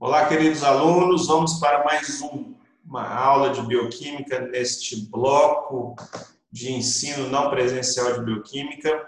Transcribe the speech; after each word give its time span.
Olá, 0.00 0.28
queridos 0.28 0.62
alunos, 0.62 1.26
vamos 1.26 1.54
para 1.54 1.82
mais 1.82 2.22
um, 2.22 2.54
uma 2.86 3.12
aula 3.12 3.50
de 3.50 3.60
bioquímica 3.62 4.38
neste 4.38 4.94
bloco 5.06 5.96
de 6.52 6.72
ensino 6.72 7.28
não 7.28 7.50
presencial 7.50 8.12
de 8.12 8.20
bioquímica. 8.20 9.04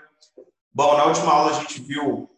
Bom, 0.74 0.96
na 0.96 1.04
última 1.04 1.32
aula 1.32 1.52
a 1.52 1.60
gente 1.60 1.80
viu 1.80 2.28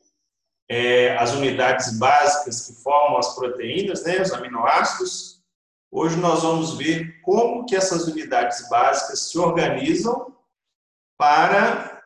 é, 0.68 1.16
as 1.16 1.32
unidades 1.32 1.98
básicas 1.98 2.66
que 2.66 2.83
formam 2.83 3.17
as 3.17 3.35
proteínas, 3.35 4.04
né, 4.04 4.21
os 4.21 4.35
aminoácidos. 4.35 5.42
Hoje 5.90 6.16
nós 6.16 6.42
vamos 6.42 6.76
ver 6.76 7.22
como 7.22 7.64
que 7.64 7.74
essas 7.74 8.06
unidades 8.06 8.69
básicas 8.69 9.30
se 9.30 9.38
organizam 9.38 10.37
para 11.16 12.03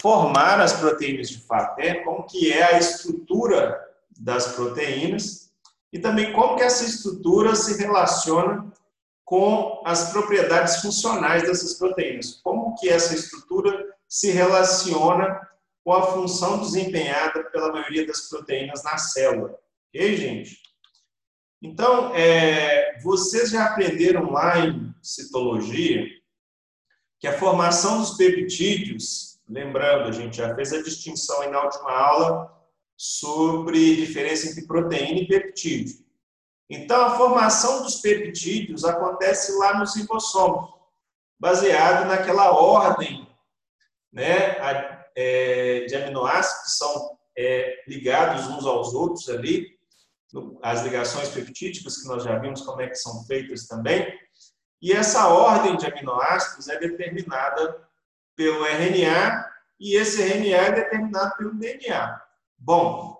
formar 0.00 0.62
as 0.62 0.72
proteínas 0.72 1.28
de 1.28 1.40
fato, 1.40 1.78
né? 1.78 1.96
como 1.96 2.22
que 2.22 2.50
é 2.50 2.62
a 2.62 2.78
estrutura 2.78 3.78
das 4.18 4.54
proteínas 4.54 5.49
e 5.92 5.98
também 5.98 6.32
como 6.32 6.56
que 6.56 6.62
essa 6.62 6.84
estrutura 6.84 7.54
se 7.54 7.76
relaciona 7.78 8.72
com 9.24 9.82
as 9.84 10.10
propriedades 10.10 10.76
funcionais 10.76 11.42
dessas 11.42 11.74
proteínas. 11.74 12.40
Como 12.42 12.74
que 12.76 12.88
essa 12.88 13.14
estrutura 13.14 13.86
se 14.08 14.30
relaciona 14.30 15.40
com 15.84 15.92
a 15.92 16.02
função 16.12 16.60
desempenhada 16.60 17.44
pela 17.44 17.72
maioria 17.72 18.06
das 18.06 18.28
proteínas 18.28 18.82
na 18.82 18.98
célula. 18.98 19.56
Ok, 19.88 20.16
gente? 20.16 20.58
Então, 21.62 22.14
é, 22.14 22.98
vocês 23.00 23.50
já 23.50 23.66
aprenderam 23.66 24.30
lá 24.30 24.58
em 24.58 24.94
citologia 25.02 26.06
que 27.18 27.28
a 27.28 27.38
formação 27.38 27.98
dos 27.98 28.16
peptídeos, 28.16 29.40
lembrando, 29.48 30.08
a 30.08 30.12
gente 30.12 30.38
já 30.38 30.54
fez 30.54 30.72
a 30.72 30.82
distinção 30.82 31.42
aí 31.42 31.50
na 31.50 31.62
última 31.62 31.90
aula 31.90 32.59
sobre 33.02 33.96
diferença 33.96 34.46
entre 34.46 34.66
proteína 34.66 35.20
e 35.20 35.26
peptídeo. 35.26 36.04
Então, 36.68 37.00
a 37.02 37.16
formação 37.16 37.82
dos 37.82 37.96
peptídeos 37.96 38.84
acontece 38.84 39.56
lá 39.56 39.78
nos 39.78 39.96
ribossomos, 39.96 40.70
baseado 41.38 42.06
naquela 42.06 42.52
ordem 42.52 43.26
né, 44.12 44.54
é, 45.16 45.86
de 45.86 45.96
aminoácidos 45.96 46.64
que 46.64 46.70
são 46.72 47.18
é, 47.38 47.82
ligados 47.88 48.46
uns 48.48 48.66
aos 48.66 48.92
outros 48.92 49.30
ali, 49.30 49.78
as 50.62 50.82
ligações 50.82 51.30
peptídicas, 51.30 52.02
que 52.02 52.06
nós 52.06 52.22
já 52.22 52.38
vimos 52.38 52.60
como 52.60 52.82
é 52.82 52.86
que 52.86 52.96
são 52.96 53.24
feitas 53.24 53.66
também. 53.66 54.12
E 54.82 54.92
essa 54.92 55.26
ordem 55.26 55.74
de 55.78 55.86
aminoácidos 55.86 56.68
é 56.68 56.78
determinada 56.78 57.82
pelo 58.36 58.62
RNA 58.66 59.50
e 59.80 59.96
esse 59.96 60.22
RNA 60.22 60.56
é 60.56 60.72
determinado 60.72 61.34
pelo 61.38 61.54
DNA. 61.54 62.29
Bom, 62.62 63.18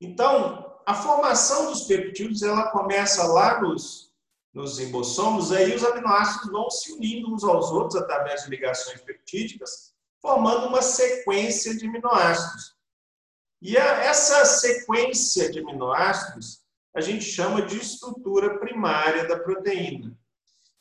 então, 0.00 0.80
a 0.86 0.94
formação 0.94 1.66
dos 1.66 1.82
peptídeos, 1.82 2.42
ela 2.42 2.70
começa 2.70 3.24
lá 3.24 3.60
nos, 3.60 4.10
nos 4.54 4.78
ribossomos, 4.78 5.52
aí 5.52 5.76
os 5.76 5.84
aminoácidos 5.84 6.50
vão 6.50 6.70
se 6.70 6.92
unindo 6.92 7.32
uns 7.32 7.44
aos 7.44 7.70
outros 7.70 8.00
através 8.00 8.44
de 8.44 8.50
ligações 8.50 9.02
peptídicas, 9.02 9.92
formando 10.22 10.68
uma 10.68 10.80
sequência 10.80 11.76
de 11.76 11.86
aminoácidos. 11.86 12.74
E 13.60 13.76
a, 13.76 14.04
essa 14.04 14.44
sequência 14.46 15.50
de 15.50 15.58
aminoácidos 15.58 16.62
a 16.94 17.02
gente 17.02 17.24
chama 17.26 17.60
de 17.60 17.76
estrutura 17.76 18.58
primária 18.58 19.28
da 19.28 19.38
proteína. 19.38 20.16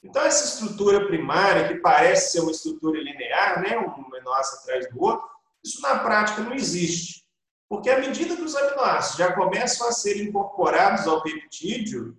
Então, 0.02 0.23
essa 0.23 0.45
estrutura 0.45 1.05
primária, 1.05 1.67
que 1.67 1.81
parece 1.81 2.31
ser 2.31 2.39
uma 2.39 2.52
estrutura 2.52 2.97
linear, 2.97 3.61
né, 3.61 3.77
um 3.77 4.05
aminoácido 4.05 4.61
atrás 4.61 4.89
do 4.89 5.02
outro, 5.02 5.27
isso 5.61 5.81
na 5.81 5.99
prática 5.99 6.41
não 6.43 6.53
existe. 6.53 7.27
Porque 7.69 7.89
à 7.89 7.99
medida 7.99 8.35
que 8.35 8.41
os 8.41 8.55
aminoácidos 8.55 9.17
já 9.17 9.33
começam 9.33 9.87
a 9.87 9.91
ser 9.91 10.21
incorporados 10.21 11.05
ao 11.05 11.21
peptídeo, 11.21 12.17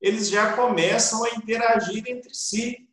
eles 0.00 0.28
já 0.28 0.54
começam 0.54 1.24
a 1.24 1.30
interagir 1.30 2.04
entre 2.06 2.34
si. 2.34 2.88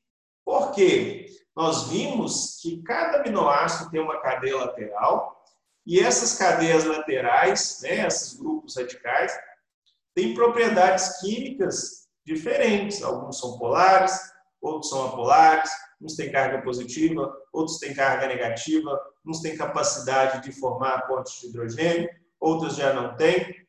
Por 0.46 0.72
quê? 0.72 1.26
Nós 1.56 1.90
vimos 1.90 2.60
que 2.62 2.82
cada 2.84 3.20
aminoácido 3.20 3.90
tem 3.90 4.00
uma 4.00 4.22
cadeia 4.22 4.56
lateral 4.56 5.44
e 5.86 6.00
essas 6.00 6.38
cadeias 6.38 6.86
laterais, 6.86 7.80
né, 7.82 8.06
esses 8.06 8.38
grupos 8.38 8.78
radicais, 8.78 9.38
têm 10.14 10.34
propriedades 10.34 11.20
químicas 11.20 12.08
diferentes. 12.26 13.02
Alguns 13.02 13.40
são 13.40 13.58
polares, 13.58 14.18
outros 14.62 14.90
são 14.90 15.08
apolares, 15.08 15.70
uns 16.02 16.16
têm 16.16 16.32
carga 16.32 16.62
positiva, 16.62 17.36
outros 17.52 17.80
têm 17.80 17.94
carga 17.94 18.28
negativa, 18.28 18.98
uns 19.26 19.42
têm 19.42 19.58
capacidade 19.58 20.44
de 20.44 20.58
formar 20.58 21.08
pontes 21.08 21.40
de 21.40 21.48
hidrogênio, 21.48 22.10
outros 22.40 22.76
já 22.76 22.94
não 22.94 23.16
têm. 23.16 23.68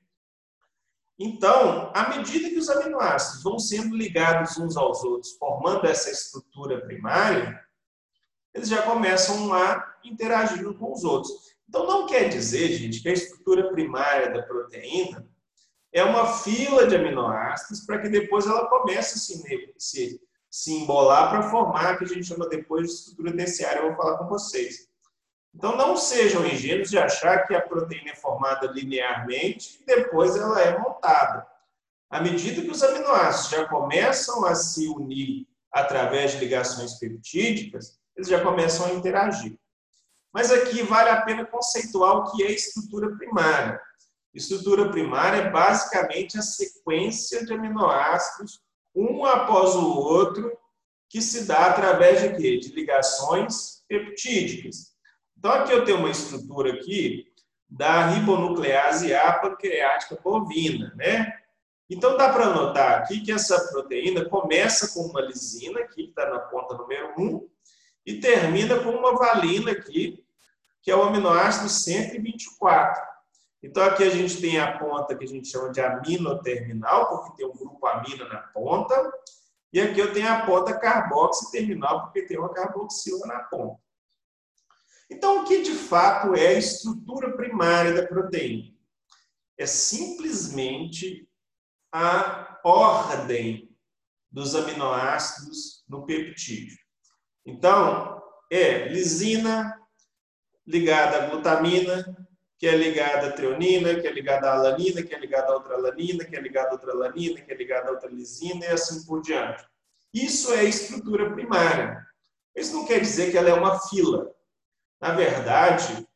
Então, 1.18 1.92
à 1.94 2.08
medida 2.08 2.48
que 2.48 2.58
os 2.58 2.70
aminoácidos 2.70 3.42
vão 3.42 3.58
sendo 3.58 3.94
ligados 3.94 4.56
uns 4.56 4.76
aos 4.76 5.04
outros, 5.04 5.36
formando 5.36 5.86
essa 5.86 6.10
estrutura 6.10 6.80
primária, 6.80 7.60
eles 8.54 8.68
já 8.68 8.82
começam 8.82 9.52
a 9.52 9.96
interagir 10.02 10.66
uns 10.66 10.78
com 10.78 10.92
os 10.92 11.04
outros. 11.04 11.30
Então, 11.68 11.86
não 11.86 12.06
quer 12.06 12.28
dizer, 12.28 12.72
gente, 12.72 13.00
que 13.00 13.08
a 13.08 13.12
estrutura 13.12 13.70
primária 13.70 14.32
da 14.32 14.42
proteína 14.42 15.28
é 15.92 16.02
uma 16.02 16.26
fila 16.38 16.86
de 16.86 16.96
aminoácidos 16.96 17.84
para 17.84 18.00
que 18.00 18.08
depois 18.08 18.46
ela 18.46 18.68
comece 18.68 19.16
a 19.16 19.18
se, 19.18 19.74
se, 19.76 20.20
se 20.48 20.72
embolar 20.72 21.30
para 21.30 21.50
formar 21.50 21.94
o 21.94 21.98
que 21.98 22.04
a 22.04 22.08
gente 22.08 22.26
chama 22.26 22.48
depois 22.48 22.88
de 22.88 22.94
estrutura 22.94 23.36
terciária. 23.36 23.80
Eu 23.80 23.88
vou 23.88 23.96
falar 23.96 24.18
com 24.18 24.28
vocês. 24.28 24.89
Então, 25.54 25.76
não 25.76 25.96
sejam 25.96 26.46
ingênuos 26.46 26.90
de 26.90 26.98
achar 26.98 27.46
que 27.46 27.54
a 27.54 27.60
proteína 27.60 28.12
é 28.12 28.16
formada 28.16 28.66
linearmente 28.68 29.80
e 29.82 29.84
depois 29.84 30.36
ela 30.36 30.60
é 30.60 30.78
montada. 30.78 31.46
À 32.08 32.20
medida 32.20 32.62
que 32.62 32.70
os 32.70 32.82
aminoácidos 32.82 33.50
já 33.50 33.68
começam 33.68 34.44
a 34.44 34.54
se 34.54 34.88
unir 34.88 35.46
através 35.72 36.32
de 36.32 36.38
ligações 36.38 36.94
peptídicas, 36.94 37.98
eles 38.16 38.28
já 38.28 38.42
começam 38.42 38.86
a 38.86 38.92
interagir. 38.92 39.58
Mas 40.32 40.50
aqui 40.52 40.82
vale 40.82 41.10
a 41.10 41.22
pena 41.22 41.44
conceituar 41.44 42.16
o 42.16 42.30
que 42.30 42.42
é 42.42 42.50
estrutura 42.50 43.16
primária. 43.16 43.80
Estrutura 44.32 44.90
primária 44.90 45.38
é 45.38 45.50
basicamente 45.50 46.38
a 46.38 46.42
sequência 46.42 47.44
de 47.44 47.52
aminoácidos, 47.52 48.60
um 48.94 49.24
após 49.24 49.74
o 49.74 49.98
outro, 49.98 50.56
que 51.08 51.20
se 51.20 51.44
dá 51.44 51.66
através 51.66 52.20
de 52.22 52.36
quê? 52.36 52.58
De 52.58 52.72
ligações 52.72 53.82
peptídicas. 53.88 54.89
Então, 55.40 55.52
aqui 55.52 55.72
eu 55.72 55.86
tenho 55.86 55.96
uma 55.96 56.10
estrutura 56.10 56.74
aqui 56.74 57.32
da 57.66 58.08
ribonuclease 58.08 59.14
A 59.14 59.32
pancreática 59.32 60.20
bovina, 60.22 60.92
né? 60.94 61.32
Então, 61.88 62.14
dá 62.14 62.30
para 62.30 62.50
notar 62.50 62.98
aqui 62.98 63.22
que 63.22 63.32
essa 63.32 63.58
proteína 63.72 64.28
começa 64.28 64.92
com 64.92 65.00
uma 65.08 65.22
lisina, 65.22 65.80
aqui, 65.80 66.04
que 66.04 66.10
está 66.10 66.28
na 66.28 66.40
ponta 66.40 66.76
número 66.76 67.14
1, 67.18 67.48
e 68.04 68.20
termina 68.20 68.80
com 68.80 68.90
uma 68.90 69.16
valina 69.16 69.72
aqui, 69.72 70.22
que 70.82 70.90
é 70.90 70.94
o 70.94 71.04
aminoácido 71.04 71.70
124. 71.70 73.02
Então, 73.62 73.82
aqui 73.82 74.04
a 74.04 74.10
gente 74.10 74.42
tem 74.42 74.60
a 74.60 74.78
ponta 74.78 75.16
que 75.16 75.24
a 75.24 75.28
gente 75.28 75.48
chama 75.48 75.70
de 75.70 75.80
aminoterminal, 75.80 77.08
porque 77.08 77.38
tem 77.38 77.46
um 77.46 77.56
grupo 77.56 77.86
amina 77.86 78.28
na 78.28 78.40
ponta, 78.40 79.10
e 79.72 79.80
aqui 79.80 80.00
eu 80.00 80.12
tenho 80.12 80.30
a 80.30 80.42
ponta 80.42 80.78
carboxiterminal, 80.78 82.02
porque 82.02 82.26
tem 82.26 82.38
uma 82.38 82.52
carboxila 82.52 83.26
na 83.26 83.38
ponta. 83.38 83.80
Então, 85.10 85.42
o 85.42 85.44
que 85.44 85.62
de 85.62 85.74
fato 85.74 86.34
é 86.34 86.48
a 86.48 86.58
estrutura 86.58 87.36
primária 87.36 87.92
da 87.92 88.06
proteína? 88.06 88.72
É 89.58 89.66
simplesmente 89.66 91.28
a 91.92 92.60
ordem 92.64 93.68
dos 94.30 94.54
aminoácidos 94.54 95.84
no 95.88 96.06
peptídeo. 96.06 96.78
Então, 97.44 98.22
é 98.50 98.88
lisina 98.88 99.76
ligada 100.66 101.24
à 101.24 101.26
glutamina, 101.26 102.16
que 102.58 102.66
é 102.66 102.76
ligada 102.76 103.28
à 103.28 103.32
treonina, 103.32 103.98
que 103.98 104.06
é 104.06 104.12
ligada 104.12 104.50
à 104.50 104.54
alanina, 104.54 105.02
que 105.02 105.14
é 105.14 105.18
ligada 105.18 105.48
a 105.48 105.54
outra 105.54 105.74
alanina, 105.74 106.24
que 106.24 106.36
é 106.36 106.40
ligada 106.40 106.68
a 106.68 106.72
outra 106.72 106.92
alanina, 106.92 107.40
que 107.40 107.52
é 107.52 107.56
ligada 107.56 107.88
a 107.88 107.92
outra 107.92 108.10
lisina 108.10 108.64
e 108.64 108.68
assim 108.68 109.04
por 109.04 109.22
diante. 109.22 109.64
Isso 110.12 110.52
é 110.52 110.64
estrutura 110.64 111.32
primária. 111.32 112.06
Isso 112.54 112.74
não 112.74 112.84
quer 112.84 113.00
dizer 113.00 113.30
que 113.30 113.38
ela 113.38 113.48
é 113.48 113.54
uma 113.54 113.80
fila. 113.88 114.30
Na 115.00 115.12
verdade, 115.12 116.06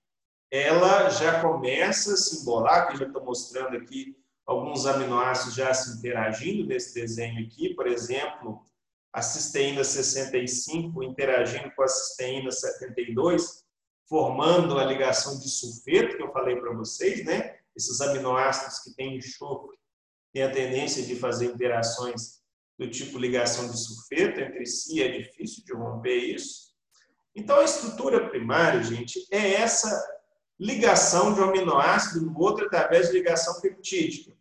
ela 0.50 1.08
já 1.08 1.40
começa 1.40 2.14
a 2.14 2.16
se 2.16 2.42
embolar, 2.42 2.86
que 2.86 2.94
eu 2.94 2.98
já 2.98 3.06
estou 3.06 3.24
mostrando 3.24 3.76
aqui 3.76 4.16
alguns 4.46 4.86
aminoácidos 4.86 5.54
já 5.54 5.72
se 5.72 5.98
interagindo 5.98 6.66
nesse 6.66 6.94
desenho 6.94 7.46
aqui, 7.46 7.74
por 7.74 7.86
exemplo, 7.86 8.62
a 9.12 9.22
cisteína 9.22 9.82
65 9.82 11.02
interagindo 11.02 11.70
com 11.74 11.82
a 11.82 11.88
cisteína 11.88 12.50
72, 12.50 13.64
formando 14.06 14.78
a 14.78 14.84
ligação 14.84 15.38
de 15.38 15.48
sulfeto, 15.48 16.16
que 16.16 16.22
eu 16.22 16.32
falei 16.32 16.56
para 16.56 16.74
vocês, 16.74 17.24
né? 17.24 17.58
Esses 17.74 18.00
aminoácidos 18.00 18.80
que 18.80 18.94
têm 18.94 19.16
enxofre 19.16 19.78
têm 20.32 20.42
a 20.42 20.50
tendência 20.50 21.02
de 21.04 21.16
fazer 21.16 21.46
interações 21.46 22.42
do 22.78 22.90
tipo 22.90 23.18
ligação 23.18 23.70
de 23.70 23.78
sulfeto 23.78 24.40
entre 24.40 24.66
si, 24.66 25.00
é 25.00 25.08
difícil 25.16 25.64
de 25.64 25.72
romper 25.72 26.16
isso. 26.16 26.73
Então, 27.34 27.58
a 27.58 27.64
estrutura 27.64 28.28
primária, 28.28 28.82
gente, 28.82 29.26
é 29.30 29.54
essa 29.54 29.90
ligação 30.58 31.34
de 31.34 31.40
um 31.40 31.44
aminoácido 31.44 32.24
no 32.24 32.38
outro 32.38 32.66
através 32.66 33.08
de 33.08 33.14
ligação 33.14 33.60
peptídica. 33.60 34.32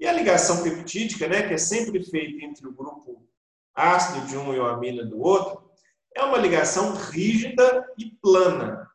E 0.00 0.06
a 0.06 0.12
ligação 0.12 0.62
peptídica, 0.62 1.28
né, 1.28 1.46
que 1.46 1.54
é 1.54 1.58
sempre 1.58 2.02
feita 2.02 2.44
entre 2.44 2.66
o 2.66 2.72
grupo 2.72 3.24
ácido 3.74 4.26
de 4.26 4.36
um 4.36 4.52
e 4.52 4.58
o 4.58 4.66
amina 4.66 5.04
do 5.04 5.20
outro, 5.20 5.70
é 6.14 6.22
uma 6.22 6.38
ligação 6.38 6.94
rígida 6.94 7.88
e 7.96 8.10
plana. 8.20 8.90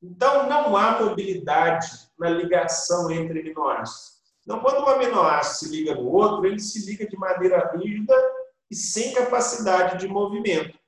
Então, 0.00 0.48
não 0.48 0.76
há 0.76 1.02
mobilidade 1.02 1.88
na 2.18 2.30
ligação 2.30 3.10
entre 3.10 3.40
aminoácidos. 3.40 4.16
Então, 4.42 4.60
quando 4.60 4.84
um 4.84 4.88
aminoácido 4.88 5.58
se 5.58 5.76
liga 5.76 5.94
no 5.96 6.08
outro, 6.08 6.46
ele 6.46 6.60
se 6.60 6.86
liga 6.86 7.06
de 7.06 7.16
maneira 7.16 7.72
rígida 7.76 8.14
e 8.70 8.76
sem 8.76 9.12
capacidade 9.12 9.98
de 9.98 10.06
movimento. 10.06 10.78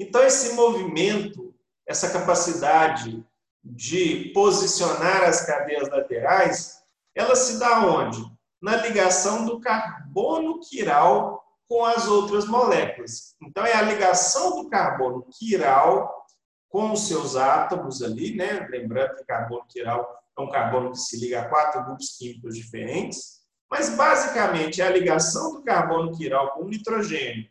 Então, 0.00 0.22
esse 0.24 0.54
movimento, 0.54 1.54
essa 1.86 2.10
capacidade 2.10 3.22
de 3.62 4.32
posicionar 4.32 5.24
as 5.24 5.44
cadeias 5.44 5.90
laterais, 5.90 6.78
ela 7.14 7.36
se 7.36 7.58
dá 7.58 7.84
onde? 7.84 8.18
Na 8.62 8.76
ligação 8.76 9.44
do 9.44 9.60
carbono 9.60 10.58
quiral 10.60 11.44
com 11.68 11.84
as 11.84 12.08
outras 12.08 12.46
moléculas. 12.46 13.36
Então, 13.42 13.66
é 13.66 13.74
a 13.74 13.82
ligação 13.82 14.62
do 14.62 14.70
carbono 14.70 15.26
quiral 15.38 16.24
com 16.70 16.92
os 16.92 17.06
seus 17.06 17.36
átomos 17.36 18.00
ali, 18.00 18.34
né? 18.34 18.66
Lembrando 18.70 19.16
que 19.16 19.24
carbono 19.26 19.66
quiral 19.68 20.18
é 20.34 20.40
um 20.40 20.48
carbono 20.48 20.92
que 20.92 20.98
se 20.98 21.20
liga 21.20 21.42
a 21.42 21.48
quatro 21.50 21.84
grupos 21.84 22.16
químicos 22.16 22.56
diferentes, 22.56 23.40
mas 23.70 23.90
basicamente 23.90 24.80
é 24.80 24.86
a 24.86 24.90
ligação 24.90 25.52
do 25.52 25.62
carbono 25.62 26.16
quiral 26.16 26.54
com 26.54 26.62
o 26.62 26.68
nitrogênio 26.68 27.50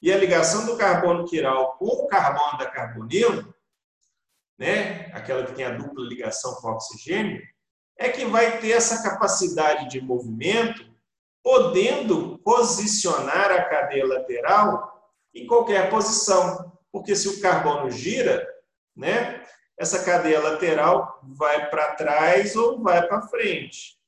e 0.00 0.12
a 0.12 0.16
ligação 0.16 0.66
do 0.66 0.76
carbono 0.76 1.26
quiral 1.26 1.76
com 1.76 1.86
o 1.86 2.06
carbono 2.06 2.58
da 2.58 2.66
carbonilo, 2.66 3.54
né? 4.58 5.10
Aquela 5.12 5.44
que 5.44 5.52
tem 5.52 5.64
a 5.64 5.70
dupla 5.70 6.04
ligação 6.04 6.54
com 6.56 6.68
o 6.68 6.72
oxigênio, 6.72 7.42
é 7.96 8.08
que 8.08 8.24
vai 8.24 8.60
ter 8.60 8.70
essa 8.70 9.02
capacidade 9.02 9.88
de 9.88 10.00
movimento, 10.00 10.86
podendo 11.42 12.38
posicionar 12.38 13.50
a 13.50 13.64
cadeia 13.64 14.06
lateral 14.06 15.12
em 15.34 15.46
qualquer 15.46 15.90
posição. 15.90 16.72
Porque 16.92 17.14
se 17.16 17.28
o 17.28 17.40
carbono 17.40 17.90
gira, 17.90 18.46
né, 18.96 19.44
essa 19.78 20.04
cadeia 20.04 20.40
lateral 20.40 21.20
vai 21.22 21.70
para 21.70 21.94
trás 21.94 22.56
ou 22.56 22.82
vai 22.82 23.06
para 23.06 23.22
frente. 23.22 23.98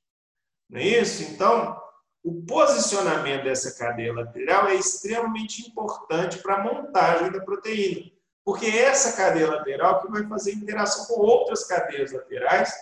Não 0.68 0.80
é 0.80 0.84
isso? 0.84 1.22
Então, 1.22 1.79
o 2.22 2.42
posicionamento 2.44 3.44
dessa 3.44 3.78
cadeia 3.78 4.12
lateral 4.12 4.68
é 4.68 4.74
extremamente 4.74 5.66
importante 5.66 6.38
para 6.38 6.56
a 6.56 6.62
montagem 6.62 7.32
da 7.32 7.40
proteína, 7.40 8.10
porque 8.44 8.66
é 8.66 8.84
essa 8.84 9.16
cadeia 9.16 9.50
lateral 9.50 10.00
que 10.00 10.10
vai 10.10 10.26
fazer 10.26 10.52
interação 10.52 11.06
com 11.06 11.20
outras 11.20 11.64
cadeias 11.64 12.12
laterais 12.12 12.72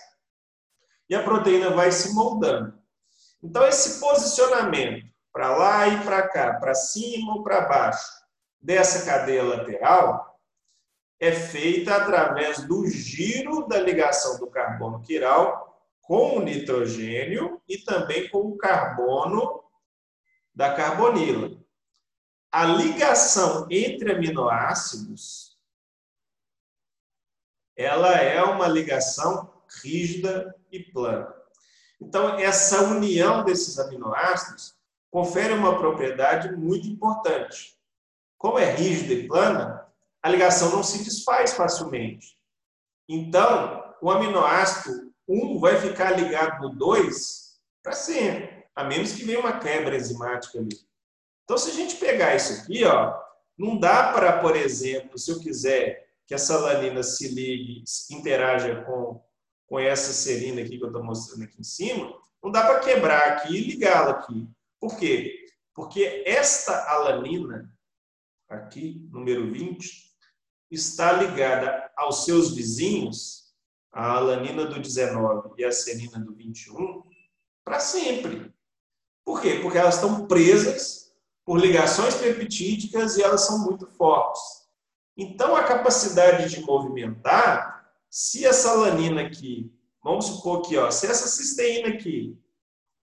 e 1.09 1.15
a 1.15 1.23
proteína 1.23 1.71
vai 1.71 1.91
se 1.91 2.13
moldando. 2.13 2.77
Então, 3.41 3.65
esse 3.65 3.99
posicionamento 3.99 5.07
para 5.31 5.55
lá 5.55 5.87
e 5.87 6.03
para 6.03 6.27
cá, 6.27 6.55
para 6.55 6.75
cima 6.75 7.35
ou 7.35 7.43
para 7.43 7.61
baixo, 7.61 8.19
dessa 8.61 9.05
cadeia 9.05 9.43
lateral, 9.43 10.37
é 11.19 11.31
feita 11.31 11.95
através 11.95 12.65
do 12.65 12.87
giro 12.87 13.67
da 13.67 13.79
ligação 13.79 14.37
do 14.37 14.47
carbono 14.47 15.01
quiral 15.01 15.68
com 16.09 16.37
o 16.37 16.41
nitrogênio 16.41 17.61
e 17.69 17.77
também 17.77 18.27
com 18.29 18.39
o 18.39 18.57
carbono 18.57 19.63
da 20.55 20.73
carbonila. 20.73 21.55
A 22.51 22.65
ligação 22.65 23.67
entre 23.69 24.13
aminoácidos 24.13 25.55
ela 27.77 28.17
é 28.17 28.41
uma 28.41 28.67
ligação 28.67 29.53
rígida 29.83 30.55
e 30.71 30.79
plana. 30.79 31.31
Então, 32.01 32.39
essa 32.39 32.85
união 32.85 33.43
desses 33.45 33.77
aminoácidos 33.77 34.75
confere 35.11 35.53
uma 35.53 35.77
propriedade 35.77 36.51
muito 36.55 36.87
importante. 36.87 37.77
Como 38.35 38.57
é 38.57 38.65
rígida 38.71 39.13
e 39.13 39.27
plana, 39.27 39.87
a 40.23 40.29
ligação 40.29 40.71
não 40.71 40.81
se 40.81 41.03
desfaz 41.03 41.53
facilmente. 41.53 42.35
Então, 43.07 43.95
o 44.01 44.09
aminoácido 44.09 45.08
1 45.29 45.59
vai 45.59 45.79
ficar 45.79 46.11
ligado 46.19 46.61
no 46.61 46.75
2 46.75 47.59
para 47.83 47.93
sempre, 47.93 48.65
a 48.75 48.83
menos 48.83 49.13
que 49.13 49.23
venha 49.23 49.39
uma 49.39 49.59
quebra 49.59 49.95
enzimática 49.95 50.59
ali. 50.59 50.75
Então, 51.43 51.57
se 51.57 51.69
a 51.69 51.73
gente 51.73 51.95
pegar 51.97 52.35
isso 52.35 52.61
aqui, 52.61 52.83
ó, 52.83 53.15
não 53.57 53.77
dá 53.77 54.11
para, 54.11 54.39
por 54.39 54.55
exemplo, 54.55 55.17
se 55.17 55.31
eu 55.31 55.39
quiser 55.39 56.09
que 56.25 56.33
essa 56.33 56.57
lanina 56.57 57.03
se 57.03 57.27
ligue, 57.27 57.83
interaja 58.11 58.83
com, 58.83 59.23
com 59.67 59.79
essa 59.79 60.13
serina 60.13 60.61
aqui 60.61 60.77
que 60.77 60.83
eu 60.83 60.87
estou 60.87 61.03
mostrando 61.03 61.43
aqui 61.43 61.59
em 61.59 61.63
cima, 61.63 62.13
não 62.41 62.51
dá 62.51 62.65
para 62.65 62.79
quebrar 62.79 63.27
aqui 63.29 63.55
e 63.55 63.71
ligá-la 63.71 64.11
aqui. 64.11 64.47
Por 64.79 64.97
quê? 64.97 65.45
Porque 65.73 66.23
esta 66.25 66.89
alanina, 66.89 67.71
aqui, 68.47 69.07
número 69.11 69.51
20, 69.51 70.09
está 70.71 71.11
ligada 71.11 71.91
aos 71.97 72.25
seus 72.25 72.55
vizinhos, 72.55 73.38
a 73.91 74.13
alanina 74.13 74.65
do 74.65 74.79
19 74.79 75.49
e 75.57 75.65
a 75.65 75.71
serina 75.71 76.19
do 76.19 76.33
21, 76.33 77.03
para 77.63 77.79
sempre. 77.79 78.53
Por 79.25 79.41
quê? 79.41 79.59
Porque 79.61 79.77
elas 79.77 79.95
estão 79.95 80.27
presas 80.27 81.13
por 81.45 81.59
ligações 81.59 82.15
peptídicas 82.15 83.17
e 83.17 83.23
elas 83.23 83.41
são 83.41 83.59
muito 83.59 83.87
fortes. 83.87 84.41
Então, 85.17 85.55
a 85.55 85.63
capacidade 85.63 86.49
de 86.49 86.61
movimentar, 86.61 87.91
se 88.09 88.45
essa 88.45 88.71
alanina 88.71 89.21
aqui, 89.21 89.71
vamos 90.03 90.25
supor 90.25 90.61
que, 90.61 90.77
ó, 90.77 90.89
se 90.89 91.07
essa 91.07 91.27
cisteína 91.27 91.89
aqui, 91.89 92.39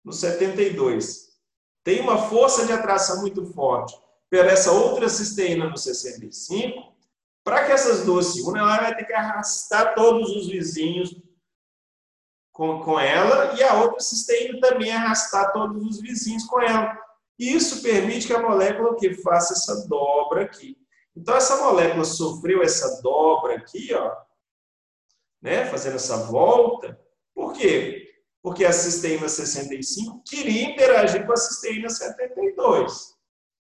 no 0.05 0.13
72, 0.13 1.35
tem 1.83 2.01
uma 2.01 2.29
força 2.29 2.67
de 2.67 2.73
atração 2.73 3.21
muito 3.21 3.45
forte 3.47 3.99
por 4.31 4.47
essa 4.47 4.73
outra 4.73 5.09
cisteína 5.09 5.69
no 5.69 5.79
65, 5.79 6.94
para 7.45 7.67
que 7.67 7.73
essas 7.73 8.05
duas 8.05 8.29
se 8.29 8.43
unam, 8.43 8.65
ela 8.65 8.79
vai 8.79 8.97
ter 8.97 9.05
que 9.05 9.13
arrastar 9.13 9.95
todos 9.95 10.35
os 10.35 10.49
vizinhos 10.49 11.15
com, 12.51 12.81
com 12.83 12.99
ela 12.99 13.55
e 13.55 13.63
a 13.63 13.83
outra 13.83 14.01
cisteína 14.01 14.59
também 14.61 14.91
arrastar 14.91 15.53
todos 15.53 15.85
os 15.85 16.01
vizinhos 16.01 16.45
com 16.47 16.61
ela. 16.63 16.99
E 17.39 17.53
isso 17.53 17.83
permite 17.83 18.29
que 18.29 18.33
a 18.33 18.41
molécula 18.41 18.97
que 18.97 19.15
faça 19.15 19.53
essa 19.53 19.87
dobra 19.89 20.43
aqui. 20.43 20.79
Então, 21.15 21.37
essa 21.37 21.57
molécula 21.63 22.05
sofreu 22.05 22.63
essa 22.63 23.03
dobra 23.03 23.57
aqui, 23.57 23.93
ó, 23.93 24.17
né, 25.43 25.67
fazendo 25.67 25.97
essa 25.97 26.17
volta. 26.17 26.99
Por 27.35 27.53
quê? 27.53 28.09
Porque 28.43 28.65
a 28.65 28.73
cisteína 28.73 29.29
65 29.29 30.23
queria 30.25 30.71
interagir 30.71 31.27
com 31.27 31.33
a 31.33 31.37
cisteína 31.37 31.91
72. 31.91 33.14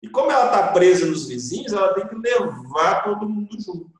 E 0.01 0.09
como 0.09 0.31
ela 0.31 0.45
está 0.45 0.71
presa 0.71 1.05
nos 1.05 1.27
vizinhos, 1.27 1.73
ela 1.73 1.93
tem 1.93 2.07
que 2.07 2.15
levar 2.15 3.03
todo 3.03 3.29
mundo 3.29 3.59
junto. 3.59 3.99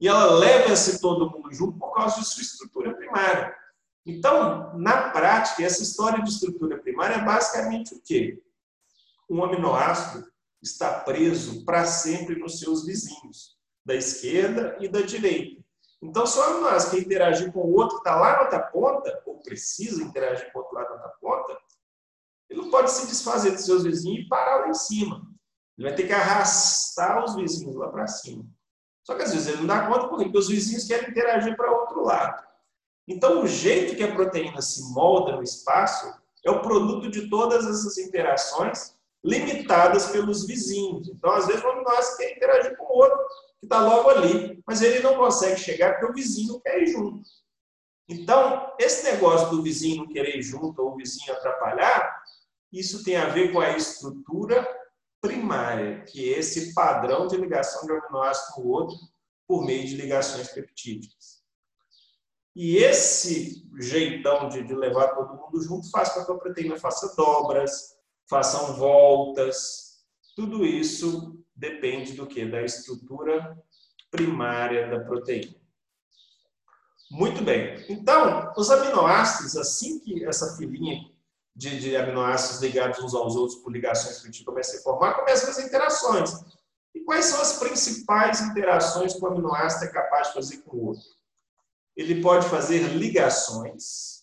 E 0.00 0.06
ela 0.06 0.32
leva 0.32 0.72
esse 0.72 1.00
todo 1.00 1.30
mundo 1.30 1.52
junto 1.52 1.78
por 1.78 1.92
causa 1.92 2.20
de 2.20 2.26
sua 2.26 2.42
estrutura 2.42 2.94
primária. 2.94 3.54
Então, 4.06 4.78
na 4.78 5.10
prática, 5.10 5.62
essa 5.62 5.82
história 5.82 6.22
de 6.22 6.30
estrutura 6.30 6.78
primária 6.78 7.16
é 7.16 7.24
basicamente 7.24 7.94
o 7.94 8.00
quê? 8.00 8.40
Um 9.28 9.42
aminoácido 9.42 10.26
está 10.62 11.00
preso 11.00 11.64
para 11.64 11.84
sempre 11.84 12.38
nos 12.38 12.58
seus 12.60 12.86
vizinhos, 12.86 13.56
da 13.84 13.94
esquerda 13.94 14.76
e 14.80 14.88
da 14.88 15.02
direita. 15.02 15.62
Então, 16.00 16.26
se 16.26 16.38
o 16.38 16.42
aminoácido 16.42 16.96
quer 16.96 17.02
interagir 17.02 17.52
com 17.52 17.60
o 17.60 17.74
outro 17.74 17.96
que 17.96 18.08
está 18.08 18.16
lá 18.16 18.34
na 18.34 18.42
outra 18.42 18.60
ponta, 18.60 19.22
ou 19.26 19.40
precisa 19.40 20.02
interagir 20.02 20.52
com 20.52 20.60
o 20.60 20.62
outro 20.62 20.76
lado 20.76 20.88
na 20.88 20.94
outra 20.94 21.10
ponta, 21.20 21.58
ele 22.48 22.62
não 22.62 22.70
pode 22.70 22.90
se 22.90 23.06
desfazer 23.06 23.52
dos 23.52 23.64
seus 23.64 23.84
vizinhos 23.84 24.24
e 24.24 24.28
parar 24.28 24.60
lá 24.60 24.68
em 24.68 24.74
cima. 24.74 25.26
Ele 25.76 25.88
vai 25.88 25.96
ter 25.96 26.06
que 26.06 26.12
arrastar 26.12 27.24
os 27.24 27.34
vizinhos 27.34 27.76
lá 27.76 27.88
para 27.88 28.06
cima. 28.06 28.44
Só 29.04 29.14
que 29.14 29.22
às 29.22 29.32
vezes 29.32 29.48
ele 29.48 29.58
não 29.58 29.66
dá 29.66 29.86
conta 29.86 30.08
porque 30.08 30.36
os 30.36 30.48
vizinhos 30.48 30.84
querem 30.84 31.10
interagir 31.10 31.56
para 31.56 31.72
outro 31.72 32.04
lado. 32.04 32.46
Então, 33.06 33.42
o 33.42 33.46
jeito 33.46 33.96
que 33.96 34.02
a 34.02 34.14
proteína 34.14 34.60
se 34.60 34.92
molda 34.92 35.36
no 35.36 35.42
espaço 35.42 36.14
é 36.44 36.50
o 36.50 36.60
produto 36.60 37.10
de 37.10 37.28
todas 37.30 37.66
essas 37.66 37.96
interações 37.96 38.94
limitadas 39.24 40.06
pelos 40.10 40.46
vizinhos. 40.46 41.08
Então, 41.08 41.30
às 41.30 41.46
vezes, 41.46 41.62
quando 41.62 41.82
nós 41.82 42.16
quer 42.16 42.36
interagir 42.36 42.76
com 42.76 42.84
o 42.84 42.98
outro, 42.98 43.18
que 43.58 43.66
está 43.66 43.80
logo 43.80 44.10
ali, 44.10 44.62
mas 44.66 44.82
ele 44.82 45.00
não 45.00 45.16
consegue 45.16 45.58
chegar 45.58 45.94
porque 45.94 46.12
o 46.12 46.14
vizinho 46.14 46.60
quer 46.60 46.82
ir 46.82 46.88
junto. 46.88 47.22
Então, 48.08 48.72
esse 48.78 49.10
negócio 49.10 49.50
do 49.50 49.62
vizinho 49.62 50.04
não 50.04 50.08
querer 50.08 50.36
ir 50.36 50.42
junto 50.42 50.80
ou 50.80 50.92
o 50.92 50.96
vizinho 50.96 51.32
atrapalhar, 51.32 52.17
isso 52.72 53.04
tem 53.04 53.16
a 53.16 53.28
ver 53.28 53.52
com 53.52 53.60
a 53.60 53.76
estrutura 53.76 54.66
primária, 55.20 56.02
que 56.04 56.32
é 56.32 56.38
esse 56.38 56.74
padrão 56.74 57.26
de 57.26 57.36
ligação 57.36 57.86
de 57.86 57.92
um 57.92 57.98
aminoácido 57.98 58.54
com 58.54 58.62
o 58.62 58.68
outro 58.68 58.96
por 59.46 59.64
meio 59.64 59.86
de 59.86 59.96
ligações 59.96 60.48
peptídicas. 60.48 61.38
E 62.54 62.76
esse 62.76 63.66
jeitão 63.80 64.48
de, 64.48 64.62
de 64.62 64.74
levar 64.74 65.14
todo 65.14 65.36
mundo 65.36 65.62
junto 65.62 65.90
faz 65.90 66.10
com 66.10 66.24
que 66.24 66.32
a 66.32 66.34
proteína 66.34 66.76
faça 66.76 67.14
dobras, 67.16 67.96
façam 68.28 68.74
voltas. 68.76 70.04
Tudo 70.36 70.64
isso 70.66 71.40
depende 71.54 72.12
do 72.12 72.26
que? 72.26 72.44
Da 72.44 72.62
estrutura 72.62 73.56
primária 74.10 74.88
da 74.88 75.04
proteína. 75.04 75.54
Muito 77.10 77.42
bem. 77.42 77.84
Então, 77.88 78.52
os 78.56 78.70
aminoácidos, 78.70 79.56
assim 79.56 79.98
que 80.00 80.24
essa 80.24 80.56
filinha 80.56 81.10
de, 81.58 81.80
de 81.80 81.96
aminoácidos 81.96 82.62
ligados 82.62 83.00
uns 83.00 83.16
aos 83.16 83.34
outros 83.34 83.58
por 83.58 83.72
ligações 83.72 84.20
que 84.20 84.42
o 84.42 84.44
começa 84.44 84.76
a 84.76 84.80
formar, 84.80 85.14
começam 85.14 85.50
as 85.50 85.58
interações. 85.58 86.30
E 86.94 87.00
quais 87.00 87.24
são 87.24 87.40
as 87.40 87.58
principais 87.58 88.40
interações 88.40 89.14
que 89.14 89.20
o 89.20 89.26
aminoácido 89.26 89.86
é 89.86 89.88
capaz 89.88 90.28
de 90.28 90.34
fazer 90.34 90.58
com 90.58 90.76
o 90.76 90.86
outro? 90.86 91.02
Ele 91.96 92.22
pode 92.22 92.48
fazer 92.48 92.78
ligações. 92.94 94.22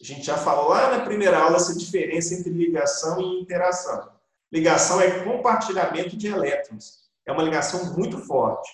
A 0.00 0.04
gente 0.04 0.24
já 0.24 0.36
falou 0.36 0.70
lá 0.70 0.98
na 0.98 1.04
primeira 1.04 1.38
aula 1.38 1.56
essa 1.56 1.76
diferença 1.76 2.34
entre 2.34 2.50
ligação 2.50 3.20
e 3.20 3.40
interação. 3.40 4.12
Ligação 4.52 5.00
é 5.00 5.22
compartilhamento 5.22 6.16
de 6.16 6.26
elétrons. 6.26 7.04
É 7.24 7.30
uma 7.30 7.42
ligação 7.44 7.94
muito 7.94 8.18
forte. 8.18 8.68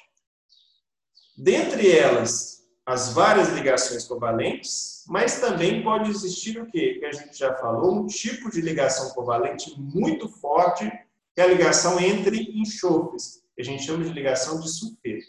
Dentre 1.36 1.94
elas, 1.94 2.61
as 2.84 3.12
várias 3.12 3.48
ligações 3.50 4.04
covalentes, 4.04 5.04
mas 5.08 5.40
também 5.40 5.82
pode 5.82 6.10
existir 6.10 6.60
o 6.60 6.66
quê? 6.66 6.96
Que 6.98 7.06
a 7.06 7.12
gente 7.12 7.38
já 7.38 7.54
falou, 7.54 7.94
um 7.94 8.06
tipo 8.06 8.50
de 8.50 8.60
ligação 8.60 9.10
covalente 9.10 9.78
muito 9.78 10.28
forte, 10.28 10.90
que 11.34 11.40
é 11.40 11.44
a 11.44 11.48
ligação 11.48 12.00
entre 12.00 12.42
enxofres, 12.60 13.42
que 13.54 13.62
a 13.62 13.64
gente 13.64 13.84
chama 13.84 14.04
de 14.04 14.12
ligação 14.12 14.60
de 14.60 14.68
sulfeto. 14.68 15.26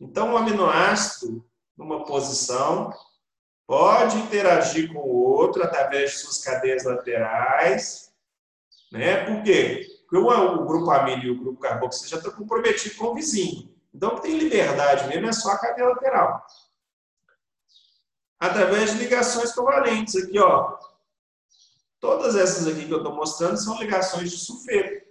Então, 0.00 0.32
o 0.32 0.36
aminoácido, 0.36 1.44
numa 1.76 2.04
posição, 2.04 2.92
pode 3.66 4.16
interagir 4.16 4.92
com 4.92 5.00
o 5.00 5.16
outro 5.16 5.62
através 5.62 6.12
de 6.12 6.18
suas 6.18 6.38
cadeias 6.38 6.84
laterais. 6.84 8.12
Né? 8.92 9.24
Por 9.24 9.42
quê? 9.42 9.86
Porque 10.08 10.16
o, 10.16 10.64
grupo 10.64 10.90
amino 10.90 11.24
e 11.24 11.30
o 11.30 11.38
grupo 11.38 11.60
carboxilo 11.60 12.08
já 12.08 12.16
estão 12.16 12.32
comprometidos 12.32 12.96
com 12.96 13.08
o 13.08 13.14
vizinho. 13.14 13.68
Então, 13.94 14.10
o 14.10 14.14
que 14.16 14.22
tem 14.22 14.38
liberdade 14.38 15.08
mesmo 15.08 15.28
é 15.28 15.32
só 15.32 15.50
a 15.50 15.58
cadeia 15.58 15.88
lateral. 15.88 16.46
Através 18.38 18.92
de 18.92 18.98
ligações 18.98 19.52
covalentes. 19.52 20.16
Aqui, 20.16 20.38
ó. 20.38 20.78
Todas 22.00 22.36
essas 22.36 22.66
aqui 22.66 22.86
que 22.86 22.92
eu 22.92 22.98
estou 22.98 23.14
mostrando 23.14 23.56
são 23.56 23.78
ligações 23.78 24.30
de 24.30 24.38
sulfeto. 24.38 25.06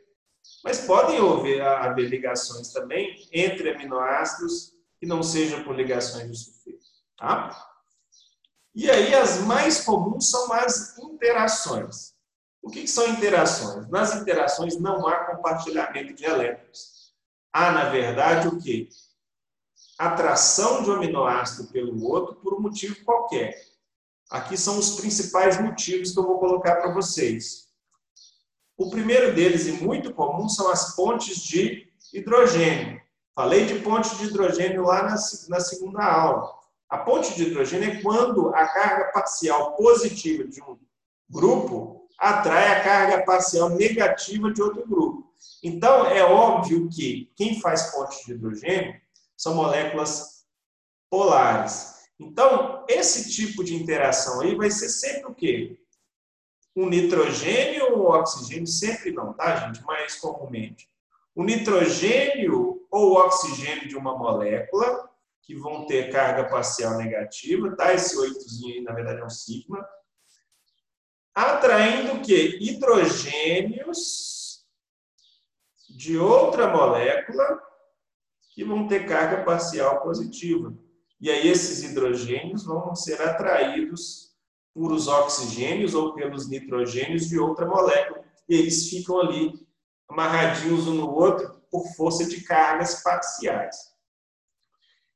Mas 0.63 0.79
podem 0.85 1.17
haver, 1.17 1.61
haver 1.61 2.09
ligações 2.09 2.71
também 2.71 3.27
entre 3.31 3.71
aminoácidos 3.71 4.73
que 4.99 5.05
não 5.05 5.21
sejam 5.21 5.63
por 5.63 5.75
ligações 5.75 6.31
de 6.31 6.37
sulfeto. 6.37 6.85
Tá? 7.17 7.67
E 8.73 8.89
aí, 8.89 9.13
as 9.13 9.39
mais 9.41 9.83
comuns 9.83 10.29
são 10.29 10.53
as 10.53 10.97
interações. 10.97 12.15
O 12.61 12.69
que, 12.69 12.81
que 12.81 12.87
são 12.87 13.07
interações? 13.07 13.87
Nas 13.89 14.15
interações 14.15 14.79
não 14.79 15.07
há 15.07 15.25
compartilhamento 15.25 16.13
de 16.13 16.25
elétrons. 16.25 16.96
Há, 17.51 17.71
na 17.71 17.89
verdade, 17.89 18.47
o 18.47 18.59
quê? 18.59 18.89
Atração 19.97 20.83
de 20.83 20.89
um 20.89 20.93
aminoácido 20.93 21.71
pelo 21.71 22.03
outro 22.03 22.35
por 22.35 22.53
um 22.53 22.59
motivo 22.59 23.03
qualquer. 23.03 23.55
Aqui 24.29 24.57
são 24.57 24.77
os 24.77 24.99
principais 24.99 25.59
motivos 25.59 26.11
que 26.11 26.19
eu 26.19 26.23
vou 26.23 26.39
colocar 26.39 26.75
para 26.75 26.93
vocês. 26.93 27.67
O 28.77 28.89
primeiro 28.89 29.33
deles, 29.33 29.65
e 29.65 29.71
muito 29.71 30.13
comum, 30.13 30.47
são 30.47 30.69
as 30.69 30.95
pontes 30.95 31.41
de 31.41 31.87
hidrogênio. 32.13 33.01
Falei 33.33 33.65
de 33.65 33.79
ponte 33.79 34.15
de 34.17 34.25
hidrogênio 34.25 34.83
lá 34.83 35.03
na, 35.03 35.15
na 35.49 35.59
segunda 35.59 36.03
aula. 36.03 36.53
A 36.89 36.97
ponte 36.99 37.35
de 37.35 37.43
hidrogênio 37.43 37.89
é 37.91 38.01
quando 38.01 38.49
a 38.49 38.67
carga 38.67 39.11
parcial 39.11 39.75
positiva 39.75 40.43
de 40.43 40.61
um 40.61 40.77
grupo 41.29 42.07
atrai 42.17 42.67
a 42.69 42.83
carga 42.83 43.25
parcial 43.25 43.69
negativa 43.69 44.51
de 44.51 44.61
outro 44.61 44.87
grupo. 44.87 45.26
Então, 45.63 46.05
é 46.07 46.23
óbvio 46.23 46.89
que 46.89 47.31
quem 47.35 47.59
faz 47.59 47.91
ponte 47.91 48.25
de 48.25 48.33
hidrogênio 48.33 48.99
são 49.35 49.55
moléculas 49.55 50.45
polares. 51.09 51.95
Então, 52.19 52.85
esse 52.87 53.31
tipo 53.31 53.63
de 53.63 53.75
interação 53.75 54.41
aí 54.41 54.55
vai 54.55 54.69
ser 54.71 54.89
sempre 54.89 55.25
o 55.25 55.35
quê? 55.35 55.79
Um 56.75 56.89
nitrogênio 56.89 57.93
ou 57.93 58.11
oxigênio? 58.11 58.67
Sempre 58.67 59.11
não, 59.11 59.33
tá, 59.33 59.55
gente? 59.55 59.83
Mais 59.83 60.15
comumente. 60.15 60.89
O 61.35 61.43
nitrogênio 61.43 62.87
ou 62.91 63.13
oxigênio 63.13 63.87
de 63.87 63.95
uma 63.95 64.17
molécula, 64.17 65.07
que 65.43 65.55
vão 65.55 65.85
ter 65.85 66.11
carga 66.11 66.49
parcial 66.49 66.97
negativa, 66.97 67.75
tá? 67.75 67.93
Esse 67.93 68.17
oitozinho 68.17 68.75
aí, 68.75 68.81
na 68.81 68.93
verdade, 68.93 69.21
é 69.21 69.25
um 69.25 69.29
sigma 69.29 69.87
atraindo 71.33 72.13
o 72.13 72.21
quê? 72.21 72.57
Hidrogênios 72.59 74.36
de 75.89 76.17
outra 76.17 76.67
molécula 76.67 77.61
que 78.53 78.63
vão 78.63 78.87
ter 78.87 79.05
carga 79.05 79.43
parcial 79.43 80.01
positiva. 80.01 80.73
E 81.19 81.29
aí 81.29 81.47
esses 81.47 81.83
hidrogênios 81.83 82.65
vão 82.65 82.95
ser 82.95 83.21
atraídos 83.21 84.35
por 84.73 84.91
os 84.91 85.07
oxigênios 85.07 85.93
ou 85.93 86.13
pelos 86.13 86.47
nitrogênios 86.47 87.27
de 87.27 87.39
outra 87.39 87.65
molécula. 87.65 88.23
E 88.47 88.55
eles 88.55 88.89
ficam 88.89 89.19
ali 89.19 89.53
amarradinhos 90.07 90.87
um 90.87 90.93
no 90.93 91.11
outro 91.11 91.61
por 91.71 91.85
força 91.95 92.25
de 92.25 92.41
cargas 92.41 93.01
parciais. 93.03 93.75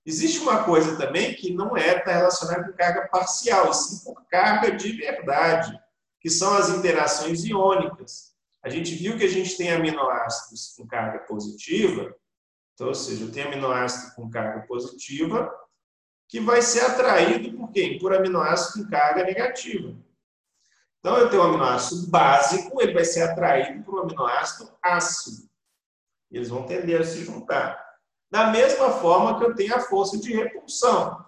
Existe 0.05 0.39
uma 0.39 0.63
coisa 0.63 0.97
também 0.97 1.35
que 1.35 1.53
não 1.53 1.77
é 1.77 1.99
tá 1.99 2.11
relacionada 2.11 2.63
com 2.63 2.77
carga 2.77 3.07
parcial, 3.07 3.71
sim 3.73 4.03
por 4.03 4.25
carga 4.27 4.71
de 4.71 4.91
verdade 4.93 5.79
que 6.19 6.29
são 6.29 6.53
as 6.53 6.69
interações 6.69 7.43
iônicas. 7.43 8.30
A 8.63 8.69
gente 8.69 8.93
viu 8.95 9.17
que 9.17 9.25
a 9.25 9.29
gente 9.29 9.57
tem 9.57 9.71
aminoácidos 9.71 10.73
com 10.77 10.85
carga 10.85 11.19
positiva, 11.19 12.15
então, 12.73 12.87
ou 12.87 12.95
seja, 12.95 13.25
eu 13.25 13.31
tenho 13.31 13.47
aminoácido 13.47 14.15
com 14.15 14.29
carga 14.29 14.65
positiva, 14.65 15.51
que 16.27 16.39
vai 16.39 16.61
ser 16.61 16.81
atraído 16.81 17.57
por 17.57 17.71
quem? 17.71 17.99
Por 17.99 18.13
aminoácido 18.13 18.83
com 18.83 18.89
carga 18.89 19.23
negativa. 19.23 19.95
Então, 20.99 21.17
eu 21.17 21.29
tenho 21.29 21.41
um 21.41 21.45
aminoácido 21.45 22.09
básico, 22.09 22.81
ele 22.81 22.93
vai 22.93 23.03
ser 23.03 23.21
atraído 23.23 23.83
por 23.83 23.95
um 23.95 24.03
aminoácido 24.03 24.71
ácido. 24.81 25.49
Eles 26.31 26.49
vão 26.49 26.65
tender 26.65 27.01
a 27.01 27.03
se 27.03 27.23
juntar. 27.23 27.83
Da 28.31 28.47
mesma 28.47 28.91
forma 28.91 29.37
que 29.37 29.45
eu 29.45 29.53
tenho 29.53 29.75
a 29.75 29.81
força 29.81 30.17
de 30.17 30.33
repulsão. 30.33 31.25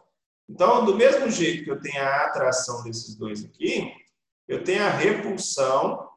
Então, 0.48 0.86
do 0.86 0.96
mesmo 0.96 1.30
jeito 1.30 1.63
que 1.63 1.72
eu 1.72 1.82
tenho 1.82 2.02
a 2.02 2.25
atração 2.25 2.84
desses 2.84 3.16
dois 3.16 3.44
aqui, 3.44 3.92
eu 4.48 4.63
tenho 4.63 4.86
a 4.86 4.90
repulsão 4.90 6.10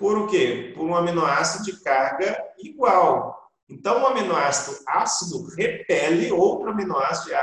por 0.00 0.16
o 0.16 0.26
quê? 0.26 0.72
Por 0.74 0.86
um 0.86 0.96
aminoácido 0.96 1.64
de 1.64 1.78
carga 1.82 2.42
igual. 2.58 3.52
Então, 3.68 4.00
um 4.00 4.06
aminoácido 4.06 4.78
ácido 4.88 5.46
repele 5.54 6.32
outro 6.32 6.70
aminoácido 6.70 7.36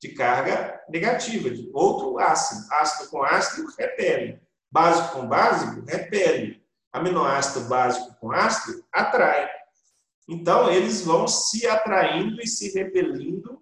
de 0.00 0.14
carga 0.14 0.82
negativa, 0.88 1.50
de 1.50 1.70
outro 1.74 2.18
ácido. 2.18 2.66
Ácido 2.72 3.10
com 3.10 3.22
ácido 3.22 3.70
repele. 3.78 4.40
Básico 4.72 5.12
com 5.12 5.28
básico 5.28 5.84
repele. 5.86 6.64
Aminoácido 6.90 7.68
básico 7.68 8.16
com 8.18 8.32
ácido 8.32 8.82
atrai. 8.90 9.46
Então, 10.26 10.70
eles 10.70 11.02
vão 11.04 11.28
se 11.28 11.66
atraindo 11.66 12.40
e 12.40 12.46
se 12.46 12.72
repelindo 12.72 13.60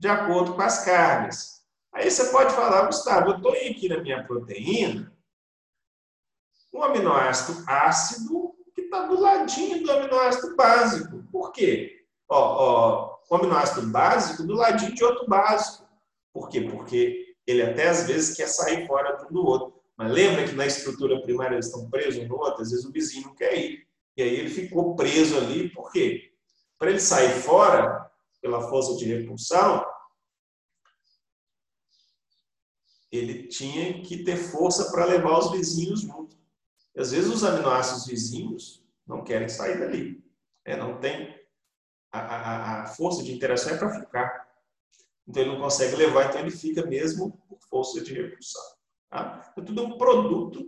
de 0.00 0.08
acordo 0.08 0.54
com 0.54 0.62
as 0.62 0.82
cargas. 0.86 1.60
Aí 1.92 2.10
você 2.10 2.30
pode 2.30 2.54
falar, 2.54 2.86
Gustavo, 2.86 3.30
eu 3.30 3.36
estou 3.36 3.52
aqui 3.52 3.90
na 3.90 3.98
minha 3.98 4.24
proteína 4.24 5.14
um 6.76 6.82
aminoácido 6.82 7.64
ácido 7.66 8.54
que 8.74 8.82
está 8.82 9.06
do 9.06 9.18
ladinho 9.18 9.82
do 9.82 9.90
aminoácido 9.90 10.54
básico. 10.54 11.24
Por 11.32 11.52
quê? 11.52 12.04
Ó, 12.28 12.38
ó, 12.38 13.18
o 13.30 13.34
aminoácido 13.36 13.86
básico 13.88 14.42
do 14.42 14.54
ladinho 14.54 14.94
de 14.94 15.02
outro 15.02 15.26
básico. 15.26 15.86
Por 16.32 16.48
quê? 16.48 16.60
Porque 16.60 17.34
ele 17.46 17.62
até 17.62 17.88
às 17.88 18.06
vezes 18.06 18.36
quer 18.36 18.48
sair 18.48 18.86
fora 18.86 19.26
um 19.28 19.32
do 19.32 19.44
outro. 19.44 19.80
Mas 19.96 20.12
lembra 20.12 20.46
que 20.46 20.54
na 20.54 20.66
estrutura 20.66 21.22
primária 21.22 21.54
eles 21.54 21.66
estão 21.66 21.88
presos 21.88 22.22
um 22.22 22.28
no 22.28 22.36
outro? 22.36 22.62
Às 22.62 22.70
vezes 22.70 22.84
o 22.84 22.92
vizinho 22.92 23.28
não 23.28 23.34
quer 23.34 23.56
ir. 23.58 23.86
E 24.16 24.22
aí 24.22 24.34
ele 24.34 24.50
ficou 24.50 24.94
preso 24.94 25.36
ali, 25.38 25.70
por 25.70 25.90
quê? 25.90 26.32
Para 26.78 26.90
ele 26.90 27.00
sair 27.00 27.30
fora, 27.30 28.10
pela 28.42 28.68
força 28.68 28.96
de 28.96 29.06
repulsão, 29.06 29.84
ele 33.10 33.46
tinha 33.48 34.02
que 34.02 34.22
ter 34.24 34.36
força 34.36 34.90
para 34.90 35.06
levar 35.06 35.38
os 35.38 35.50
vizinhos 35.52 36.00
junto. 36.02 36.35
E, 36.96 37.00
às 37.00 37.12
vezes 37.12 37.30
os 37.30 37.44
aminoácidos 37.44 38.06
vizinhos 38.06 38.82
não 39.06 39.22
querem 39.22 39.48
sair 39.48 39.78
dali. 39.78 40.24
Né? 40.66 40.76
Não 40.76 40.98
tem 40.98 41.38
a, 42.10 42.18
a, 42.18 42.82
a 42.82 42.86
força 42.86 43.22
de 43.22 43.32
interação 43.32 43.74
é 43.74 43.76
para 43.76 44.00
ficar. 44.00 44.48
Então 45.28 45.42
ele 45.42 45.52
não 45.52 45.60
consegue 45.60 45.96
levar, 45.96 46.26
então 46.26 46.40
ele 46.40 46.50
fica 46.50 46.84
mesmo 46.86 47.32
por 47.48 47.58
força 47.68 48.00
de 48.00 48.14
repulsão. 48.14 48.62
Tá? 49.10 49.52
É 49.56 49.60
tudo 49.60 49.84
um 49.84 49.98
produto 49.98 50.66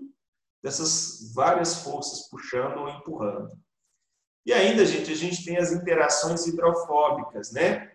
dessas 0.62 1.32
várias 1.32 1.82
forças 1.82 2.28
puxando 2.28 2.78
ou 2.78 2.88
empurrando. 2.88 3.56
E 4.44 4.52
ainda, 4.52 4.84
gente, 4.84 5.12
a 5.12 5.14
gente 5.14 5.44
tem 5.44 5.56
as 5.56 5.72
interações 5.72 6.46
hidrofóbicas, 6.46 7.52
né? 7.52 7.92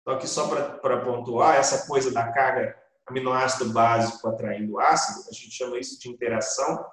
Então, 0.00 0.14
aqui 0.14 0.28
só 0.28 0.48
para 0.48 1.04
pontuar, 1.04 1.56
essa 1.56 1.86
coisa 1.86 2.10
da 2.10 2.32
carga 2.32 2.76
aminoácido 3.06 3.72
básico 3.72 4.26
atraindo 4.28 4.78
ácido, 4.78 5.28
a 5.28 5.32
gente 5.32 5.50
chama 5.50 5.78
isso 5.78 5.98
de 5.98 6.08
interação 6.08 6.84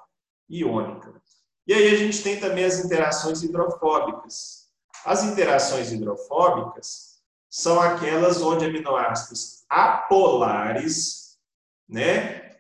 iônica. 0.49 1.21
E 1.67 1.73
aí 1.73 1.93
a 1.93 1.97
gente 1.97 2.21
tem 2.21 2.39
também 2.39 2.63
as 2.63 2.83
interações 2.83 3.41
hidrofóbicas. 3.43 4.69
As 5.03 5.23
interações 5.23 5.91
hidrofóbicas 5.91 7.19
são 7.49 7.79
aquelas 7.79 8.41
onde 8.41 8.65
aminoácidos 8.65 9.63
apolares, 9.69 11.37
né, 11.87 12.51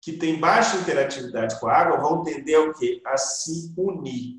que 0.00 0.14
têm 0.14 0.40
baixa 0.40 0.78
interatividade 0.78 1.58
com 1.60 1.68
a 1.68 1.74
água 1.74 1.98
vão 1.98 2.22
tender 2.22 2.58
o 2.58 2.72
quê? 2.74 3.02
A 3.04 3.16
se 3.16 3.72
unir. 3.76 4.36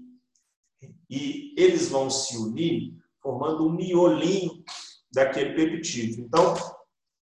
E 1.10 1.54
eles 1.58 1.90
vão 1.90 2.10
se 2.10 2.38
unir 2.38 2.98
formando 3.22 3.68
um 3.68 3.72
miolinho 3.72 4.64
daquele 5.12 5.54
peptídeo. 5.54 6.26
Então, 6.26 6.56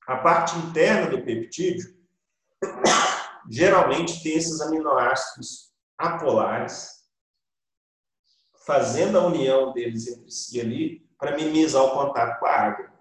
a 0.07 0.17
parte 0.17 0.57
interna 0.59 1.09
do 1.09 1.23
peptídeo 1.23 1.95
geralmente 3.51 4.23
tem 4.23 4.37
esses 4.37 4.61
aminoácidos 4.61 5.73
apolares, 5.99 6.91
fazendo 8.67 9.19
a 9.19 9.27
união 9.27 9.73
deles 9.73 10.07
entre 10.07 10.31
si 10.31 10.61
ali 10.61 11.09
para 11.19 11.37
minimizar 11.37 11.83
o 11.83 11.93
contato 11.93 12.39
com 12.41 12.47
a 12.47 12.51
água. 12.51 12.93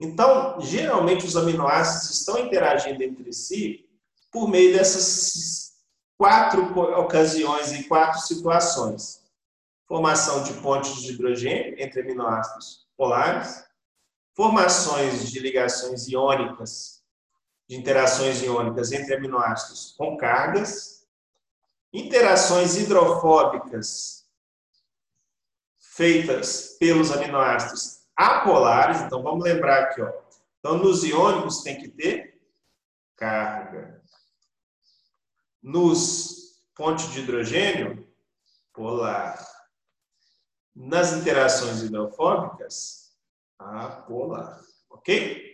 Então, 0.00 0.60
geralmente 0.60 1.26
os 1.26 1.36
aminoácidos 1.36 2.18
estão 2.18 2.38
interagindo 2.38 3.02
entre 3.02 3.32
si 3.32 3.86
por 4.32 4.48
meio 4.48 4.72
dessas 4.72 5.72
quatro 6.16 6.78
ocasiões 6.98 7.72
e 7.72 7.84
quatro 7.84 8.20
situações. 8.20 9.20
Formação 9.86 10.42
de 10.42 10.54
pontes 10.54 11.02
de 11.02 11.12
hidrogênio 11.12 11.74
entre 11.78 12.00
aminoácidos 12.00 12.86
polares, 12.96 13.64
formações 14.36 15.30
de 15.30 15.40
ligações 15.40 16.08
iônicas, 16.08 16.99
de 17.70 17.76
interações 17.76 18.42
iônicas 18.42 18.90
entre 18.90 19.14
aminoácidos 19.14 19.94
com 19.96 20.16
cargas, 20.16 21.06
interações 21.92 22.76
hidrofóbicas 22.76 24.28
feitas 25.78 26.76
pelos 26.80 27.12
aminoácidos 27.12 28.00
apolares. 28.16 29.02
Então, 29.02 29.22
vamos 29.22 29.44
lembrar 29.44 29.84
aqui, 29.84 30.02
ó. 30.02 30.12
Então, 30.58 30.78
nos 30.78 31.04
iônicos 31.04 31.62
tem 31.62 31.78
que 31.80 31.88
ter 31.88 32.42
carga. 33.14 34.02
Nos 35.62 36.60
pontes 36.74 37.08
de 37.12 37.20
hidrogênio, 37.20 38.04
polar. 38.72 39.46
Nas 40.74 41.12
interações 41.12 41.82
hidrofóbicas, 41.82 43.14
apolar. 43.56 44.60
Ok? 44.90 45.49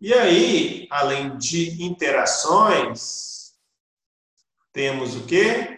E 0.00 0.12
aí, 0.12 0.86
além 0.90 1.36
de 1.38 1.82
interações, 1.82 3.54
temos 4.72 5.16
o 5.16 5.26
quê? 5.26 5.76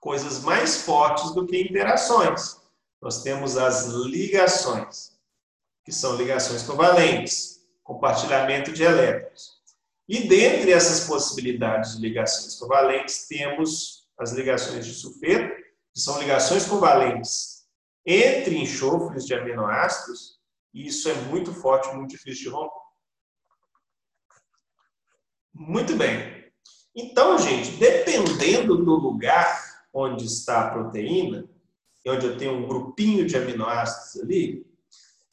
coisas 0.00 0.40
mais 0.42 0.82
fortes 0.82 1.30
do 1.32 1.46
que 1.46 1.60
interações. 1.60 2.56
Nós 3.00 3.22
temos 3.22 3.56
as 3.56 3.86
ligações, 3.86 5.12
que 5.84 5.92
são 5.92 6.16
ligações 6.16 6.62
covalentes, 6.62 7.60
compartilhamento 7.84 8.72
de 8.72 8.82
elétrons. 8.82 9.60
E 10.08 10.26
dentre 10.26 10.72
essas 10.72 11.06
possibilidades 11.06 11.96
de 11.96 12.00
ligações 12.00 12.56
covalentes, 12.56 13.28
temos 13.28 14.08
as 14.18 14.32
ligações 14.32 14.84
de 14.84 14.94
sulfeto, 14.94 15.54
que 15.94 16.00
são 16.00 16.18
ligações 16.18 16.66
covalentes 16.66 17.60
entre 18.04 18.56
enxofres 18.56 19.24
de 19.26 19.34
aminoácidos, 19.34 20.40
e 20.72 20.86
isso 20.86 21.08
é 21.08 21.14
muito 21.14 21.52
forte, 21.52 21.94
muito 21.94 22.10
difícil 22.10 22.44
de 22.44 22.48
romper. 22.48 22.79
Muito 25.52 25.96
bem. 25.96 26.40
Então, 26.94 27.38
gente, 27.38 27.72
dependendo 27.72 28.76
do 28.76 28.94
lugar 28.96 29.84
onde 29.92 30.24
está 30.24 30.66
a 30.66 30.70
proteína, 30.70 31.48
e 32.04 32.10
onde 32.10 32.26
eu 32.26 32.36
tenho 32.36 32.54
um 32.54 32.66
grupinho 32.66 33.26
de 33.26 33.36
aminoácidos 33.36 34.22
ali, 34.22 34.66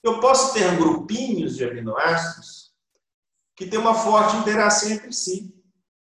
eu 0.04 0.20
posso 0.20 0.54
ter 0.54 0.78
grupinhos 0.78 1.56
de 1.56 1.64
aminoácidos 1.64 2.74
que 3.56 3.66
têm 3.66 3.80
uma 3.80 3.96
forte 3.96 4.36
interação 4.38 4.90
entre 4.90 5.12
si. 5.12 5.54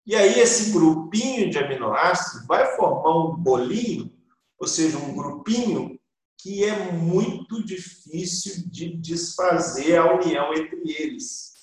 E 0.05 0.15
aí 0.15 0.39
esse 0.39 0.71
grupinho 0.71 1.49
de 1.49 1.57
aminoácidos 1.57 2.45
vai 2.45 2.75
formar 2.75 3.17
um 3.17 3.35
bolinho, 3.35 4.11
ou 4.59 4.67
seja, 4.67 4.97
um 4.97 5.15
grupinho 5.15 5.99
que 6.37 6.63
é 6.63 6.91
muito 6.91 7.63
difícil 7.65 8.69
de 8.69 8.95
desfazer 8.97 9.97
a 9.97 10.13
união 10.13 10.53
entre 10.53 10.81
eles. 10.91 11.53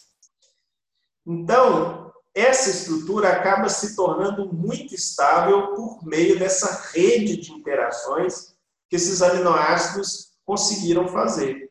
Então, 1.24 2.12
essa 2.34 2.70
estrutura 2.70 3.28
acaba 3.28 3.68
se 3.68 3.94
tornando 3.94 4.52
muito 4.52 4.94
estável 4.94 5.74
por 5.74 6.04
meio 6.04 6.38
dessa 6.38 6.90
rede 6.92 7.36
de 7.36 7.52
interações 7.52 8.54
que 8.88 8.96
esses 8.96 9.20
aminoácidos 9.20 10.32
conseguiram 10.44 11.08
fazer. 11.08 11.70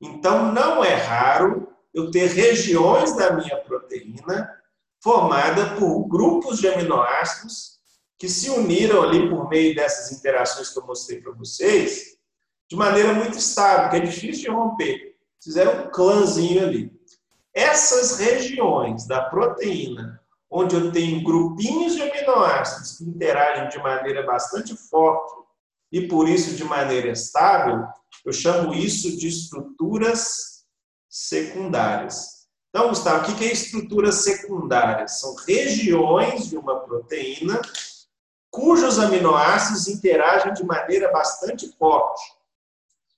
Então, 0.00 0.52
não 0.52 0.84
é 0.84 0.94
raro 0.94 1.68
eu 1.92 2.10
ter 2.10 2.26
regiões 2.26 3.14
da 3.16 3.32
minha 3.32 3.56
proteína 3.58 4.50
formada 5.02 5.76
por 5.76 6.08
grupos 6.08 6.58
de 6.58 6.68
aminoácidos 6.68 7.74
que 8.18 8.28
se 8.28 8.48
uniram 8.48 9.02
ali 9.02 9.28
por 9.28 9.48
meio 9.48 9.74
dessas 9.74 10.16
interações 10.16 10.70
que 10.70 10.78
eu 10.78 10.86
mostrei 10.86 11.20
para 11.20 11.32
vocês, 11.32 12.16
de 12.70 12.76
maneira 12.76 13.12
muito 13.12 13.36
estável, 13.36 13.90
que 13.90 13.96
é 13.96 14.00
difícil 14.00 14.44
de 14.44 14.50
romper. 14.50 15.16
Fizeram 15.42 15.84
um 15.84 15.90
clãzinho 15.90 16.62
ali. 16.62 16.93
Essas 17.54 18.18
regiões 18.18 19.06
da 19.06 19.22
proteína, 19.22 20.20
onde 20.50 20.74
eu 20.74 20.90
tenho 20.90 21.22
grupinhos 21.22 21.94
de 21.94 22.02
aminoácidos 22.02 22.98
que 22.98 23.04
interagem 23.04 23.68
de 23.68 23.78
maneira 23.78 24.24
bastante 24.24 24.76
forte 24.76 25.32
e 25.92 26.08
por 26.08 26.28
isso 26.28 26.56
de 26.56 26.64
maneira 26.64 27.10
estável, 27.10 27.86
eu 28.24 28.32
chamo 28.32 28.74
isso 28.74 29.16
de 29.16 29.28
estruturas 29.28 30.64
secundárias. 31.08 32.48
Então, 32.70 32.88
Gustavo, 32.88 33.30
o 33.30 33.36
que 33.36 33.44
é 33.44 33.52
estruturas 33.52 34.24
secundárias? 34.24 35.20
São 35.20 35.36
regiões 35.36 36.48
de 36.48 36.56
uma 36.56 36.80
proteína 36.80 37.60
cujos 38.50 38.98
aminoácidos 38.98 39.86
interagem 39.86 40.52
de 40.54 40.64
maneira 40.64 41.12
bastante 41.12 41.70
forte. 41.76 42.22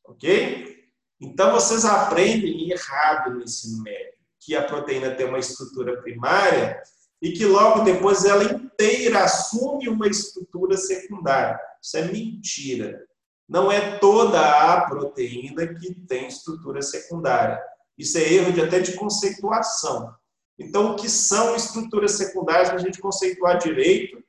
Ok? 0.04 0.84
Então, 1.18 1.52
vocês 1.52 1.86
aprendem 1.86 2.70
errado 2.70 3.32
no 3.32 3.42
ensino 3.42 3.82
médio 3.82 4.15
que 4.46 4.54
a 4.54 4.62
proteína 4.62 5.10
tem 5.10 5.26
uma 5.26 5.40
estrutura 5.40 6.00
primária 6.00 6.80
e 7.20 7.32
que 7.32 7.44
logo 7.44 7.82
depois 7.82 8.24
ela 8.24 8.44
inteira 8.44 9.24
assume 9.24 9.88
uma 9.88 10.06
estrutura 10.06 10.76
secundária. 10.76 11.58
Isso 11.82 11.96
é 11.96 12.02
mentira. 12.02 13.04
Não 13.48 13.72
é 13.72 13.98
toda 13.98 14.40
a 14.72 14.86
proteína 14.88 15.66
que 15.66 15.92
tem 16.06 16.28
estrutura 16.28 16.80
secundária. 16.80 17.60
Isso 17.98 18.18
é 18.18 18.32
erro 18.32 18.52
de 18.52 18.60
até 18.60 18.78
de 18.78 18.92
conceituação. 18.92 20.14
Então, 20.56 20.92
o 20.92 20.96
que 20.96 21.08
são 21.08 21.56
estruturas 21.56 22.12
secundárias 22.12 22.68
para 22.68 22.78
a 22.78 22.82
gente 22.82 23.00
conceituar 23.00 23.58
direito, 23.58 24.22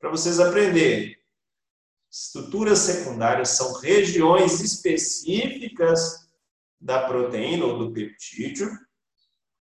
para 0.00 0.08
vocês 0.08 0.40
aprenderem? 0.40 1.16
Estruturas 2.10 2.78
secundárias 2.78 3.50
são 3.50 3.74
regiões 3.74 4.60
específicas 4.60 6.26
da 6.80 7.06
proteína 7.06 7.66
ou 7.66 7.78
do 7.78 7.92
peptídeo 7.92 8.70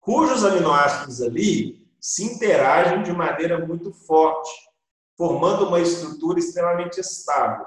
cujos 0.06 0.44
aminoácidos 0.44 1.20
ali 1.20 1.84
se 2.00 2.22
interagem 2.22 3.02
de 3.02 3.12
maneira 3.12 3.66
muito 3.66 3.92
forte, 3.92 4.48
formando 5.18 5.66
uma 5.66 5.80
estrutura 5.80 6.38
extremamente 6.38 7.00
estável. 7.00 7.66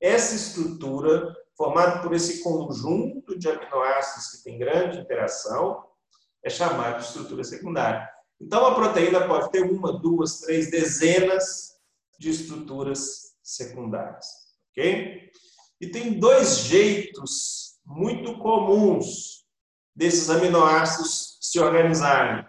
Essa 0.00 0.36
estrutura, 0.36 1.36
formada 1.56 2.00
por 2.00 2.14
esse 2.14 2.40
conjunto 2.40 3.36
de 3.36 3.48
aminoácidos 3.48 4.30
que 4.30 4.44
tem 4.44 4.58
grande 4.58 5.00
interação, 5.00 5.84
é 6.44 6.48
chamada 6.48 7.00
de 7.00 7.06
estrutura 7.06 7.42
secundária. 7.42 8.08
Então, 8.40 8.64
a 8.64 8.76
proteína 8.76 9.26
pode 9.26 9.50
ter 9.50 9.62
uma, 9.62 9.92
duas, 9.92 10.38
três 10.38 10.70
dezenas 10.70 11.72
de 12.16 12.30
estruturas 12.30 13.34
secundárias. 13.42 14.26
Ok? 14.70 15.30
E 15.80 15.88
tem 15.88 16.18
dois 16.20 16.58
jeitos 16.58 17.80
muito 17.84 18.38
comuns 18.38 19.44
desses 19.96 20.30
aminoácidos 20.30 21.31
se 21.42 21.58
organizarem, 21.58 22.46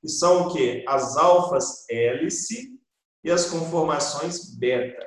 que 0.00 0.08
são 0.08 0.46
o 0.46 0.52
quê? 0.52 0.84
As 0.86 1.16
alfas 1.16 1.84
hélice 1.90 2.80
e 3.24 3.30
as 3.30 3.46
conformações 3.46 4.54
beta. 4.56 5.04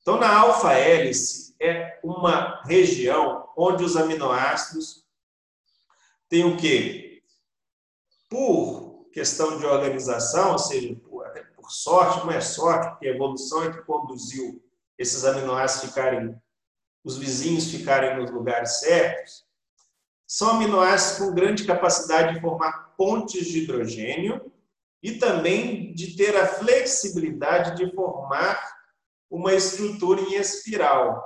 Então, 0.00 0.18
na 0.18 0.34
alfa 0.34 0.72
hélice 0.72 1.54
é 1.60 2.00
uma 2.02 2.62
região 2.64 3.46
onde 3.54 3.84
os 3.84 3.98
aminoácidos 3.98 5.04
têm 6.26 6.44
o 6.44 6.56
quê? 6.56 7.22
Por 8.30 9.10
questão 9.12 9.58
de 9.58 9.66
organização, 9.66 10.52
ou 10.52 10.58
seja, 10.58 10.96
por, 10.96 11.26
até 11.26 11.42
por 11.42 11.70
sorte, 11.70 12.24
não 12.24 12.32
é 12.32 12.40
sorte, 12.40 12.88
porque 12.88 13.08
a 13.08 13.14
evolução 13.14 13.64
é 13.64 13.72
que 13.72 13.82
conduziu 13.82 14.64
esses 14.96 15.22
aminoácidos 15.26 15.90
ficarem, 15.90 16.40
os 17.04 17.18
vizinhos 17.18 17.70
ficarem 17.70 18.16
nos 18.16 18.30
lugares 18.30 18.80
certos, 18.80 19.49
são 20.30 20.50
aminoácidos 20.50 21.26
com 21.26 21.34
grande 21.34 21.64
capacidade 21.64 22.34
de 22.34 22.40
formar 22.40 22.94
pontes 22.96 23.48
de 23.48 23.64
hidrogênio 23.64 24.40
e 25.02 25.18
também 25.18 25.92
de 25.92 26.16
ter 26.16 26.36
a 26.36 26.46
flexibilidade 26.46 27.76
de 27.76 27.92
formar 27.92 28.64
uma 29.28 29.52
estrutura 29.52 30.20
em 30.20 30.36
espiral. 30.36 31.20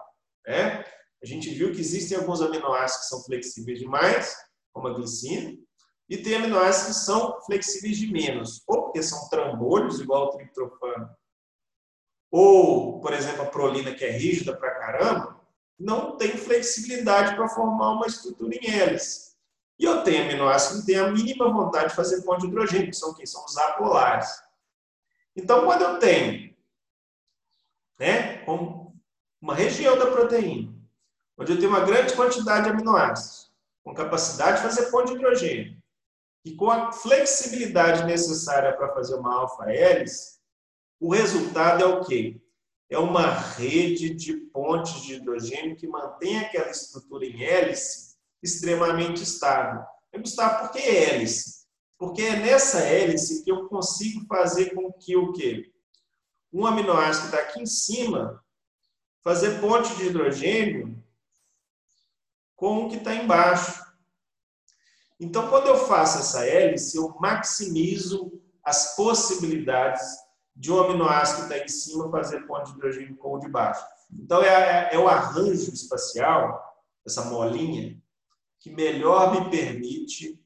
Né? 0.47 0.83
A 1.23 1.27
gente 1.27 1.51
viu 1.51 1.71
que 1.71 1.81
existem 1.81 2.17
alguns 2.17 2.41
aminoácidos 2.41 3.03
que 3.03 3.11
são 3.11 3.23
flexíveis 3.25 3.79
demais, 3.79 4.35
como 4.73 4.89
a 4.89 4.95
glicina, 4.95 5.55
e 6.09 6.17
tem 6.17 6.37
aminoácidos 6.37 7.01
que 7.01 7.05
são 7.05 7.39
flexíveis 7.43 7.99
de 7.99 8.11
menos. 8.11 8.63
O 8.67 8.85
porque 8.85 9.03
são 9.03 9.29
trambolhos, 9.29 10.01
igual 10.01 10.29
o 10.29 10.31
triptofano, 10.31 11.11
ou, 12.31 13.01
por 13.03 13.13
exemplo, 13.13 13.43
a 13.43 13.51
prolina, 13.51 13.95
que 13.95 14.05
é 14.05 14.13
rígida 14.13 14.57
pra 14.57 14.75
caramba, 14.75 15.34
não 15.79 16.17
tem 16.17 16.37
flexibilidade 16.37 17.35
para 17.35 17.49
formar 17.49 17.93
uma 17.93 18.07
estrutura 18.07 18.55
em 18.55 18.71
hélice. 18.71 19.35
E 19.79 19.85
eu 19.85 20.05
tenho 20.05 20.25
aminoácidos 20.25 20.81
que 20.81 20.87
têm 20.87 20.99
a 20.99 21.11
mínima 21.11 21.53
vontade 21.53 21.89
de 21.89 21.97
fazer 21.97 22.23
ponte 22.23 22.43
de 22.43 22.47
hidrogênio, 22.47 22.91
que 22.91 22.97
são 22.97 23.13
quem? 23.15 23.27
São 23.27 23.45
os 23.45 23.57
apolares. 23.57 24.31
Então, 25.35 25.65
quando 25.65 25.83
eu 25.83 25.99
tenho 25.99 26.55
né, 27.99 28.45
uma 29.41 29.55
região 29.55 29.99
da 29.99 30.11
proteína, 30.11 30.73
onde 31.37 31.53
eu 31.53 31.59
tenho 31.59 31.71
uma 31.71 31.85
grande 31.85 32.15
quantidade 32.15 32.65
de 32.65 32.71
aminoácidos, 32.71 33.53
com 33.83 33.93
capacidade 33.93 34.59
de 34.59 34.63
fazer 34.63 34.91
ponte 34.91 35.13
de 35.13 35.19
hidrogênio, 35.19 35.77
e 36.45 36.55
com 36.55 36.71
a 36.71 36.93
flexibilidade 36.93 38.05
necessária 38.05 38.77
para 38.77 38.93
fazer 38.95 39.15
uma 39.17 39.35
alfa-hélice, 39.35 40.39
o 41.01 41.13
resultado 41.13 41.83
é 41.83 41.87
o 41.87 42.05
quê? 42.05 42.41
É 42.95 42.99
uma 42.99 43.27
rede 43.27 44.15
de 44.15 44.35
pontes 44.53 45.03
de 45.03 45.15
hidrogênio 45.15 45.75
que 45.75 45.89
mantém 45.89 46.39
aquela 46.39 46.71
estrutura 46.71 47.27
em 47.27 47.43
hélice 47.43 48.15
extremamente 48.41 49.21
estável. 49.21 49.85
Gustavo, 50.17 50.61
por 50.61 50.71
que 50.71 50.79
hélice? 50.79 51.67
Porque 51.99 52.23
é 52.23 52.37
nessa 52.37 52.79
hélice 52.83 53.43
que 53.43 53.51
eu 53.51 53.69
consigo 53.69 54.25
fazer 54.27 54.73
com 54.77 54.93
que 54.93 55.17
o 55.17 55.33
quê? 55.33 55.73
Um 56.53 56.65
aminoácido 56.65 57.29
que 57.29 57.35
está 57.35 57.49
aqui 57.49 57.63
em 57.63 57.67
cima 57.67 58.41
fazer 59.25 59.61
ponte 59.61 59.93
de 59.97 60.05
hidrogênio 60.05 61.03
com 62.55 62.85
o 62.85 62.89
que 62.89 62.99
está 62.99 63.13
embaixo. 63.13 63.83
Então, 65.19 65.51
quando 65.51 65.67
eu 65.67 65.79
faço 65.89 66.19
essa 66.19 66.47
hélice, 66.47 66.97
eu 66.97 67.09
maximizo 67.19 68.41
as 68.63 68.95
possibilidades 68.95 70.24
de 70.55 70.73
um 70.73 70.81
aminoácido 70.81 71.49
que 71.49 71.55
está 71.55 71.65
em 71.65 71.69
cima 71.69 72.11
fazer 72.11 72.47
ponte 72.47 72.71
de 72.71 72.77
hidrogênio 72.77 73.17
com 73.17 73.35
o 73.35 73.39
de 73.39 73.49
baixo. 73.49 73.85
Então, 74.13 74.43
é, 74.43 74.91
é, 74.91 74.95
é 74.95 74.99
o 74.99 75.09
arranjo 75.09 75.73
espacial, 75.73 76.63
essa 77.05 77.25
molinha, 77.25 78.01
que 78.61 78.71
melhor 78.71 79.33
me 79.33 79.51
permite 79.51 80.41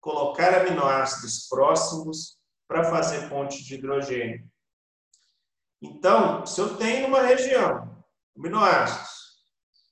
colocar 0.00 0.54
aminoácidos 0.54 1.48
próximos 1.48 2.38
para 2.68 2.84
fazer 2.84 3.28
ponte 3.28 3.64
de 3.64 3.74
hidrogênio. 3.74 4.46
Então, 5.80 6.44
se 6.46 6.60
eu 6.60 6.76
tenho 6.76 7.08
uma 7.08 7.22
região, 7.22 7.92
aminoácidos, 8.36 9.42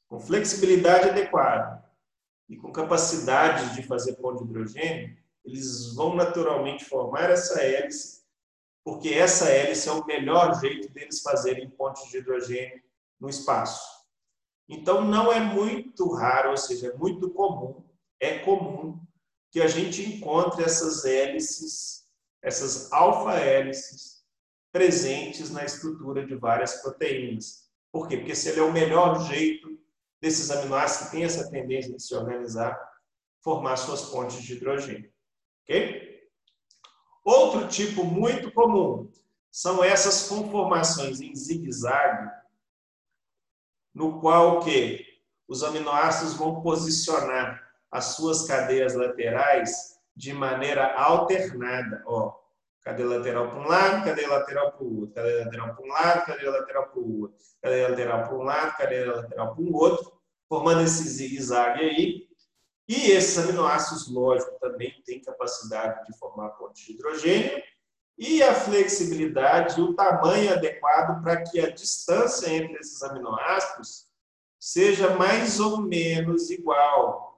com 0.08 0.20
flexibilidade 0.20 1.10
adequada 1.10 1.84
e 2.48 2.56
com 2.56 2.72
capacidade 2.72 3.74
de 3.74 3.82
fazer 3.82 4.14
ponte 4.16 4.44
de 4.44 4.50
hidrogênio, 4.50 5.16
eles 5.44 5.94
vão 5.94 6.14
naturalmente 6.14 6.84
formar 6.84 7.30
essa 7.30 7.60
hélice, 7.62 8.19
porque 8.90 9.10
essa 9.10 9.48
hélice 9.48 9.88
é 9.88 9.92
o 9.92 10.04
melhor 10.04 10.60
jeito 10.60 10.92
deles 10.92 11.20
fazerem 11.20 11.70
pontes 11.70 12.10
de 12.10 12.18
hidrogênio 12.18 12.82
no 13.20 13.28
espaço. 13.30 13.80
Então, 14.68 15.04
não 15.04 15.32
é 15.32 15.38
muito 15.38 16.12
raro, 16.12 16.50
ou 16.50 16.56
seja, 16.56 16.88
é 16.88 16.96
muito 16.96 17.30
comum, 17.30 17.84
é 18.18 18.40
comum 18.40 19.00
que 19.52 19.60
a 19.60 19.68
gente 19.68 20.02
encontre 20.02 20.64
essas 20.64 21.04
hélices, 21.04 22.04
essas 22.42 22.92
alfa-hélices, 22.92 24.24
presentes 24.72 25.52
na 25.52 25.64
estrutura 25.64 26.26
de 26.26 26.34
várias 26.34 26.82
proteínas. 26.82 27.70
Por 27.92 28.08
quê? 28.08 28.16
Porque 28.16 28.34
se 28.34 28.48
ele 28.48 28.58
é 28.58 28.64
o 28.64 28.72
melhor 28.72 29.24
jeito 29.28 29.78
desses 30.20 30.50
aminoácidos 30.50 31.10
que 31.10 31.16
têm 31.16 31.24
essa 31.24 31.48
tendência 31.48 31.94
de 31.94 32.02
se 32.02 32.12
organizar, 32.12 32.76
formar 33.40 33.76
suas 33.76 34.06
pontes 34.06 34.42
de 34.42 34.54
hidrogênio. 34.54 35.12
Ok? 35.62 36.09
Outro 37.24 37.68
tipo 37.68 38.04
muito 38.04 38.50
comum 38.52 39.10
são 39.50 39.82
essas 39.82 40.28
conformações 40.28 41.20
em 41.20 41.34
zigue-zague, 41.34 42.30
no 43.94 44.20
qual 44.20 44.60
os 45.48 45.62
aminoácidos 45.64 46.34
vão 46.34 46.62
posicionar 46.62 47.60
as 47.90 48.16
suas 48.16 48.46
cadeias 48.46 48.94
laterais 48.94 49.98
de 50.14 50.32
maneira 50.32 50.94
alternada. 50.94 52.02
Ó, 52.06 52.38
cadeia 52.82 53.08
lateral 53.08 53.50
para 53.50 53.58
um 53.58 53.66
lado, 53.66 54.04
cadeia 54.04 54.28
lateral 54.28 54.72
para 54.72 54.84
o 54.84 55.00
outro, 55.00 55.14
cadeia 55.14 55.44
lateral 55.44 55.74
para 55.74 55.84
um 55.84 55.88
lado, 55.88 56.26
cadeia 56.26 56.50
lateral 56.50 56.88
para 56.88 57.00
o 57.00 57.20
outro, 57.20 57.38
cadeia 57.60 57.88
lateral 57.88 58.22
para 58.22 58.34
um 58.36 58.42
lado, 58.42 58.76
cadeia 58.76 59.16
lateral 59.16 59.54
para 59.54 59.64
o 59.64 59.76
outro, 59.76 60.20
formando 60.48 60.82
esse 60.82 61.08
zigue-zague 61.08 61.80
aí. 61.80 62.29
E 62.90 63.12
esses 63.12 63.38
aminoácidos, 63.38 64.08
lógico, 64.08 64.58
também 64.58 65.00
têm 65.06 65.22
capacidade 65.22 66.04
de 66.06 66.18
formar 66.18 66.48
pontes 66.50 66.84
de 66.84 66.92
hidrogênio 66.92 67.62
e 68.18 68.42
a 68.42 68.52
flexibilidade 68.52 69.78
e 69.78 69.82
o 69.84 69.94
tamanho 69.94 70.52
adequado 70.52 71.22
para 71.22 71.40
que 71.40 71.60
a 71.60 71.70
distância 71.70 72.52
entre 72.52 72.80
esses 72.80 73.00
aminoácidos 73.04 74.08
seja 74.58 75.14
mais 75.14 75.60
ou 75.60 75.80
menos 75.80 76.50
igual 76.50 77.30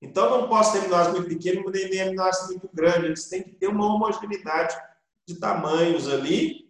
então, 0.00 0.30
não 0.30 0.48
posso 0.48 0.72
ter 0.72 0.78
aminoácido 0.78 1.18
muito 1.18 1.28
pequeno 1.28 1.70
nem, 1.70 2.00
aminoácido 2.00 2.48
muito 2.48 2.68
grande. 2.74 3.06
Eles 3.06 3.28
têm 3.28 3.44
que 3.44 3.52
ter 3.52 3.68
uma 3.68 3.86
homogeneidade 3.86 4.76
de 5.24 5.38
tamanhos 5.38 6.08
ali 6.08 6.68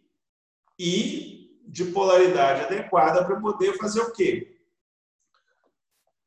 e 0.78 1.58
de 1.66 1.86
polaridade 1.86 2.66
adequada 2.66 3.24
para 3.24 3.40
poder 3.40 3.78
fazer 3.78 4.02
o 4.02 4.12
quê? 4.12 4.51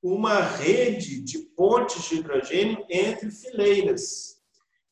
Uma 0.08 0.40
rede 0.40 1.20
de 1.20 1.40
pontes 1.40 2.04
de 2.04 2.18
hidrogênio 2.18 2.86
entre 2.88 3.32
fileiras. 3.32 4.40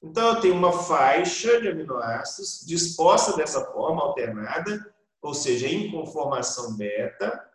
Então, 0.01 0.29
eu 0.29 0.41
tenho 0.41 0.55
uma 0.55 0.73
faixa 0.73 1.61
de 1.61 1.67
aminoácidos 1.67 2.65
disposta 2.65 3.37
dessa 3.37 3.63
forma, 3.71 4.01
alternada, 4.01 4.91
ou 5.21 5.35
seja, 5.35 5.67
em 5.67 5.91
conformação 5.91 6.75
beta, 6.75 7.47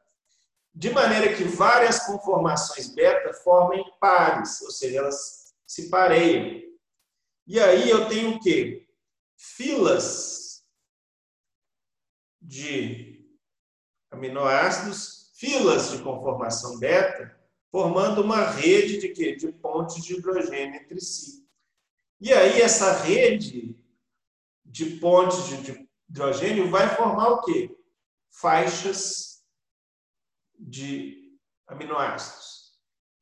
de 0.73 0.91
maneira 0.91 1.35
que 1.35 1.43
várias 1.43 2.07
conformações 2.07 2.95
beta 2.95 3.35
formem 3.35 3.85
pares, 3.99 4.61
ou 4.63 4.71
seja, 4.71 4.99
elas 4.99 5.53
se 5.67 5.91
pareiam. 5.91 6.63
E 7.45 7.59
aí 7.59 7.91
eu 7.91 8.09
tenho 8.09 8.37
o 8.37 8.41
quê? 8.41 8.87
Filas 9.37 10.63
de 12.41 13.29
aminoácidos, 14.13 15.33
filas 15.35 15.91
de 15.91 15.99
conformação 16.05 16.79
beta, 16.79 17.37
formando 17.71 18.23
uma 18.23 18.51
rede 18.51 18.99
de 18.99 19.09
quê? 19.11 19.37
De 19.37 19.53
pontes 19.53 20.03
de 20.05 20.15
hidrogênio 20.15 20.81
entre 20.81 21.01
si. 21.01 21.47
E 22.21 22.33
aí 22.33 22.61
essa 22.61 23.03
rede 23.03 23.79
de 24.65 24.99
pontes 24.99 25.47
de 25.47 25.89
hidrogênio 26.09 26.71
vai 26.71 26.95
formar 26.97 27.29
o 27.31 27.43
quê? 27.43 27.77
Faixas 28.31 29.45
de 30.59 31.39
aminoácidos. 31.67 32.79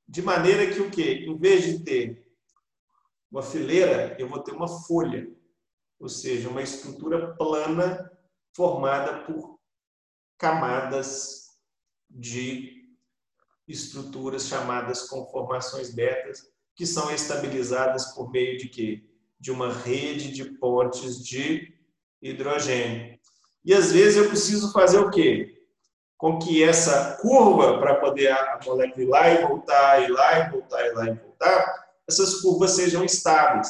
De 0.09 0.23
maneira 0.23 0.73
que 0.73 0.81
o 0.81 0.91
quê? 0.91 1.27
Em 1.27 1.37
vez 1.37 1.65
de 1.65 1.85
ter 1.85 2.33
uma 3.31 3.43
fileira, 3.43 4.17
eu 4.19 4.29
vou 4.29 4.43
ter 4.43 4.53
uma 4.53 4.69
folha, 4.69 5.29
ou 5.99 6.09
seja, 6.09 6.49
uma 6.49 6.63
estrutura 6.63 7.35
plana 7.35 8.11
formada 8.55 9.25
por 9.25 9.61
camadas 10.39 11.59
de 12.09 12.76
estruturas 13.67 14.47
chamadas 14.47 15.09
conformações 15.09 15.95
betas, 15.95 16.49
que 16.75 16.87
são 16.87 17.11
estabilizadas 17.11 18.15
por 18.15 18.31
meio 18.31 18.59
de 18.59 18.69
quê? 18.69 19.05
De 19.39 19.51
uma 19.51 19.73
rede 19.73 20.31
de 20.33 20.45
pontes 20.59 21.25
de 21.25 21.75
hidrogênio. 22.23 23.19
E 23.65 23.75
às 23.75 23.93
vezes 23.93 24.17
eu 24.17 24.29
preciso 24.29 24.73
fazer 24.73 24.99
o 24.99 25.11
quê? 25.11 25.57
com 26.17 26.39
que 26.39 26.63
essa 26.63 27.17
curva, 27.21 27.79
para 27.79 27.97
poder 27.97 28.33
a 28.33 28.59
molécula 28.65 29.03
ir 29.03 29.07
lá 29.07 29.31
e 29.31 29.47
voltar, 29.47 30.03
ir 30.03 30.09
lá 30.09 30.39
e 30.39 30.51
voltar, 30.51 30.87
ir 30.87 30.93
lá 30.95 31.07
e 31.09 31.15
voltar, 31.15 31.87
essas 32.09 32.41
curvas 32.41 32.71
sejam 32.73 33.05
estáveis. 33.05 33.69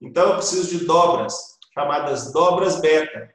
Então, 0.00 0.30
eu 0.30 0.36
preciso 0.36 0.76
de 0.76 0.84
dobras, 0.84 1.34
chamadas 1.72 2.32
dobras 2.32 2.80
beta. 2.80 3.32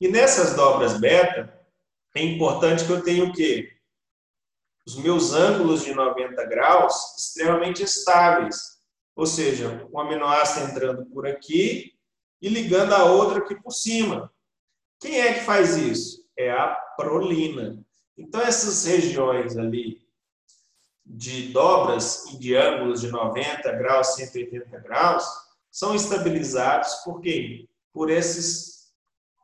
E 0.00 0.08
nessas 0.08 0.54
dobras 0.54 0.98
beta, 1.00 1.52
é 2.14 2.22
importante 2.22 2.84
que 2.84 2.92
eu 2.92 3.02
tenha 3.02 3.24
o 3.24 3.32
quê? 3.32 3.68
Os 4.88 4.96
meus 4.96 5.34
ângulos 5.34 5.84
de 5.84 5.92
90 5.92 6.42
graus 6.46 7.14
extremamente 7.18 7.82
estáveis. 7.82 8.78
Ou 9.14 9.26
seja, 9.26 9.86
um 9.92 10.00
aminoácido 10.00 10.70
entrando 10.70 11.04
por 11.10 11.26
aqui 11.26 11.92
e 12.40 12.48
ligando 12.48 12.94
a 12.94 13.04
outra 13.04 13.40
aqui 13.40 13.54
por 13.54 13.70
cima. 13.70 14.32
Quem 14.98 15.20
é 15.20 15.34
que 15.34 15.44
faz 15.44 15.76
isso? 15.76 16.26
É 16.38 16.50
a 16.50 16.68
prolina. 16.96 17.84
Então, 18.16 18.40
essas 18.40 18.86
regiões 18.86 19.58
ali 19.58 20.08
de 21.04 21.52
dobras 21.52 22.24
e 22.32 22.38
de 22.38 22.56
ângulos 22.56 23.02
de 23.02 23.10
90 23.10 23.70
graus, 23.72 24.14
180 24.14 24.78
graus, 24.78 25.22
são 25.70 25.94
estabilizados 25.94 26.94
por 27.04 27.20
quê? 27.20 27.68
Por 27.92 28.10
essas 28.10 28.90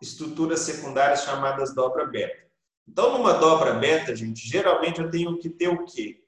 estruturas 0.00 0.60
secundárias 0.60 1.22
chamadas 1.22 1.74
dobra 1.74 2.06
beta. 2.06 2.43
Então, 2.86 3.16
numa 3.16 3.32
dobra 3.34 3.74
beta, 3.74 4.14
gente, 4.14 4.46
geralmente 4.46 5.00
eu 5.00 5.10
tenho 5.10 5.38
que 5.38 5.48
ter 5.48 5.68
o 5.68 5.84
quê? 5.84 6.22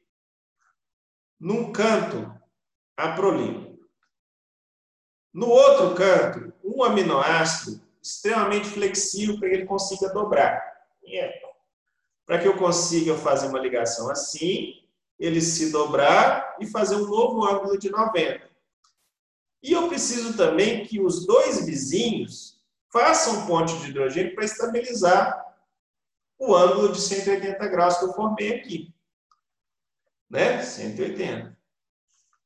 Num 1.38 1.70
canto, 1.70 2.34
a 2.96 3.12
prolina. 3.12 3.76
No 5.32 5.48
outro 5.48 5.94
canto, 5.94 6.52
um 6.64 6.82
aminoácido 6.82 7.80
extremamente 8.02 8.68
flexível 8.68 9.38
para 9.38 9.48
que 9.48 9.54
ele 9.54 9.66
consiga 9.66 10.08
dobrar. 10.08 10.62
Para 12.24 12.38
que 12.38 12.48
eu 12.48 12.56
consiga 12.56 13.14
fazer 13.16 13.48
uma 13.48 13.60
ligação 13.60 14.10
assim, 14.10 14.82
ele 15.18 15.40
se 15.40 15.70
dobrar 15.70 16.56
e 16.58 16.66
fazer 16.66 16.96
um 16.96 17.06
novo 17.06 17.44
ângulo 17.44 17.78
de 17.78 17.90
90. 17.90 18.48
E 19.62 19.72
eu 19.72 19.88
preciso 19.88 20.36
também 20.36 20.84
que 20.84 21.00
os 21.00 21.26
dois 21.26 21.64
vizinhos 21.66 22.60
façam 22.92 23.46
ponte 23.46 23.76
de 23.78 23.90
hidrogênio 23.90 24.34
para 24.34 24.44
estabilizar 24.44 25.45
o 26.38 26.54
ângulo 26.54 26.92
de 26.92 27.00
180 27.00 27.66
graus 27.68 27.96
que 27.98 28.04
eu 28.04 28.12
formei 28.12 28.54
aqui. 28.54 28.94
Né? 30.28 30.62
180. 30.62 31.56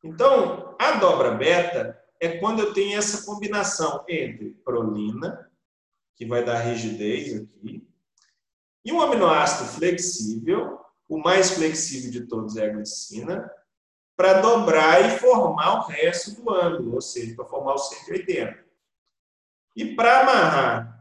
Então, 0.02 0.76
a 0.78 0.92
dobra 0.92 1.32
beta 1.32 2.00
é 2.20 2.38
quando 2.38 2.60
eu 2.60 2.72
tenho 2.72 2.98
essa 2.98 3.24
combinação 3.24 4.04
entre 4.08 4.52
prolina, 4.64 5.50
que 6.14 6.26
vai 6.26 6.44
dar 6.44 6.58
rigidez 6.58 7.34
aqui, 7.34 7.86
e 8.84 8.92
um 8.92 9.00
aminoácido 9.00 9.68
flexível, 9.70 10.78
o 11.08 11.18
mais 11.18 11.50
flexível 11.50 12.10
de 12.10 12.26
todos 12.26 12.56
é 12.56 12.66
a 12.66 12.72
glicina, 12.72 13.50
para 14.16 14.40
dobrar 14.40 15.04
e 15.06 15.18
formar 15.18 15.80
o 15.80 15.86
resto 15.86 16.42
do 16.42 16.50
ângulo, 16.50 16.94
ou 16.94 17.00
seja, 17.00 17.34
para 17.34 17.46
formar 17.46 17.74
o 17.74 17.78
180. 17.78 18.64
E 19.76 19.94
para 19.94 20.20
amarrar 20.20 20.99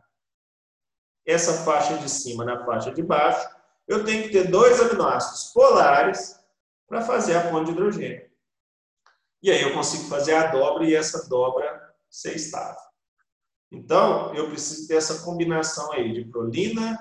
essa 1.30 1.64
faixa 1.64 1.98
de 1.98 2.10
cima 2.10 2.44
na 2.44 2.66
faixa 2.66 2.92
de 2.92 3.04
baixo, 3.04 3.48
eu 3.88 4.04
tenho 4.04 4.24
que 4.24 4.30
ter 4.30 4.50
dois 4.50 4.80
aminoácidos 4.80 5.52
polares 5.54 6.40
para 6.88 7.02
fazer 7.02 7.36
a 7.36 7.50
ponte 7.50 7.68
de 7.68 7.72
hidrogênio. 7.72 8.30
E 9.42 9.52
aí 9.52 9.62
eu 9.62 9.74
consigo 9.74 10.04
fazer 10.06 10.34
a 10.34 10.48
dobra 10.48 10.86
e 10.86 10.96
essa 10.96 11.30
dobra 11.30 11.94
ser 12.10 12.36
estável. 12.36 12.82
Então, 13.72 14.34
eu 14.34 14.50
preciso 14.50 14.88
ter 14.88 14.96
essa 14.96 15.24
combinação 15.24 15.92
aí 15.92 16.12
de 16.12 16.26
prolina 16.26 16.98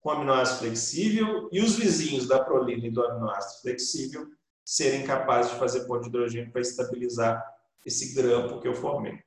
com 0.00 0.10
aminoácido 0.10 0.60
flexível 0.60 1.48
e 1.52 1.60
os 1.60 1.76
vizinhos 1.76 2.26
da 2.26 2.42
prolina 2.42 2.86
e 2.86 2.90
do 2.90 3.04
aminoácido 3.04 3.62
flexível 3.62 4.26
serem 4.64 5.04
capazes 5.04 5.52
de 5.52 5.58
fazer 5.58 5.86
ponte 5.86 6.02
de 6.02 6.08
hidrogênio 6.08 6.50
para 6.50 6.60
estabilizar 6.60 7.44
esse 7.86 8.14
grampo 8.14 8.60
que 8.60 8.68
eu 8.68 8.74
formei. 8.74 9.22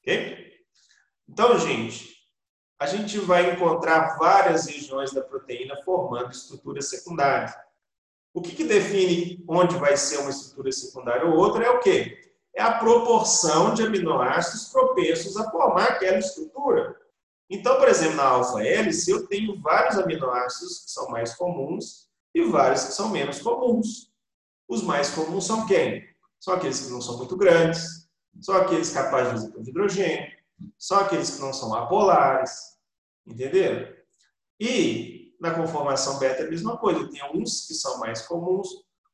Ok? 0.00 0.52
Então, 1.28 1.58
gente, 1.58 2.15
a 2.78 2.86
gente 2.86 3.18
vai 3.18 3.52
encontrar 3.52 4.18
várias 4.18 4.66
regiões 4.66 5.12
da 5.12 5.22
proteína 5.22 5.80
formando 5.84 6.30
estruturas 6.30 6.88
secundárias. 6.88 7.54
O 8.34 8.42
que, 8.42 8.54
que 8.54 8.64
define 8.64 9.42
onde 9.48 9.76
vai 9.76 9.96
ser 9.96 10.18
uma 10.18 10.30
estrutura 10.30 10.70
secundária 10.70 11.24
ou 11.24 11.36
outra 11.36 11.64
é 11.64 11.70
o 11.70 11.80
quê? 11.80 12.20
É 12.54 12.62
a 12.62 12.78
proporção 12.78 13.72
de 13.72 13.82
aminoácidos 13.82 14.68
propensos 14.68 15.36
a 15.36 15.50
formar 15.50 15.84
aquela 15.84 16.18
estrutura. 16.18 16.96
Então, 17.48 17.76
por 17.78 17.88
exemplo, 17.88 18.16
na 18.16 18.24
alfa-hélice, 18.24 19.10
eu 19.10 19.26
tenho 19.26 19.58
vários 19.60 19.98
aminoácidos 19.98 20.80
que 20.80 20.90
são 20.90 21.08
mais 21.08 21.34
comuns 21.34 22.08
e 22.34 22.42
vários 22.44 22.84
que 22.84 22.92
são 22.92 23.08
menos 23.08 23.40
comuns. 23.40 24.12
Os 24.68 24.82
mais 24.82 25.10
comuns 25.10 25.46
são 25.46 25.66
quem? 25.66 26.06
São 26.38 26.54
aqueles 26.54 26.80
que 26.80 26.90
não 26.90 27.00
são 27.00 27.16
muito 27.16 27.36
grandes, 27.36 28.06
são 28.40 28.56
aqueles 28.56 28.90
capazes 28.90 29.50
de 29.50 29.70
hidrogênio, 29.70 30.35
são 30.78 30.98
aqueles 30.98 31.30
que 31.30 31.40
não 31.40 31.52
são 31.52 31.74
apolares, 31.74 32.76
entenderam? 33.26 33.94
E 34.58 35.34
na 35.40 35.54
conformação 35.54 36.18
beta 36.18 36.42
é 36.42 36.46
a 36.46 36.50
mesma 36.50 36.76
coisa, 36.78 37.10
tem 37.10 37.20
alguns 37.20 37.66
que 37.66 37.74
são 37.74 37.98
mais 37.98 38.22
comuns, 38.22 38.68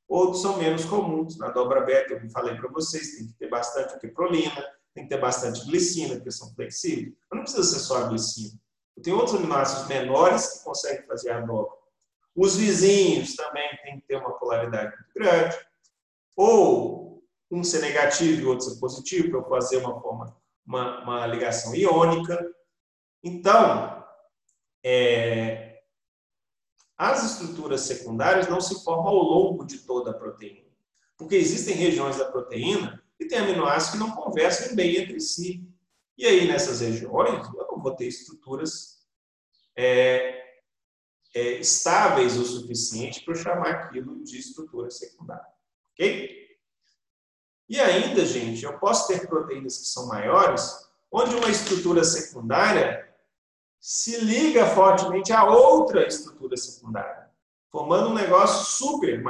outros 0.09 0.43
são 0.43 0.57
menos 0.57 0.85
comuns. 0.85 1.37
Na 1.39 1.51
dobra 1.51 1.81
beta, 1.81 2.15
eu 2.15 2.31
falei 2.31 2.55
para 2.57 2.71
vocês, 2.71 3.17
tem 3.17 3.27
que 3.27 3.35
ter 3.35 3.49
bastante 3.49 4.07
prolina, 4.09 4.65
tem 4.95 5.05
que 5.05 5.11
ter 5.11 5.21
bastante 5.21 5.65
glicina, 5.65 6.17
porque 6.17 6.31
são 6.31 6.55
flexíveis. 6.55 7.15
Mas 7.31 7.37
não 7.37 7.45
precisa 7.45 7.65
ser 7.65 7.81
só 7.81 8.05
a 8.05 8.09
glicina. 8.09 8.59
Tem 9.03 9.13
outros 9.13 9.37
aminoácidos 9.37 9.89
menores 9.89 10.47
que 10.47 10.65
conseguem 10.65 11.07
fazer 11.07 11.31
a 11.31 11.41
dobra. 11.41 11.73
Os 12.37 12.57
vizinhos 12.57 13.35
também 13.35 13.69
têm 13.83 14.01
que 14.01 14.07
ter 14.07 14.17
uma 14.17 14.33
polaridade 14.39 14.95
muito 14.97 15.15
grande. 15.15 15.59
Ou 16.37 17.23
um 17.51 17.65
ser 17.65 17.81
negativo 17.81 18.41
e 18.41 18.45
outro 18.45 18.67
ser 18.71 18.81
positivo, 18.81 19.31
para 19.31 19.39
eu 19.39 19.49
fazer 19.49 19.79
uma 19.79 20.01
forma, 20.01 20.37
uma, 20.67 21.03
uma 21.03 21.27
ligação 21.27 21.75
iônica. 21.75 22.39
Então, 23.23 24.05
é, 24.85 25.83
as 26.97 27.33
estruturas 27.33 27.83
secundárias 27.83 28.49
não 28.49 28.61
se 28.61 28.83
formam 28.85 29.09
ao 29.09 29.23
longo 29.23 29.65
de 29.65 29.79
toda 29.79 30.11
a 30.11 30.15
proteína. 30.15 30.71
Porque 31.17 31.37
existem 31.37 31.75
regiões 31.75 32.17
da 32.17 32.31
proteína 32.31 33.03
que 33.19 33.27
têm 33.27 33.39
aminoácidos 33.39 33.93
que 33.93 33.99
não 33.99 34.17
conversam 34.17 34.75
bem 34.75 34.97
entre 34.97 35.21
si. 35.21 35.67
E 36.17 36.27
aí, 36.27 36.47
nessas 36.47 36.81
regiões, 36.81 37.47
eu 37.55 37.67
não 37.71 37.83
vou 37.83 37.95
ter 37.95 38.07
estruturas 38.07 39.07
é, 39.77 40.43
é, 41.35 41.53
estáveis 41.55 42.37
o 42.37 42.45
suficiente 42.45 43.25
para 43.25 43.35
eu 43.35 43.39
chamar 43.39 43.71
aquilo 43.71 44.23
de 44.23 44.39
estrutura 44.39 44.91
secundária. 44.91 45.47
Ok? 45.93 46.42
E 47.69 47.81
ainda, 47.81 48.25
gente, 48.25 48.65
eu 48.65 48.79
posso 48.79 49.09
ter 49.09 49.27
proteínas 49.27 49.79
que 49.79 49.87
são 49.87 50.07
maiores, 50.07 50.89
onde 51.11 51.35
uma 51.35 51.49
estrutura 51.49 52.05
secundária 52.05 53.09
se 53.81 54.21
liga 54.21 54.67
fortemente 54.67 55.33
a 55.33 55.45
outra 55.45 56.07
estrutura 56.07 56.57
secundária, 56.57 57.29
formando 57.71 58.11
um 58.11 58.15
negócio 58.15 58.65
super, 58.65 59.23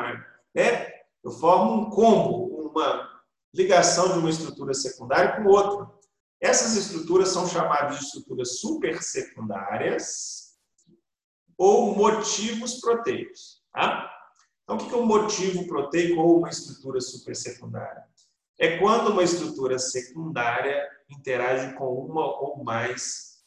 né? 0.54 0.92
Eu 1.24 1.30
formo 1.30 1.72
um 1.72 1.90
combo, 1.90 2.68
uma 2.68 3.08
ligação 3.54 4.12
de 4.12 4.18
uma 4.18 4.30
estrutura 4.30 4.74
secundária 4.74 5.36
com 5.36 5.48
outra. 5.48 5.92
Essas 6.40 6.76
estruturas 6.76 7.28
são 7.28 7.46
chamadas 7.46 7.98
de 7.98 8.04
estruturas 8.04 8.58
supersecundárias 8.58 10.56
ou 11.56 11.94
motivos 11.94 12.80
proteicos. 12.80 13.62
Tá? 13.72 14.10
Então, 14.64 14.76
o 14.76 14.88
que 14.88 14.94
é 14.94 14.98
um 14.98 15.06
motivo 15.06 15.66
proteico 15.66 16.20
ou 16.20 16.38
uma 16.38 16.48
estrutura 16.48 17.00
supersecundária? 17.00 18.04
É 18.62 18.78
quando 18.78 19.10
uma 19.10 19.24
estrutura 19.24 19.76
secundária 19.76 20.88
interage 21.10 21.74
com 21.74 21.92
uma 21.96 22.24
ou 22.40 22.62
mais 22.62 23.42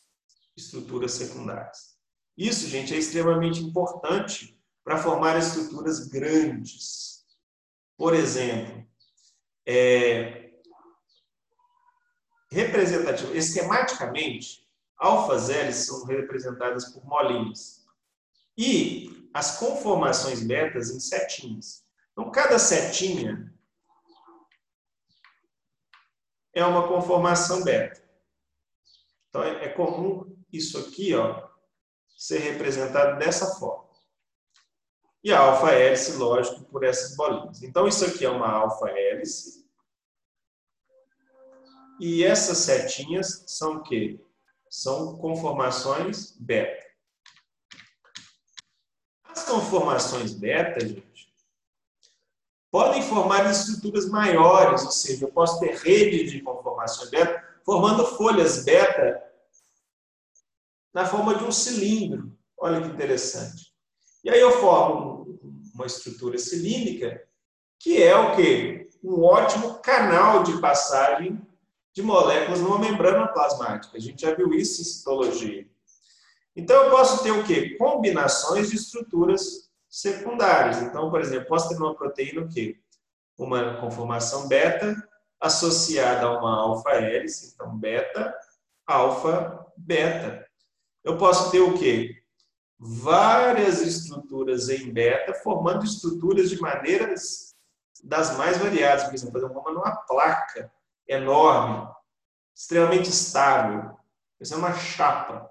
estruturas 0.57 1.13
secundárias. 1.13 1.95
Isso, 2.37 2.67
gente, 2.67 2.93
é 2.93 2.97
extremamente 2.97 3.61
importante 3.61 4.61
para 4.83 4.97
formar 4.97 5.37
estruturas 5.37 6.09
grandes. 6.09 7.25
Por 7.97 8.13
exemplo, 8.13 8.85
é, 9.65 10.51
representativo, 12.51 13.33
esquematicamente, 13.33 14.67
alfas 14.97 15.49
hélices 15.49 15.85
são 15.85 16.03
representadas 16.03 16.91
por 16.91 17.05
molinhas 17.05 17.85
e 18.57 19.29
as 19.33 19.57
conformações 19.59 20.43
betas 20.43 20.89
em 20.89 20.99
setinhas. 20.99 21.85
Então, 22.11 22.29
cada 22.31 22.59
setinha 22.59 23.54
é 26.55 26.65
uma 26.65 26.87
conformação 26.87 27.63
beta. 27.63 28.01
Então, 29.29 29.43
é, 29.43 29.65
é 29.65 29.69
comum 29.69 30.35
isso 30.51 30.79
aqui 30.79 31.13
ó, 31.13 31.47
ser 32.17 32.39
representado 32.39 33.19
dessa 33.19 33.59
forma. 33.59 33.85
E 35.21 35.33
a 35.33 35.39
alfa-hélice, 35.39 36.13
lógico, 36.13 36.63
por 36.65 36.83
essas 36.83 37.15
bolinhas. 37.17 37.61
Então, 37.61 37.87
isso 37.87 38.05
aqui 38.05 38.23
é 38.25 38.29
uma 38.29 38.47
alfa-hélice. 38.47 39.65
E 41.99 42.23
essas 42.23 42.59
setinhas 42.59 43.43
são 43.47 43.77
o 43.77 43.83
quê? 43.83 44.23
São 44.69 45.17
conformações 45.17 46.37
beta. 46.39 46.85
As 49.23 49.43
conformações 49.45 50.33
beta, 50.33 50.85
gente, 50.85 51.14
podem 52.75 53.01
formar 53.01 53.49
estruturas 53.49 54.05
maiores, 54.09 54.83
ou 54.83 54.91
seja, 54.91 55.23
eu 55.23 55.31
posso 55.31 55.61
ter 55.61 55.77
redes 55.77 56.29
de 56.29 56.41
conformações 56.41 57.09
beta 57.09 57.41
formando 57.63 58.05
folhas 58.05 58.65
beta 58.65 59.23
na 60.93 61.05
forma 61.05 61.35
de 61.35 61.45
um 61.45 61.53
cilindro. 61.53 62.37
Olha 62.59 62.81
que 62.81 62.89
interessante. 62.89 63.71
E 64.25 64.29
aí 64.29 64.41
eu 64.41 64.59
formo 64.59 65.39
uma 65.73 65.85
estrutura 65.85 66.37
cilíndrica 66.37 67.25
que 67.79 68.03
é 68.03 68.13
o 68.13 68.35
quê? 68.35 68.89
Um 69.01 69.23
ótimo 69.23 69.75
canal 69.75 70.43
de 70.43 70.59
passagem 70.59 71.41
de 71.93 72.03
moléculas 72.03 72.59
numa 72.59 72.77
membrana 72.77 73.25
plasmática. 73.29 73.95
A 73.95 74.01
gente 74.01 74.23
já 74.23 74.35
viu 74.35 74.53
isso 74.53 74.81
em 74.81 74.83
citologia. 74.83 75.65
Então, 76.53 76.83
eu 76.83 76.91
posso 76.91 77.23
ter 77.23 77.31
o 77.31 77.45
quê? 77.45 77.77
Combinações 77.77 78.69
de 78.69 78.75
estruturas 78.75 79.64
secundárias. 79.95 80.81
Então, 80.81 81.09
por 81.09 81.21
exemplo, 81.21 81.47
posso 81.47 81.69
ter 81.69 81.75
uma 81.77 81.95
proteína 81.95 82.41
o 82.41 82.49
quê? 82.49 82.77
Uma 83.37 83.79
conformação 83.79 84.45
beta 84.45 84.93
associada 85.39 86.25
a 86.25 86.37
uma 86.37 86.53
alfa-hélice, 86.63 87.53
então 87.53 87.77
beta, 87.77 88.35
alfa, 88.85 89.65
beta. 89.77 90.45
Eu 91.01 91.17
posso 91.17 91.49
ter 91.49 91.61
o 91.61 91.77
quê? 91.77 92.21
Várias 92.77 93.81
estruturas 93.81 94.67
em 94.67 94.91
beta 94.91 95.33
formando 95.35 95.85
estruturas 95.85 96.49
de 96.49 96.59
maneiras 96.59 97.55
das 98.03 98.37
mais 98.37 98.57
variadas. 98.57 99.05
Por 99.05 99.13
exemplo, 99.13 99.39
fazer 99.39 99.45
uma 99.45 99.71
numa 99.71 99.95
placa 99.95 100.69
enorme, 101.07 101.87
extremamente 102.53 103.09
estável. 103.09 103.97
Isso 104.41 104.53
é 104.53 104.57
uma 104.57 104.73
chapa. 104.73 105.49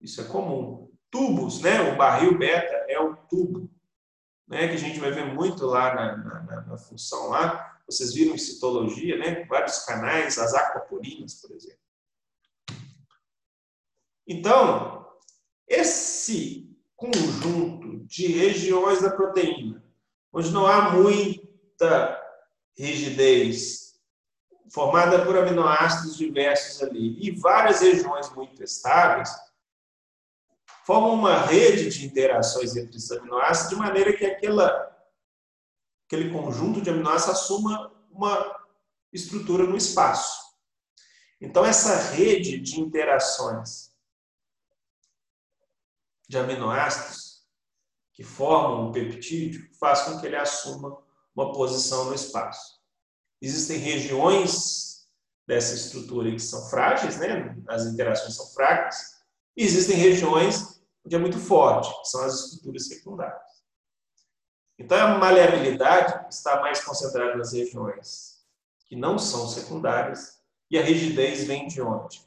Isso 0.00 0.22
é 0.22 0.24
comum. 0.24 0.87
Tubos, 1.10 1.60
né? 1.60 1.92
O 1.92 1.96
barril 1.96 2.36
beta 2.36 2.74
é 2.88 3.00
o 3.00 3.16
tubo, 3.16 3.70
né? 4.46 4.68
Que 4.68 4.74
a 4.74 4.78
gente 4.78 5.00
vai 5.00 5.10
ver 5.10 5.26
muito 5.26 5.66
lá 5.66 5.94
na, 5.94 6.16
na, 6.16 6.60
na 6.62 6.78
função 6.78 7.28
lá. 7.28 7.78
Vocês 7.86 8.12
viram 8.12 8.34
em 8.34 8.38
citologia, 8.38 9.16
né? 9.16 9.44
Vários 9.46 9.84
canais, 9.84 10.38
as 10.38 10.54
aquaporinas, 10.54 11.34
por 11.34 11.52
exemplo. 11.52 11.78
Então, 14.26 15.06
esse 15.66 16.68
conjunto 16.94 18.04
de 18.04 18.26
regiões 18.26 19.00
da 19.00 19.10
proteína, 19.10 19.82
onde 20.32 20.50
não 20.50 20.66
há 20.66 20.90
muita 20.90 22.20
rigidez, 22.76 23.98
formada 24.70 25.24
por 25.24 25.36
aminoácidos 25.36 26.16
diversos 26.16 26.82
ali, 26.82 27.18
e 27.20 27.30
várias 27.30 27.80
regiões 27.80 28.30
muito 28.34 28.62
estáveis, 28.62 29.30
formam 30.88 31.12
uma 31.12 31.38
rede 31.38 31.90
de 31.90 32.06
interações 32.06 32.74
entre 32.74 32.96
esses 32.96 33.12
aminoácidos, 33.12 33.68
de 33.68 33.76
maneira 33.76 34.16
que 34.16 34.24
aquela, 34.24 34.90
aquele 36.06 36.30
conjunto 36.30 36.80
de 36.80 36.88
aminoácidos 36.88 37.42
assuma 37.42 37.92
uma 38.10 38.58
estrutura 39.12 39.64
no 39.64 39.76
espaço. 39.76 40.40
Então, 41.38 41.62
essa 41.62 41.94
rede 42.12 42.58
de 42.58 42.80
interações 42.80 43.94
de 46.26 46.38
aminoácidos 46.38 47.46
que 48.14 48.24
formam 48.24 48.88
o 48.88 48.92
peptídeo 48.92 49.68
faz 49.78 50.00
com 50.00 50.18
que 50.18 50.26
ele 50.26 50.36
assuma 50.36 50.96
uma 51.36 51.52
posição 51.52 52.06
no 52.06 52.14
espaço. 52.14 52.80
Existem 53.42 53.76
regiões 53.76 55.06
dessa 55.46 55.74
estrutura 55.74 56.32
que 56.32 56.40
são 56.40 56.66
frágeis, 56.70 57.18
né? 57.18 57.54
as 57.68 57.84
interações 57.84 58.34
são 58.34 58.46
fracas, 58.54 59.18
existem 59.54 59.94
regiões 59.94 60.77
onde 61.08 61.16
é 61.16 61.18
muito 61.18 61.38
forte, 61.38 61.90
que 62.02 62.08
são 62.08 62.22
as 62.22 62.34
estruturas 62.34 62.86
secundárias. 62.86 63.48
Então, 64.78 64.98
a 64.98 65.18
maleabilidade 65.18 66.26
está 66.30 66.60
mais 66.60 66.84
concentrada 66.84 67.34
nas 67.34 67.54
regiões 67.54 68.44
que 68.86 68.94
não 68.94 69.18
são 69.18 69.48
secundárias, 69.48 70.38
e 70.70 70.78
a 70.78 70.82
rigidez 70.82 71.44
vem 71.44 71.66
de 71.66 71.80
onde? 71.80 72.22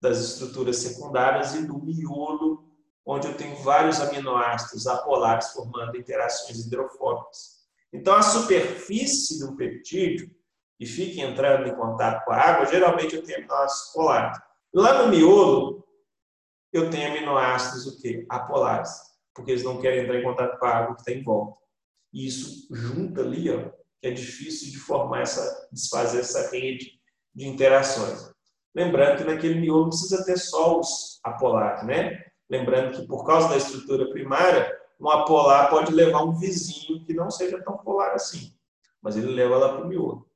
Das 0.00 0.18
estruturas 0.18 0.76
secundárias 0.76 1.54
e 1.54 1.66
do 1.66 1.78
miolo 1.78 2.64
onde 3.04 3.26
eu 3.26 3.36
tenho 3.36 3.56
vários 3.56 4.00
aminoácidos 4.00 4.86
apolares 4.86 5.48
formando 5.48 5.96
interações 5.96 6.64
hidrofóbicas. 6.64 7.62
Então, 7.92 8.14
a 8.14 8.22
superfície 8.22 9.40
do 9.40 9.56
peptídeo, 9.56 10.30
que 10.78 10.86
fica 10.86 11.20
entrando 11.22 11.68
em 11.68 11.74
contato 11.74 12.24
com 12.24 12.32
a 12.32 12.36
água, 12.36 12.66
geralmente 12.66 13.16
eu 13.16 13.24
tenho 13.24 13.38
aminoácidos 13.38 13.92
polares. 13.92 14.38
Lá 14.72 15.02
no 15.02 15.08
miolo, 15.08 15.84
eu 16.72 16.90
tenho 16.90 17.10
aminoácidos 17.10 17.86
o 17.86 18.00
quê? 18.00 18.24
apolares, 18.28 18.90
porque 19.34 19.50
eles 19.50 19.62
não 19.62 19.80
querem 19.80 20.04
entrar 20.04 20.18
em 20.18 20.22
contato 20.22 20.58
com 20.58 20.66
a 20.66 20.70
água 20.70 20.94
que 20.94 21.02
está 21.02 21.12
em 21.12 21.22
volta. 21.22 21.58
E 22.12 22.26
isso 22.26 22.66
junta 22.74 23.20
ali, 23.20 23.50
ó, 23.50 23.70
que 24.00 24.08
é 24.08 24.10
difícil 24.10 24.70
de 24.70 24.78
formar 24.78 25.22
essa, 25.22 25.68
desfazer 25.70 26.20
essa 26.20 26.50
rede 26.50 27.00
de 27.34 27.46
interações. 27.46 28.30
Lembrando 28.74 29.18
que 29.18 29.24
naquele 29.24 29.60
miolo 29.60 29.88
precisa 29.88 30.24
ter 30.24 30.38
só 30.38 30.80
os 30.80 31.20
apolares, 31.22 31.84
né? 31.84 32.24
Lembrando 32.48 32.96
que 32.96 33.06
por 33.06 33.24
causa 33.24 33.48
da 33.48 33.56
estrutura 33.56 34.10
primária, 34.10 34.78
um 35.00 35.10
apolar 35.10 35.68
pode 35.68 35.92
levar 35.92 36.22
um 36.22 36.38
vizinho 36.38 37.04
que 37.04 37.12
não 37.12 37.30
seja 37.30 37.62
tão 37.62 37.76
polar 37.78 38.12
assim, 38.12 38.54
mas 39.00 39.16
ele 39.16 39.32
leva 39.32 39.56
lá 39.56 39.74
para 39.74 39.84
o 39.84 39.88
miolo. 39.88 40.28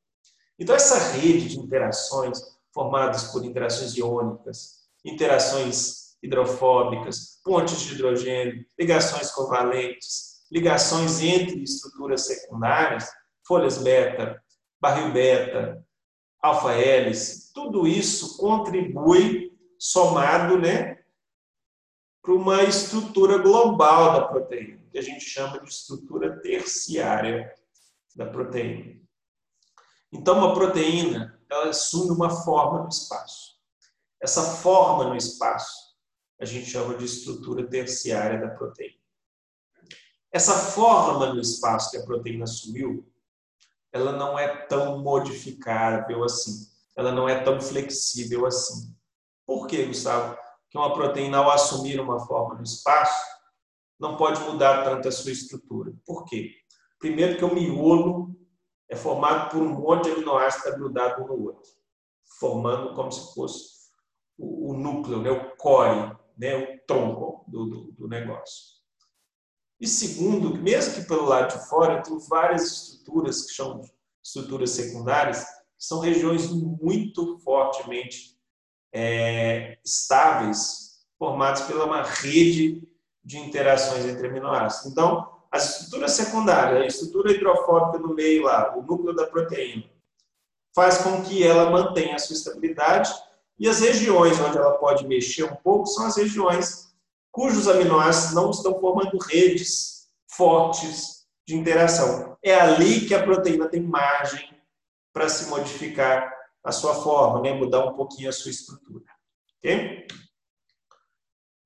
Então, 0.58 0.74
essa 0.74 0.98
rede 1.12 1.48
de 1.48 1.58
interações 1.58 2.40
formadas 2.72 3.24
por 3.24 3.44
interações 3.44 3.96
iônicas, 3.96 4.86
interações 5.04 6.05
hidrofóbicas, 6.22 7.40
pontes 7.44 7.80
de 7.80 7.94
hidrogênio, 7.94 8.64
ligações 8.78 9.30
covalentes, 9.30 10.44
ligações 10.50 11.20
entre 11.20 11.62
estruturas 11.62 12.26
secundárias, 12.26 13.08
folhas 13.46 13.78
beta, 13.78 14.42
barril 14.80 15.12
beta, 15.12 15.84
alfa-hélice, 16.40 17.52
tudo 17.52 17.86
isso 17.86 18.36
contribui 18.36 19.52
somado, 19.78 20.58
né, 20.58 20.98
para 22.22 22.34
uma 22.34 22.62
estrutura 22.64 23.38
global 23.38 24.12
da 24.12 24.26
proteína, 24.26 24.82
que 24.90 24.98
a 24.98 25.02
gente 25.02 25.24
chama 25.24 25.60
de 25.60 25.68
estrutura 25.68 26.40
terciária 26.40 27.52
da 28.14 28.26
proteína. 28.26 29.00
Então, 30.12 30.38
uma 30.38 30.54
proteína 30.54 31.36
ela 31.48 31.68
assume 31.68 32.10
uma 32.10 32.30
forma 32.30 32.82
no 32.82 32.88
espaço. 32.88 33.56
Essa 34.20 34.42
forma 34.42 35.04
no 35.04 35.16
espaço 35.16 35.85
a 36.40 36.44
gente 36.44 36.66
chama 36.66 36.96
de 36.96 37.04
estrutura 37.04 37.66
terciária 37.66 38.40
da 38.40 38.48
proteína. 38.48 39.00
Essa 40.32 40.54
forma 40.54 41.32
no 41.32 41.40
espaço 41.40 41.90
que 41.90 41.96
a 41.96 42.04
proteína 42.04 42.44
assumiu, 42.44 43.10
ela 43.92 44.12
não 44.12 44.38
é 44.38 44.48
tão 44.66 44.98
modificável 44.98 46.24
assim. 46.24 46.68
Ela 46.94 47.12
não 47.12 47.28
é 47.28 47.42
tão 47.42 47.60
flexível 47.60 48.44
assim. 48.44 48.94
Por 49.46 49.66
quê, 49.66 49.86
Gustavo? 49.86 50.36
que 50.70 50.78
uma 50.78 50.92
proteína, 50.92 51.38
ao 51.38 51.50
assumir 51.50 52.00
uma 52.00 52.20
forma 52.26 52.56
no 52.56 52.62
espaço, 52.62 53.24
não 53.98 54.16
pode 54.16 54.40
mudar 54.40 54.84
tanto 54.84 55.08
a 55.08 55.12
sua 55.12 55.32
estrutura. 55.32 55.92
Por 56.04 56.24
quê? 56.24 56.52
Primeiro 56.98 57.38
que 57.38 57.44
o 57.44 57.54
miolo 57.54 58.36
é 58.88 58.96
formado 58.96 59.50
por 59.50 59.62
um 59.62 59.68
monte 59.68 60.04
de 60.04 60.10
aminoácidos 60.12 60.76
grudados 60.76 61.24
um 61.24 61.28
no 61.28 61.44
outro, 61.46 61.70
formando 62.38 62.94
como 62.94 63.10
se 63.10 63.34
fosse 63.34 63.76
o, 64.38 64.74
núcleo, 64.74 65.22
né? 65.22 65.30
o 65.30 65.56
core, 65.56 66.16
né? 66.36 66.56
o 66.56 66.78
tronco 66.86 67.44
do, 67.48 67.66
do, 67.66 67.92
do 67.92 68.08
negócio. 68.08 68.76
E 69.80 69.86
segundo, 69.86 70.56
mesmo 70.56 70.94
que 70.94 71.08
pelo 71.08 71.26
lado 71.26 71.58
de 71.58 71.68
fora, 71.68 72.02
tem 72.02 72.18
várias 72.28 72.62
estruturas 72.72 73.46
que 73.46 73.52
são 73.52 73.82
estruturas 74.24 74.70
secundárias, 74.70 75.44
que 75.44 75.84
são 75.84 76.00
regiões 76.00 76.50
muito 76.50 77.38
fortemente 77.40 78.36
é, 78.92 79.78
estáveis 79.84 81.04
formados 81.18 81.62
pela 81.62 81.84
uma 81.84 82.02
rede 82.02 82.88
de 83.22 83.38
interações 83.38 84.04
entre 84.04 84.28
aminoácidos. 84.28 84.92
Então, 84.92 85.36
as 85.50 85.70
estruturas 85.80 86.12
secundárias, 86.12 86.82
a 86.82 86.86
estrutura 86.86 87.32
hidrofóbica 87.32 87.98
no 87.98 88.14
meio 88.14 88.44
lá, 88.44 88.76
o 88.76 88.82
núcleo 88.82 89.14
da 89.14 89.26
proteína, 89.26 89.84
faz 90.74 90.98
com 90.98 91.22
que 91.22 91.42
ela 91.42 91.70
mantenha 91.70 92.16
a 92.16 92.18
sua 92.18 92.34
estabilidade 92.34 93.10
e 93.58 93.68
as 93.68 93.80
regiões 93.80 94.38
onde 94.40 94.58
ela 94.58 94.78
pode 94.78 95.06
mexer 95.06 95.44
um 95.44 95.56
pouco 95.56 95.86
são 95.86 96.06
as 96.06 96.16
regiões 96.16 96.86
cujos 97.30 97.68
aminoácidos 97.68 98.34
não 98.34 98.50
estão 98.50 98.80
formando 98.80 99.18
redes 99.18 100.08
fortes 100.26 101.26
de 101.46 101.54
interação. 101.54 102.36
É 102.42 102.54
ali 102.54 103.06
que 103.06 103.14
a 103.14 103.22
proteína 103.22 103.68
tem 103.68 103.82
margem 103.82 104.48
para 105.12 105.28
se 105.28 105.48
modificar 105.48 106.34
a 106.64 106.72
sua 106.72 106.94
forma, 106.94 107.42
né? 107.42 107.52
mudar 107.52 107.84
um 107.84 107.94
pouquinho 107.94 108.28
a 108.28 108.32
sua 108.32 108.50
estrutura. 108.50 109.04
Okay? 109.58 110.06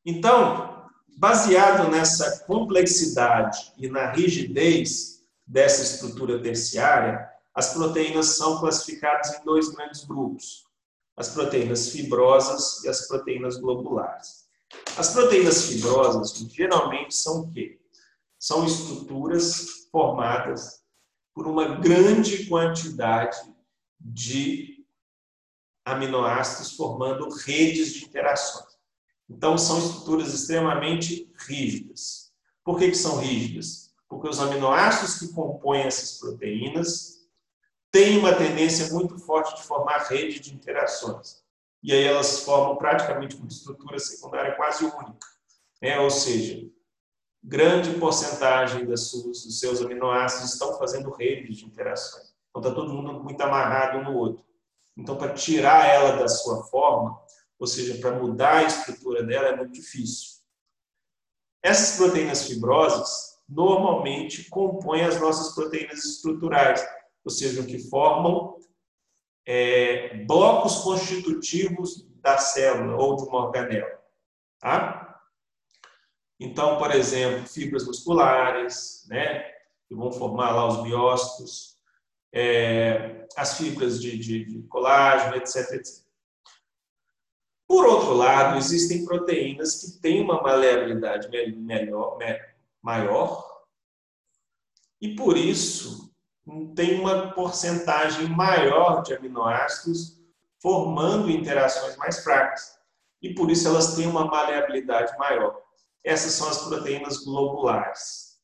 Então, 0.04 0.86
baseado 1.16 1.88
nessa 1.88 2.44
complexidade 2.46 3.72
e 3.78 3.88
na 3.88 4.10
rigidez 4.10 5.24
dessa 5.46 5.82
estrutura 5.82 6.42
terciária, 6.42 7.28
as 7.54 7.72
proteínas 7.72 8.36
são 8.36 8.58
classificadas 8.58 9.34
em 9.34 9.44
dois 9.44 9.68
grandes 9.68 10.04
grupos: 10.04 10.64
as 11.20 11.28
proteínas 11.28 11.90
fibrosas 11.90 12.82
e 12.82 12.88
as 12.88 13.06
proteínas 13.06 13.58
globulares. 13.58 14.46
As 14.96 15.12
proteínas 15.12 15.66
fibrosas 15.66 16.32
geralmente 16.50 17.14
são 17.14 17.42
o 17.42 17.52
quê? 17.52 17.78
São 18.38 18.64
estruturas 18.64 19.86
formadas 19.92 20.82
por 21.34 21.46
uma 21.46 21.76
grande 21.76 22.46
quantidade 22.46 23.36
de 24.00 24.82
aminoácidos 25.84 26.72
formando 26.72 27.28
redes 27.28 27.92
de 27.92 28.06
interações. 28.06 28.78
Então, 29.28 29.58
são 29.58 29.78
estruturas 29.78 30.32
extremamente 30.32 31.30
rígidas. 31.46 32.32
Por 32.64 32.78
que, 32.78 32.88
que 32.88 32.96
são 32.96 33.18
rígidas? 33.18 33.92
Porque 34.08 34.26
os 34.26 34.40
aminoácidos 34.40 35.18
que 35.18 35.34
compõem 35.34 35.82
essas 35.82 36.18
proteínas 36.18 37.19
têm 37.90 38.18
uma 38.18 38.34
tendência 38.34 38.92
muito 38.92 39.18
forte 39.18 39.56
de 39.56 39.62
formar 39.62 40.08
rede 40.08 40.40
de 40.40 40.54
interações. 40.54 41.42
E 41.82 41.92
aí 41.92 42.04
elas 42.04 42.40
formam 42.40 42.76
praticamente 42.76 43.36
uma 43.36 43.48
estrutura 43.48 43.98
secundária 43.98 44.54
quase 44.54 44.84
única. 44.84 45.26
Né? 45.80 45.98
Ou 45.98 46.10
seja, 46.10 46.68
grande 47.42 47.98
porcentagem 47.98 48.86
das 48.86 49.08
suas, 49.08 49.44
dos 49.44 49.58
seus 49.58 49.80
aminoácidos 49.80 50.52
estão 50.52 50.78
fazendo 50.78 51.10
redes 51.10 51.58
de 51.58 51.64
interações. 51.64 52.34
Então 52.50 52.62
está 52.62 52.74
todo 52.74 52.92
mundo 52.92 53.22
muito 53.24 53.40
amarrado 53.40 53.98
um 53.98 54.04
no 54.04 54.16
outro. 54.16 54.44
Então, 54.96 55.16
para 55.16 55.32
tirar 55.32 55.86
ela 55.86 56.16
da 56.16 56.28
sua 56.28 56.64
forma, 56.64 57.18
ou 57.58 57.66
seja, 57.66 57.98
para 58.00 58.12
mudar 58.12 58.58
a 58.58 58.62
estrutura 58.64 59.22
dela, 59.22 59.48
é 59.48 59.56
muito 59.56 59.72
difícil. 59.72 60.40
Essas 61.62 61.96
proteínas 61.96 62.46
fibrosas 62.46 63.38
normalmente 63.48 64.48
compõem 64.50 65.04
as 65.04 65.20
nossas 65.20 65.54
proteínas 65.54 66.04
estruturais, 66.04 66.86
ou 67.24 67.30
seja, 67.30 67.64
que 67.64 67.78
formam 67.78 68.56
é, 69.46 70.24
blocos 70.24 70.76
constitutivos 70.78 72.06
da 72.20 72.38
célula 72.38 72.96
ou 72.96 73.16
de 73.16 73.22
uma 73.24 73.46
organela. 73.46 74.00
Tá? 74.58 75.20
Então, 76.38 76.78
por 76.78 76.90
exemplo, 76.92 77.46
fibras 77.46 77.86
musculares, 77.86 79.06
né, 79.08 79.42
que 79.86 79.94
vão 79.94 80.12
formar 80.12 80.52
lá 80.52 80.66
os 80.66 80.82
biócitos, 80.82 81.78
é, 82.32 83.26
as 83.36 83.58
fibras 83.58 84.00
de, 84.00 84.16
de, 84.18 84.44
de 84.44 84.62
colágeno, 84.68 85.36
etc, 85.36 85.72
etc. 85.72 86.04
Por 87.66 87.86
outro 87.86 88.14
lado, 88.14 88.58
existem 88.58 89.04
proteínas 89.04 89.80
que 89.80 90.00
têm 90.00 90.22
uma 90.22 90.42
maleabilidade 90.42 91.28
melhor, 91.56 92.18
maior 92.82 93.50
e, 95.00 95.14
por 95.14 95.36
isso, 95.36 96.09
tem 96.74 97.00
uma 97.00 97.32
porcentagem 97.32 98.28
maior 98.28 99.02
de 99.02 99.14
aminoácidos 99.14 100.20
formando 100.60 101.30
interações 101.30 101.96
mais 101.96 102.22
fracas. 102.22 102.78
E, 103.22 103.34
por 103.34 103.50
isso, 103.50 103.68
elas 103.68 103.94
têm 103.94 104.06
uma 104.06 104.24
maleabilidade 104.24 105.16
maior. 105.18 105.60
Essas 106.04 106.32
são 106.32 106.48
as 106.48 106.58
proteínas 106.66 107.18
globulares. 107.18 108.38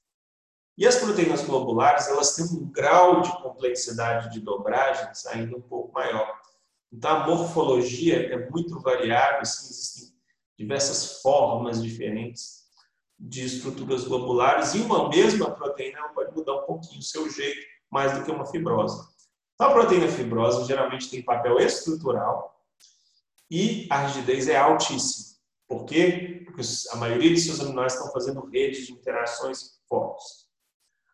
E 0.77 0.87
as 0.87 0.97
proteínas 0.97 1.43
globulares, 1.43 2.09
elas 2.09 2.35
têm 2.35 2.45
um 2.45 2.71
grau 2.71 3.23
de 3.23 3.33
complexidade 3.43 4.31
de 4.31 4.41
dobragens 4.41 5.25
ainda 5.27 5.57
um 5.57 5.63
pouco 5.63 5.93
maior. 5.93 6.39
Então, 6.93 7.11
a 7.11 7.27
morfologia 7.27 8.33
é 8.33 8.51
muito 8.51 8.79
variável, 8.81 9.41
assim, 9.41 9.69
existem 9.71 10.15
diversas 10.59 11.21
formas 11.23 11.83
diferentes 11.83 12.67
de 13.19 13.45
estruturas 13.45 14.05
globulares 14.05 14.75
e 14.75 14.81
uma 14.81 15.09
mesma 15.09 15.51
proteína 15.51 16.09
pode 16.11 16.35
mudar 16.35 16.55
um 16.57 16.67
pouquinho 16.67 17.01
o 17.01 17.03
seu 17.03 17.29
jeito, 17.31 17.67
mais 17.97 18.13
do 18.13 18.23
que 18.23 18.31
uma 18.31 18.45
fibrosa. 18.45 19.09
Então, 19.55 19.71
a 19.71 19.73
proteína 19.73 20.07
fibrosa 20.07 20.67
geralmente 20.67 21.09
tem 21.09 21.23
papel 21.23 21.59
estrutural 21.59 22.63
e 23.51 23.89
a 23.91 24.07
rigidez 24.07 24.49
é 24.49 24.57
altíssima. 24.57 25.35
Por 25.67 25.87
quê? 25.87 26.43
Porque 26.45 26.61
a 26.93 26.97
maioria 26.97 27.33
de 27.33 27.41
seus 27.41 27.59
aminoácidos 27.59 28.05
estão 28.05 28.13
fazendo 28.13 28.47
redes 28.51 28.87
de 28.87 28.93
interações 28.93 29.81
fortes. 29.89 30.47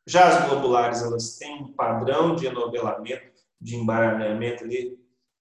Já 0.04 0.26
as 0.26 0.48
globulares, 0.48 1.02
elas 1.02 1.36
têm 1.36 1.62
um 1.62 1.72
padrão 1.72 2.34
de 2.34 2.46
enovelamento, 2.46 3.30
de 3.60 3.76
embaralhamento 3.76 4.64
ali 4.64 4.98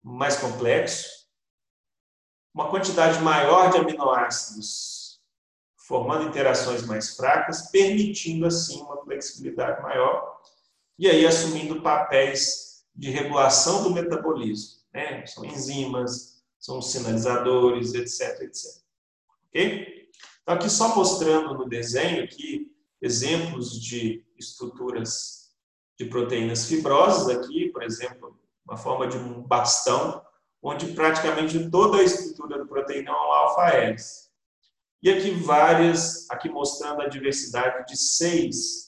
mais 0.02 0.38
complexo, 0.38 1.28
uma 2.54 2.70
quantidade 2.70 3.20
maior 3.20 3.70
de 3.70 3.76
aminoácidos 3.76 5.20
formando 5.76 6.26
interações 6.26 6.86
mais 6.86 7.14
fracas, 7.14 7.70
permitindo 7.70 8.46
assim 8.46 8.80
uma 8.80 8.96
flexibilidade 9.04 9.82
maior 9.82 10.38
e 10.99 11.09
aí 11.09 11.24
assumindo 11.26 11.80
papéis 11.80 12.84
de 12.94 13.11
regulação 13.11 13.84
do 13.84 13.90
metabolismo, 13.90 14.80
né? 14.92 15.24
São 15.26 15.44
enzimas, 15.44 16.42
são 16.59 16.82
sinalizadores, 16.82 17.94
etc, 17.94 18.42
etc. 18.42 18.82
OK? 19.49 20.09
Então 20.42 20.55
aqui 20.57 20.68
só 20.68 20.96
mostrando 20.96 21.55
no 21.55 21.68
desenho 21.68 22.24
aqui 22.24 22.72
exemplos 23.01 23.80
de 23.80 24.24
estruturas 24.36 25.55
de 25.96 26.07
proteínas 26.07 26.66
fibrosas 26.66 27.28
aqui, 27.28 27.68
por 27.70 27.82
exemplo, 27.82 28.38
uma 28.66 28.76
forma 28.76 29.07
de 29.07 29.16
um 29.16 29.42
bastão, 29.42 30.22
onde 30.61 30.92
praticamente 30.92 31.70
toda 31.70 31.99
a 31.99 32.03
estrutura 32.03 32.59
do 32.59 32.66
proteína 32.66 33.11
é 33.11 33.12
uma 33.12 33.36
alfa-hélice. 33.36 34.28
E 35.01 35.11
aqui 35.11 35.30
várias, 35.30 36.28
aqui 36.28 36.49
mostrando 36.49 37.03
a 37.03 37.09
diversidade 37.09 37.86
de 37.86 37.96
seis 37.96 38.88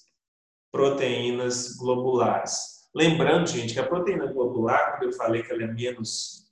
proteínas 0.71 1.77
globulares. 1.77 2.89
Lembrando, 2.95 3.49
gente, 3.49 3.73
que 3.73 3.81
a 3.81 3.87
proteína 3.87 4.33
globular, 4.33 4.93
quando 4.93 5.11
eu 5.11 5.17
falei 5.17 5.43
que 5.43 5.53
ela 5.53 5.63
é 5.63 5.67
menos, 5.67 6.51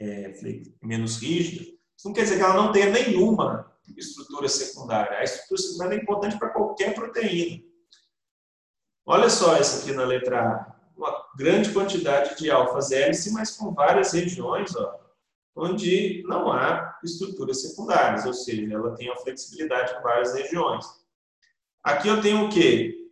é, 0.00 0.34
menos 0.82 1.18
rígida, 1.18 1.62
isso 1.96 2.06
não 2.06 2.12
quer 2.12 2.22
dizer 2.22 2.36
que 2.36 2.42
ela 2.42 2.54
não 2.54 2.72
tenha 2.72 2.90
nenhuma 2.90 3.72
estrutura 3.96 4.48
secundária. 4.48 5.18
A 5.18 5.24
estrutura 5.24 5.60
secundária 5.60 5.96
é 5.96 6.02
importante 6.02 6.38
para 6.38 6.50
qualquer 6.50 6.94
proteína. 6.94 7.62
Olha 9.06 9.28
só 9.28 9.56
essa 9.56 9.82
aqui 9.82 9.92
na 9.92 10.04
letra 10.04 10.40
A 10.40 10.74
uma 10.96 11.26
grande 11.36 11.72
quantidade 11.72 12.36
de 12.36 12.50
alfas 12.50 12.90
hélice, 12.90 13.32
mas 13.32 13.56
com 13.56 13.72
várias 13.72 14.12
regiões 14.12 14.74
ó, 14.76 15.00
onde 15.56 16.22
não 16.26 16.50
há 16.50 16.98
estruturas 17.02 17.62
secundárias, 17.62 18.24
ou 18.24 18.32
seja, 18.32 18.74
ela 18.74 18.94
tem 18.94 19.10
a 19.10 19.16
flexibilidade 19.16 19.94
em 19.94 20.02
várias 20.02 20.34
regiões. 20.34 20.84
Aqui 21.82 22.08
eu 22.08 22.20
tenho 22.20 22.46
o 22.46 22.48
quê? 22.48 23.03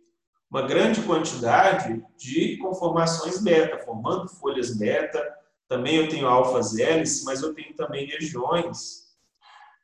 Uma 0.53 0.67
grande 0.67 1.01
quantidade 1.01 2.05
de 2.15 2.57
conformações 2.57 3.41
beta, 3.41 3.79
formando 3.79 4.29
folhas 4.29 4.77
beta. 4.77 5.19
Também 5.67 5.95
eu 5.95 6.07
tenho 6.07 6.27
alfas 6.27 6.77
hélice, 6.77 7.25
mas 7.25 7.41
eu 7.41 7.55
tenho 7.55 7.75
também 7.75 8.05
regiões 8.05 9.15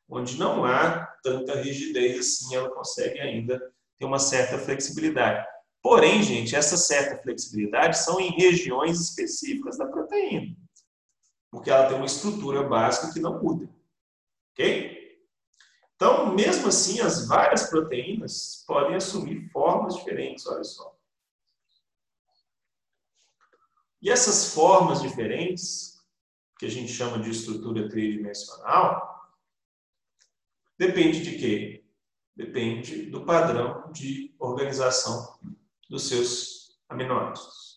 onde 0.07 0.37
não 0.37 0.63
há 0.63 1.07
tanta 1.23 1.59
rigidez 1.59 2.19
assim, 2.19 2.55
ela 2.55 2.69
consegue 2.69 3.19
ainda 3.19 3.59
ter 3.97 4.05
uma 4.05 4.19
certa 4.19 4.59
flexibilidade. 4.59 5.43
Porém, 5.81 6.21
gente, 6.21 6.55
essa 6.55 6.77
certa 6.77 7.19
flexibilidade 7.19 7.97
são 7.97 8.19
em 8.19 8.29
regiões 8.29 9.01
específicas 9.01 9.75
da 9.75 9.87
proteína, 9.87 10.55
porque 11.49 11.71
ela 11.71 11.87
tem 11.87 11.97
uma 11.97 12.05
estrutura 12.05 12.61
básica 12.61 13.11
que 13.11 13.19
não 13.19 13.41
muda. 13.41 13.67
Ok? 14.51 14.98
Então, 15.99 16.33
mesmo 16.33 16.69
assim, 16.69 17.01
as 17.01 17.27
várias 17.27 17.69
proteínas 17.69 18.63
podem 18.65 18.95
assumir 18.95 19.49
formas 19.49 19.95
diferentes, 19.95 20.47
olha 20.47 20.63
só. 20.63 20.97
E 24.01 24.09
essas 24.09 24.53
formas 24.53 25.01
diferentes, 25.01 26.01
que 26.57 26.65
a 26.65 26.69
gente 26.69 26.89
chama 26.89 27.19
de 27.19 27.29
estrutura 27.29 27.89
tridimensional, 27.89 29.29
depende 30.77 31.21
de 31.21 31.37
quê? 31.37 31.83
Depende 32.33 33.07
do 33.07 33.25
padrão 33.25 33.91
de 33.91 34.33
organização 34.39 35.37
dos 35.89 36.07
seus 36.07 36.79
aminoácidos. 36.87 37.75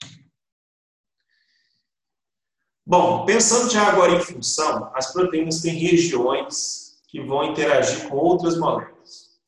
Bom, 2.86 3.26
pensando 3.26 3.68
já 3.68 3.88
agora 3.88 4.12
em 4.12 4.20
função, 4.20 4.92
as 4.94 5.12
proteínas 5.12 5.60
têm 5.60 5.74
regiões 5.74 6.81
que 7.12 7.20
vão 7.20 7.44
interagir 7.44 8.08
com 8.08 8.16
outras 8.16 8.58
moléculas. 8.58 9.38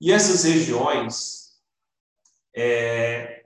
E 0.00 0.10
essas 0.10 0.42
regiões 0.42 1.52
é, 2.54 3.44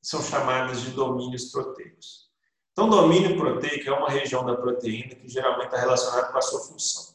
são 0.00 0.22
chamadas 0.22 0.82
de 0.82 0.92
domínios 0.92 1.46
proteicos. 1.50 2.30
Então, 2.70 2.88
domínio 2.88 3.36
proteico 3.36 3.88
é 3.88 3.92
uma 3.92 4.08
região 4.08 4.46
da 4.46 4.56
proteína 4.56 5.16
que 5.16 5.28
geralmente 5.28 5.66
está 5.66 5.78
relacionada 5.78 6.30
com 6.30 6.38
a 6.38 6.42
sua 6.42 6.60
função. 6.60 7.12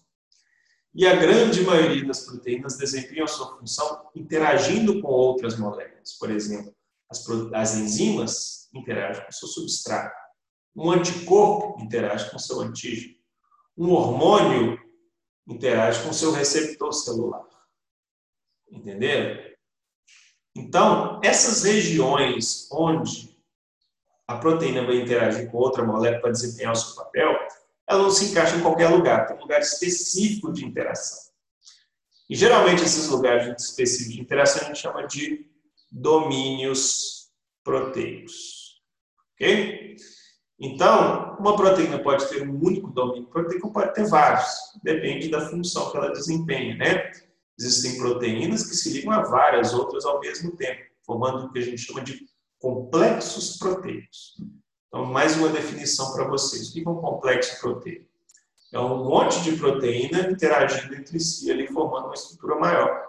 E 0.93 1.07
a 1.07 1.15
grande 1.15 1.61
maioria 1.61 2.05
das 2.05 2.25
proteínas 2.25 2.77
desempenham 2.77 3.23
a 3.23 3.29
sua 3.29 3.57
função 3.57 4.09
interagindo 4.13 5.01
com 5.01 5.07
outras 5.07 5.57
moléculas. 5.57 6.13
Por 6.19 6.29
exemplo, 6.29 6.75
as, 7.09 7.25
as 7.53 7.75
enzimas 7.75 8.69
interagem 8.73 9.23
com 9.23 9.29
o 9.29 9.33
seu 9.33 9.47
substrato. 9.47 10.13
Um 10.75 10.91
anticorpo 10.91 11.81
interage 11.81 12.29
com 12.29 12.35
o 12.35 12.39
seu 12.39 12.59
antígeno. 12.59 13.15
Um 13.77 13.91
hormônio 13.91 14.77
interage 15.47 16.03
com 16.03 16.09
o 16.09 16.13
seu 16.13 16.31
receptor 16.31 16.93
celular. 16.93 17.45
Entenderam? 18.71 19.41
Então, 20.55 21.21
essas 21.23 21.63
regiões 21.63 22.67
onde 22.71 23.37
a 24.27 24.35
proteína 24.37 24.85
vai 24.85 24.97
interagir 24.97 25.49
com 25.49 25.57
outra 25.57 25.83
molécula 25.83 26.21
para 26.21 26.31
desempenhar 26.31 26.73
o 26.73 26.75
seu 26.75 26.95
papel, 26.95 27.33
ela 27.87 28.03
não 28.03 28.11
se 28.11 28.25
encaixa 28.25 28.57
em 28.57 28.61
qualquer 28.61 28.89
lugar, 28.89 29.25
tem 29.25 29.37
um 29.37 29.41
lugar 29.41 29.61
específico 29.61 30.51
de 30.51 30.65
interação. 30.65 31.31
E 32.29 32.35
geralmente 32.35 32.83
esses 32.83 33.07
lugares 33.07 33.63
específicos 33.63 34.15
de 34.15 34.21
interação 34.21 34.63
a 34.63 34.65
gente 34.65 34.79
chama 34.79 35.07
de 35.07 35.49
domínios 35.89 37.31
proteicos. 37.63 38.81
Ok? 39.33 39.95
Então, 40.59 41.37
uma 41.39 41.55
proteína 41.55 41.99
pode 41.99 42.27
ter 42.29 42.47
um 42.47 42.59
único 42.63 42.89
domínio 42.89 43.27
proteico, 43.27 43.71
pode 43.71 43.93
ter 43.93 44.07
vários, 44.07 44.47
depende 44.83 45.29
da 45.29 45.47
função 45.49 45.91
que 45.91 45.97
ela 45.97 46.11
desempenha, 46.11 46.75
né? 46.75 47.11
Existem 47.59 47.97
proteínas 47.97 48.67
que 48.67 48.75
se 48.75 48.91
ligam 48.91 49.11
a 49.11 49.21
várias 49.21 49.73
outras 49.73 50.05
ao 50.05 50.19
mesmo 50.19 50.55
tempo, 50.55 50.81
formando 51.05 51.45
o 51.45 51.51
que 51.51 51.59
a 51.59 51.61
gente 51.61 51.77
chama 51.77 52.01
de 52.01 52.25
complexos 52.59 53.57
proteicos. 53.57 54.35
Então, 54.87 55.05
mais 55.05 55.37
uma 55.37 55.49
definição 55.49 56.11
para 56.13 56.27
vocês. 56.27 56.69
O 56.69 56.73
que 56.73 56.83
é 56.85 56.89
um 56.89 56.95
complexo 56.95 57.59
proteico? 57.61 58.05
É 58.73 58.79
um 58.79 59.05
monte 59.05 59.41
de 59.43 59.55
proteína 59.57 60.29
interagindo 60.29 60.95
entre 60.95 61.19
si, 61.19 61.51
ali, 61.51 61.67
formando 61.67 62.05
uma 62.05 62.13
estrutura 62.13 62.55
maior 62.55 63.07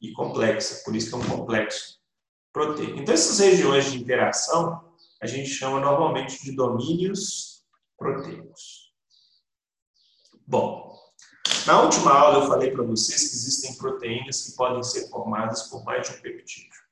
e 0.00 0.12
complexa. 0.12 0.82
Por 0.84 0.96
isso 0.96 1.08
que 1.08 1.14
é 1.14 1.18
um 1.18 1.38
complexo 1.38 1.98
proteico. 2.52 2.98
Então, 2.98 3.14
essas 3.14 3.38
regiões 3.38 3.90
de 3.90 3.98
interação 3.98 4.85
a 5.20 5.26
gente 5.26 5.48
chama 5.48 5.80
normalmente 5.80 6.42
de 6.42 6.54
domínios 6.54 7.64
proteicos. 7.96 8.92
Bom, 10.46 10.94
na 11.66 11.82
última 11.82 12.12
aula 12.12 12.44
eu 12.44 12.48
falei 12.48 12.70
para 12.70 12.84
vocês 12.84 13.28
que 13.28 13.34
existem 13.34 13.74
proteínas 13.76 14.42
que 14.42 14.56
podem 14.56 14.82
ser 14.82 15.08
formadas 15.08 15.64
por 15.64 15.84
mais 15.84 16.08
de 16.08 16.16
um 16.16 16.20
peptídeo. 16.20 16.86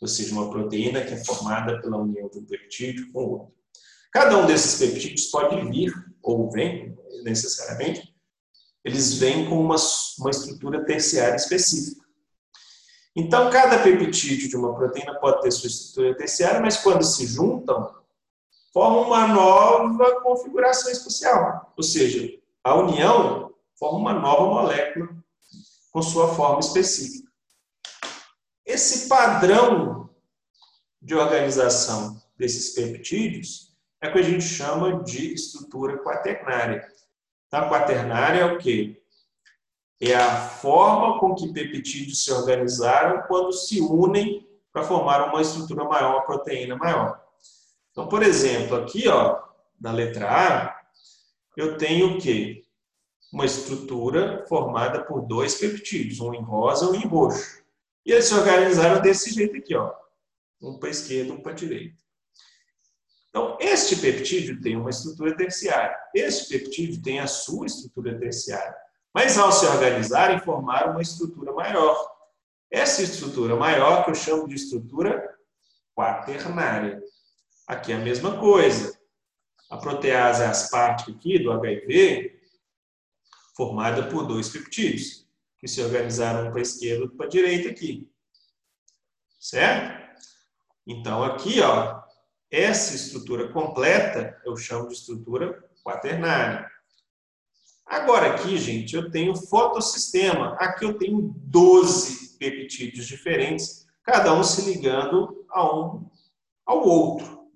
Ou 0.00 0.08
seja, 0.08 0.32
uma 0.32 0.50
proteína 0.50 1.04
que 1.04 1.14
é 1.14 1.24
formada 1.24 1.80
pela 1.80 1.98
união 1.98 2.28
de 2.28 2.38
um 2.38 2.44
peptídeo 2.44 3.10
com 3.12 3.20
outro. 3.20 3.54
Cada 4.12 4.36
um 4.38 4.46
desses 4.46 4.78
peptídeos 4.78 5.26
pode 5.26 5.70
vir, 5.70 5.92
ou 6.22 6.50
vem, 6.50 6.96
necessariamente, 7.22 8.14
eles 8.84 9.14
vêm 9.14 9.48
com 9.48 9.60
uma, 9.60 9.76
uma 10.18 10.30
estrutura 10.30 10.84
terciária 10.84 11.36
específica. 11.36 12.04
Então, 13.16 13.50
cada 13.50 13.82
peptídeo 13.82 14.48
de 14.48 14.56
uma 14.56 14.74
proteína 14.74 15.18
pode 15.18 15.42
ter 15.42 15.50
sua 15.50 15.68
estrutura 15.68 16.16
terciária, 16.16 16.60
mas 16.60 16.76
quando 16.76 17.02
se 17.02 17.26
juntam, 17.26 17.94
formam 18.72 19.02
uma 19.02 19.26
nova 19.26 20.20
configuração 20.20 20.90
espacial. 20.92 21.72
Ou 21.76 21.82
seja, 21.82 22.38
a 22.62 22.74
união 22.76 23.52
forma 23.78 23.98
uma 23.98 24.12
nova 24.12 24.46
molécula 24.46 25.08
com 25.90 26.02
sua 26.02 26.34
forma 26.34 26.60
específica. 26.60 27.28
Esse 28.64 29.08
padrão 29.08 30.08
de 31.02 31.14
organização 31.14 32.20
desses 32.36 32.74
peptídeos 32.74 33.74
é 34.00 34.08
o 34.08 34.12
que 34.12 34.18
a 34.18 34.22
gente 34.22 34.44
chama 34.44 35.02
de 35.02 35.34
estrutura 35.34 35.98
quaternária. 35.98 36.86
A 37.50 37.68
quaternária 37.68 38.40
é 38.40 38.44
o 38.44 38.58
quê? 38.58 39.02
É 40.00 40.14
a 40.14 40.48
forma 40.48 41.18
com 41.20 41.34
que 41.34 41.52
peptídeos 41.52 42.24
se 42.24 42.32
organizaram 42.32 43.22
quando 43.28 43.52
se 43.52 43.80
unem 43.80 44.48
para 44.72 44.82
formar 44.82 45.28
uma 45.28 45.42
estrutura 45.42 45.84
maior, 45.84 46.12
uma 46.12 46.26
proteína 46.26 46.74
maior. 46.76 47.22
Então, 47.90 48.08
por 48.08 48.22
exemplo, 48.22 48.76
aqui, 48.76 49.08
ó, 49.08 49.42
na 49.78 49.92
letra 49.92 50.30
A, 50.30 50.80
eu 51.56 51.76
tenho 51.76 52.14
o 52.16 52.18
quê? 52.18 52.64
Uma 53.32 53.44
estrutura 53.44 54.44
formada 54.48 55.04
por 55.04 55.22
dois 55.22 55.56
peptídeos, 55.56 56.20
um 56.20 56.32
em 56.32 56.42
rosa 56.42 56.86
e 56.86 56.88
um 56.88 56.94
em 56.94 57.06
roxo. 57.06 57.62
E 58.06 58.12
eles 58.12 58.24
se 58.24 58.34
organizaram 58.34 59.02
desse 59.02 59.30
jeito 59.30 59.56
aqui, 59.56 59.74
ó. 59.74 59.92
Um 60.62 60.78
para 60.78 60.88
a 60.88 60.92
esquerda, 60.92 61.32
um 61.32 61.40
para 61.40 61.52
a 61.52 61.54
direita. 61.54 61.96
Então, 63.28 63.56
este 63.60 63.96
peptídeo 63.96 64.60
tem 64.60 64.76
uma 64.76 64.90
estrutura 64.90 65.36
terciária. 65.36 65.96
Este 66.14 66.58
peptídeo 66.58 67.00
tem 67.02 67.20
a 67.20 67.26
sua 67.26 67.66
estrutura 67.66 68.18
terciária. 68.18 68.74
Mas, 69.14 69.36
ao 69.36 69.50
se 69.50 69.66
organizarem, 69.66 70.40
formaram 70.40 70.92
uma 70.92 71.02
estrutura 71.02 71.52
maior. 71.52 72.10
Essa 72.70 73.02
estrutura 73.02 73.56
maior, 73.56 74.04
que 74.04 74.10
eu 74.10 74.14
chamo 74.14 74.46
de 74.46 74.54
estrutura 74.54 75.36
quaternária. 75.94 77.02
Aqui 77.66 77.92
é 77.92 77.96
a 77.96 78.00
mesma 78.00 78.38
coisa. 78.38 78.98
A 79.68 79.76
protease 79.76 80.42
é 80.42 80.46
aspartica 80.46 81.10
aqui 81.10 81.38
do 81.38 81.52
HIV, 81.52 82.40
formada 83.56 84.08
por 84.08 84.26
dois 84.26 84.48
peptídeos, 84.48 85.28
que 85.58 85.68
se 85.68 85.82
organizaram 85.82 86.50
para 86.50 86.60
a 86.60 86.62
esquerda 86.62 87.04
e 87.04 87.08
para 87.08 87.26
a 87.26 87.28
direita 87.28 87.68
aqui. 87.68 88.10
Certo? 89.38 90.00
Então, 90.86 91.22
aqui, 91.22 91.60
ó, 91.60 92.02
essa 92.50 92.96
estrutura 92.96 93.52
completa 93.52 94.40
eu 94.44 94.56
chamo 94.56 94.88
de 94.88 94.94
estrutura 94.94 95.62
quaternária. 95.84 96.68
Agora 97.90 98.34
aqui, 98.34 98.56
gente, 98.56 98.94
eu 98.94 99.10
tenho 99.10 99.34
fotossistema. 99.34 100.54
Aqui 100.60 100.84
eu 100.84 100.96
tenho 100.96 101.34
12 101.36 102.38
peptídeos 102.38 103.04
diferentes, 103.04 103.84
cada 104.04 104.32
um 104.32 104.44
se 104.44 104.62
ligando 104.62 105.44
a 105.50 105.76
um 105.76 106.08
ao 106.64 106.86
outro. 106.86 107.48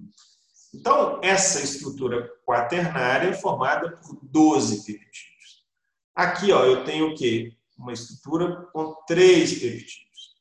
Então, 0.75 1.21
essa 1.23 1.63
estrutura 1.63 2.29
quaternária 2.45 3.29
é 3.29 3.33
formada 3.33 3.97
por 3.99 4.19
12 4.25 4.79
peptídeos. 4.79 5.65
Aqui, 6.13 6.51
ó, 6.51 6.65
eu 6.65 6.83
tenho 6.83 7.11
o 7.11 7.15
quê? 7.15 7.57
Uma 7.79 7.93
estrutura 7.93 8.69
com 8.73 8.93
três 9.07 9.53
peptídeos. 9.53 10.35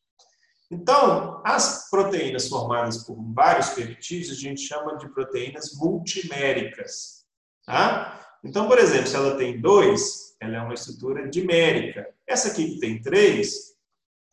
Então, 0.71 1.39
as 1.45 1.87
proteínas 1.91 2.47
formadas 2.47 3.03
por 3.03 3.15
vários 3.31 3.69
peptídeos, 3.69 4.31
a 4.31 4.41
gente 4.41 4.61
chama 4.61 4.97
de 4.97 5.07
proteínas 5.09 5.75
multiméricas. 5.75 7.27
Tá? 7.63 8.22
Então, 8.43 8.67
por 8.67 8.77
exemplo, 8.77 9.07
se 9.07 9.15
ela 9.15 9.37
tem 9.37 9.61
dois, 9.61 10.35
ela 10.39 10.57
é 10.57 10.61
uma 10.61 10.73
estrutura 10.73 11.29
dimérica. 11.29 12.13
Essa 12.27 12.49
aqui 12.49 12.73
que 12.73 12.79
tem 12.79 13.01
três, 13.01 13.73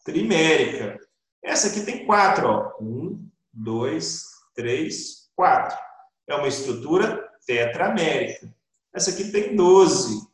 trimérica. 0.04 0.98
Essa 1.42 1.68
aqui 1.68 1.82
tem 1.82 2.04
quatro, 2.04 2.48
ó. 2.48 2.72
Um, 2.80 3.28
dois, 3.52 4.24
três, 4.54 5.30
quatro. 5.36 5.78
É 6.26 6.34
uma 6.34 6.48
estrutura 6.48 7.28
tetramérica. 7.46 8.52
Essa 8.92 9.11
aqui 9.11 9.30
tem 9.30 9.54
12. 9.54 10.28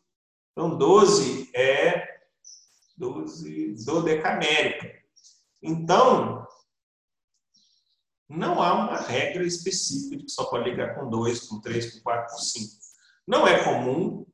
Então, 0.53 0.77
12 0.77 1.51
é 1.55 2.16
12 2.97 3.85
dodecamérica. 3.85 4.91
Então, 5.62 6.47
não 8.29 8.62
há 8.62 8.72
uma 8.72 8.97
regra 8.97 9.45
específica 9.45 10.16
de 10.16 10.24
que 10.24 10.31
só 10.31 10.45
pode 10.47 10.68
ligar 10.68 10.95
com 10.95 11.09
2, 11.09 11.41
com 11.41 11.61
3, 11.61 11.95
com 11.95 12.01
4, 12.01 12.35
com 12.35 12.41
5. 12.41 12.86
Não 13.27 13.47
é 13.47 13.64
comum 13.64 14.27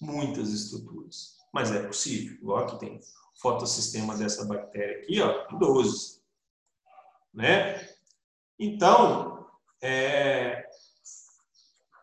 muitas 0.00 0.48
estruturas, 0.50 1.36
mas 1.52 1.70
é 1.70 1.82
possível. 1.86 2.36
Igual 2.38 2.64
aqui 2.64 2.78
tem 2.78 3.00
fotossistema 3.40 4.16
dessa 4.16 4.44
bactéria 4.44 5.02
aqui, 5.02 5.20
ó, 5.20 5.46
12. 5.58 6.22
Né? 7.34 7.88
Então, 8.58 9.46
é, 9.82 10.68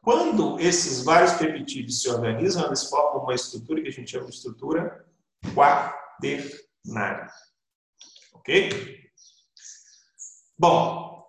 quando 0.01 0.59
esses 0.59 1.03
vários 1.03 1.33
peptídeos 1.33 2.01
se 2.01 2.09
organizam, 2.09 2.67
eles 2.67 2.83
formam 2.83 3.23
uma 3.23 3.33
estrutura 3.33 3.81
que 3.81 3.87
a 3.87 3.91
gente 3.91 4.11
chama 4.11 4.27
de 4.27 4.35
estrutura 4.35 5.03
quaternária. 5.53 7.27
Ok? 8.33 9.09
Bom, 10.57 11.27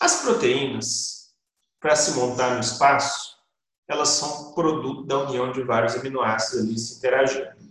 as 0.00 0.20
proteínas, 0.20 1.34
para 1.80 1.96
se 1.96 2.12
montar 2.12 2.54
no 2.54 2.60
espaço, 2.60 3.23
elas 3.88 4.08
são 4.08 4.52
produto 4.52 5.04
da 5.04 5.18
união 5.18 5.52
de 5.52 5.62
vários 5.62 5.94
aminoácidos 5.94 6.64
ali 6.64 6.78
se 6.78 6.96
interagindo. 6.96 7.64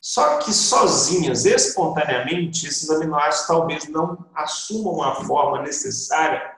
Só 0.00 0.38
que 0.38 0.52
sozinhas, 0.52 1.44
espontaneamente, 1.44 2.66
esses 2.66 2.88
aminoácidos 2.88 3.46
talvez 3.46 3.88
não 3.88 4.26
assumam 4.34 5.02
a 5.02 5.16
forma 5.24 5.62
necessária 5.62 6.56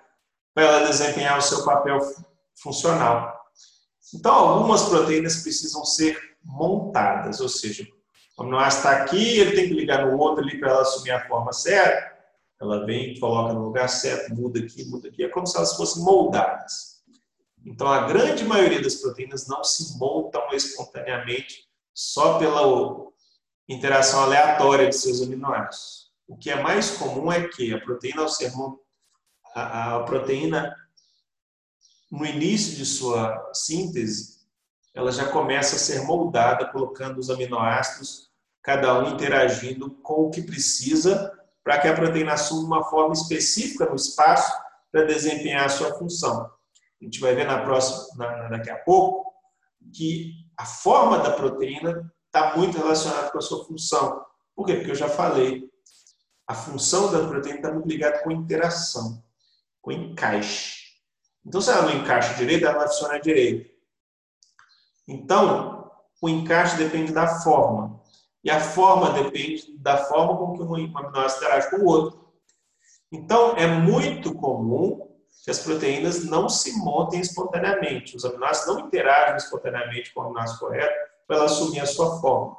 para 0.55 0.65
ela 0.65 0.87
desempenhar 0.87 1.39
o 1.39 1.43
seu 1.43 1.65
papel 1.65 1.99
funcional. 2.55 3.43
Então, 4.15 4.33
algumas 4.33 4.83
proteínas 4.85 5.43
precisam 5.43 5.85
ser 5.85 6.19
montadas, 6.45 7.41
ou 7.41 7.49
seja, 7.49 7.87
o 8.37 8.43
aminoácido 8.43 8.89
está 8.89 9.03
aqui, 9.03 9.39
ele 9.39 9.57
tem 9.57 9.69
que 9.69 9.75
ligar 9.75 10.07
no 10.07 10.19
outro 10.19 10.45
ali 10.45 10.59
para 10.61 10.71
ela 10.71 10.83
assumir 10.83 11.11
a 11.11 11.27
forma 11.27 11.53
certa. 11.53 12.13
Ela 12.61 12.87
vem, 12.87 13.19
coloca 13.19 13.55
no 13.55 13.65
lugar 13.65 13.89
certo, 13.89 14.35
muda 14.35 14.61
aqui, 14.61 14.85
muda 14.85 15.09
aqui. 15.09 15.25
É 15.25 15.29
como 15.29 15.47
se 15.47 15.57
elas 15.57 15.77
fossem 15.77 16.05
moldadas. 16.05 16.91
Então, 17.65 17.87
a 17.87 18.07
grande 18.07 18.45
maioria 18.45 18.83
das 18.83 18.97
proteínas 18.97 19.47
não 19.47 19.63
se 19.63 19.97
montam 19.99 20.43
espontaneamente 20.53 21.69
só 21.95 22.39
pela 22.39 23.11
interação 23.69 24.23
aleatória 24.23 24.89
de 24.89 24.97
seus 24.97 25.23
aminoácidos. 25.23 26.11
O 26.27 26.37
que 26.37 26.51
é 26.51 26.61
mais 26.61 26.91
comum 26.97 27.31
é 27.31 27.47
que 27.49 27.73
a 27.73 27.81
proteína, 27.81 28.23
ao 28.23 28.29
ser 28.29 28.53
a, 29.55 29.97
a 29.97 30.03
proteína 30.05 30.75
no 32.11 32.27
início 32.27 32.77
de 32.77 32.85
sua 32.85 33.51
síntese, 33.55 34.43
ela 34.95 35.11
já 35.11 35.29
começa 35.29 35.77
a 35.77 35.79
ser 35.79 36.03
moldada, 36.03 36.67
colocando 36.67 37.19
os 37.19 37.31
aminoácidos, 37.31 38.31
cada 38.63 38.99
um 38.99 39.15
interagindo 39.15 39.91
com 40.03 40.27
o 40.27 40.31
que 40.31 40.43
precisa 40.43 41.33
para 41.65 41.79
que 41.79 41.89
a 41.89 41.95
proteína 41.95 42.35
assuma 42.35 42.79
uma 42.79 42.85
forma 42.85 43.15
específica 43.15 43.87
no 43.87 43.97
espaço 43.97 44.53
para 44.91 45.05
desempenhar 45.05 45.65
a 45.65 45.71
sua 45.71 45.95
função. 45.95 46.51
A 47.03 47.05
gente 47.05 47.19
vai 47.19 47.35
ver 47.35 47.47
na 47.47 47.61
próxima, 47.63 48.07
na, 48.17 48.49
daqui 48.49 48.71
a 48.71 48.79
pouco, 48.79 49.35
que 49.93 50.35
a 50.57 50.65
forma 50.65 51.19
da 51.19 51.33
proteína 51.33 52.13
está 52.27 52.57
muito 52.57 52.79
relacionada 52.79 53.29
com 53.31 53.39
a 53.39 53.43
sua 53.43 53.65
função. 53.65 54.25
Por 54.55 54.65
quê? 54.65 54.77
Porque 54.77 54.93
eu 54.93 54.97
já 54.97 55.09
falei, 55.09 55.69
a 56.47 56.55
função 56.55 57.11
da 57.11 57.27
proteína 57.27 57.57
está 57.57 57.73
muito 57.73 57.89
ligada 57.89 58.23
com 58.23 58.31
interação, 58.31 59.21
com 59.81 59.91
encaixe. 59.91 60.81
Então, 61.45 61.61
se 61.61 61.71
ela 61.71 61.83
não 61.83 62.01
encaixa 62.01 62.35
direito, 62.35 62.65
ela 62.65 62.79
vai 62.79 62.87
funcionar 62.87 63.19
direito. 63.19 63.69
Então, 65.09 65.91
o 66.23 66.29
encaixe 66.29 66.77
depende 66.77 67.13
da 67.13 67.41
forma. 67.41 68.01
E 68.45 68.51
a 68.51 68.61
forma 68.61 69.11
depende 69.11 69.77
da 69.79 69.97
forma 70.05 70.37
como 70.37 70.55
que 70.55 70.63
um 70.63 70.97
aminoácido 70.97 71.45
interage 71.45 71.71
com 71.71 71.77
o 71.79 71.87
outro. 71.87 72.33
Então, 73.11 73.57
é 73.57 73.67
muito 73.67 74.33
comum 74.37 75.12
que 75.43 75.51
as 75.51 75.59
proteínas 75.59 76.24
não 76.24 76.49
se 76.49 76.78
montem 76.78 77.20
espontaneamente. 77.20 78.16
Os 78.16 78.24
aminoácidos 78.24 78.76
não 78.76 78.86
interagem 78.86 79.36
espontaneamente 79.36 80.14
com 80.14 80.20
o 80.20 80.24
aminoácido 80.24 80.61
correto 80.61 80.95
para 81.26 81.36
ela 81.36 81.47
assumir 81.47 81.80
a 81.80 81.86
sua 81.86 82.20
forma. 82.20 82.57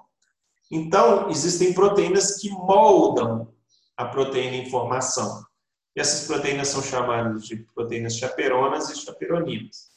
Então, 0.70 1.30
existem 1.30 1.74
proteínas 1.74 2.38
que 2.38 2.50
moldam 2.50 3.48
a 3.96 4.06
proteína 4.06 4.58
em 4.58 4.70
formação. 4.70 5.46
E 5.96 6.02
essas 6.02 6.28
proteínas 6.28 6.70
são 6.70 6.82
chamadas 6.82 7.46
de 7.46 7.58
proteínas 7.74 8.18
chaperonas 8.18 8.90
e 8.90 8.96
chaperoninas. 8.96 9.92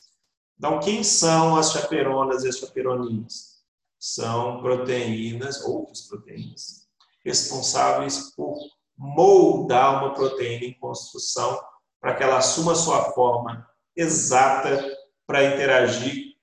Então, 0.56 0.78
quem 0.78 1.02
são 1.02 1.56
as 1.56 1.72
chaperonas 1.72 2.44
e 2.44 2.48
as 2.48 2.58
chaperoninas? 2.58 3.56
São 3.98 4.60
proteínas, 4.60 5.64
outras 5.64 6.02
proteínas, 6.02 6.86
responsáveis 7.24 8.32
por 8.36 8.56
moldar 8.96 10.04
uma 10.04 10.14
proteína 10.14 10.66
em 10.66 10.78
construção 10.78 11.58
para 12.00 12.14
que 12.14 12.22
ela 12.22 12.38
assuma 12.38 12.74
sua 12.74 13.12
forma 13.12 13.68
exata 13.94 14.84
para 15.26 15.44
interagir 15.44 16.36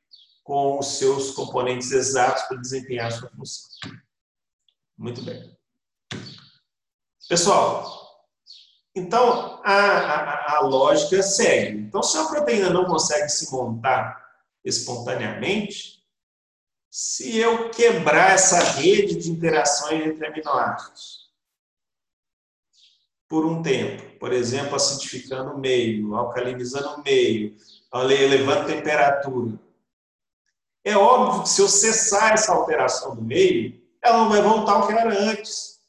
com 0.44 0.80
os 0.80 0.98
seus 0.98 1.32
componentes 1.32 1.92
exatos 1.92 2.44
para 2.44 2.58
desempenhar 2.58 3.08
a 3.08 3.12
sua 3.12 3.30
função. 3.30 3.92
Muito 4.98 5.24
bem. 5.24 5.58
Pessoal, 7.30 8.04
então 8.96 9.62
a, 9.64 9.74
a, 9.74 10.58
a 10.58 10.60
lógica 10.62 11.24
segue. 11.24 11.80
Então, 11.80 12.04
se 12.04 12.18
a 12.18 12.26
proteína 12.26 12.70
não 12.70 12.86
consegue 12.86 13.30
se 13.30 13.52
montar 13.52 14.22
espontaneamente, 14.64 16.04
se 16.92 17.38
eu 17.38 17.72
quebrar 17.72 18.34
essa 18.34 18.60
rede 18.60 19.16
de 19.16 19.32
interações 19.32 20.06
entre 20.06 20.28
aminoácidos 20.28 21.32
por 23.28 23.46
um 23.46 23.64
tempo, 23.64 24.13
por 24.24 24.32
exemplo, 24.32 24.78
acidificando 24.78 25.52
o 25.52 25.58
meio, 25.58 26.16
alcalinizando 26.16 26.92
o 26.92 27.04
meio, 27.04 27.58
elevando 27.94 28.62
a 28.62 28.64
temperatura, 28.64 29.60
é 30.82 30.96
óbvio 30.96 31.44
que 31.44 31.50
se 31.50 31.62
eu 31.62 31.68
cessar 31.68 32.32
essa 32.32 32.54
alteração 32.54 33.18
do 33.18 33.22
meio, 33.22 33.84
ela 34.02 34.20
não 34.20 34.30
vai 34.30 34.42
voltar 34.42 34.76
ao 34.76 34.88
que 34.88 34.94
era 34.94 35.14
antes. 35.30 35.82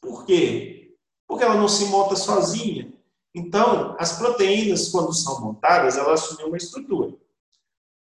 Por 0.00 0.24
quê? 0.24 0.94
Porque 1.26 1.42
ela 1.42 1.56
não 1.56 1.66
se 1.66 1.86
monta 1.86 2.14
sozinha. 2.14 2.92
Então, 3.34 3.96
as 3.98 4.16
proteínas, 4.16 4.90
quando 4.90 5.12
são 5.12 5.40
montadas, 5.40 5.98
elas 5.98 6.22
assumem 6.22 6.46
uma 6.46 6.56
estrutura. 6.56 7.16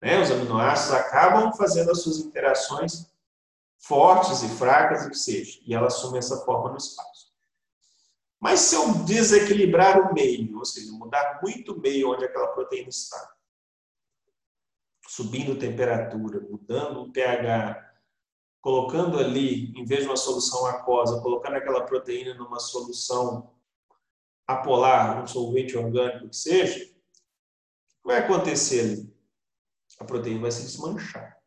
Né? 0.01 0.19
Os 0.19 0.29
aminoácidos 0.29 0.95
acabam 0.95 1.53
fazendo 1.53 1.91
as 1.91 2.01
suas 2.01 2.17
interações 2.17 3.09
fortes 3.79 4.43
e 4.43 4.49
fracas, 4.49 5.05
o 5.05 5.11
que 5.11 5.17
seja, 5.17 5.61
e 5.65 5.73
ela 5.73 5.87
assume 5.87 6.17
essa 6.17 6.43
forma 6.43 6.71
no 6.71 6.77
espaço. 6.77 7.16
Mas 8.39 8.59
se 8.61 8.75
eu 8.75 9.03
desequilibrar 9.05 9.99
o 9.99 10.13
meio, 10.13 10.57
ou 10.57 10.65
seja, 10.65 10.91
mudar 10.91 11.39
muito 11.41 11.73
o 11.73 11.79
meio 11.79 12.11
onde 12.11 12.25
aquela 12.25 12.47
proteína 12.49 12.89
está, 12.89 13.35
subindo 15.07 15.57
temperatura, 15.57 16.39
mudando 16.41 17.01
o 17.01 17.11
pH, 17.11 17.87
colocando 18.61 19.17
ali, 19.17 19.71
em 19.79 19.85
vez 19.85 20.01
de 20.01 20.07
uma 20.07 20.17
solução 20.17 20.65
aquosa, 20.65 21.21
colocando 21.21 21.55
aquela 21.55 21.85
proteína 21.85 22.33
numa 22.35 22.59
solução 22.59 23.55
apolar, 24.45 25.23
um 25.23 25.27
solvente 25.27 25.77
orgânico 25.77 26.29
que 26.29 26.35
seja, 26.35 26.83
o 26.83 26.87
que 26.87 26.93
vai 28.05 28.17
acontecer 28.17 28.81
ali? 28.81 29.17
A 29.99 30.05
proteína 30.05 30.41
vai 30.41 30.51
se 30.51 30.61
desmanchar. 30.63 31.37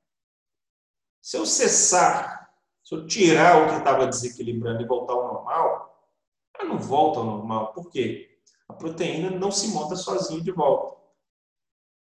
Se 1.23 1.37
eu 1.37 1.47
cessar, 1.47 2.51
se 2.83 2.95
eu 2.95 3.07
tirar 3.07 3.63
o 3.63 3.69
que 3.71 3.79
estava 3.79 4.07
desequilibrando 4.07 4.83
e 4.83 4.87
voltar 4.87 5.13
ao 5.13 5.35
normal, 5.35 5.90
ela 6.61 6.69
não 6.69 6.79
volta 6.79 7.19
ao 7.19 7.25
normal. 7.25 7.73
Por 7.73 7.91
quê? 7.91 8.39
A 8.69 8.73
proteína 8.73 9.31
não 9.31 9.51
se 9.51 9.69
monta 9.69 9.97
sozinha 9.97 10.41
de 10.41 10.53
volta. 10.53 11.01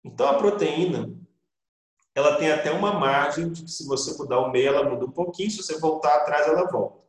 Então, 0.04 0.28
a 0.28 0.38
proteína, 0.38 1.16
ela 2.14 2.38
tem 2.38 2.52
até 2.52 2.72
uma 2.72 2.94
margem 2.94 3.52
de 3.52 3.64
que 3.64 3.72
se 3.72 3.86
você 3.86 4.18
mudar 4.18 4.40
o 4.40 4.52
meio, 4.52 4.68
ela 4.68 4.90
muda 4.90 5.06
um 5.06 5.12
pouquinho, 5.12 5.52
se 5.52 5.58
você 5.58 5.78
voltar 5.80 6.16
atrás, 6.16 6.48
ela 6.48 6.70
volta. 6.70 7.06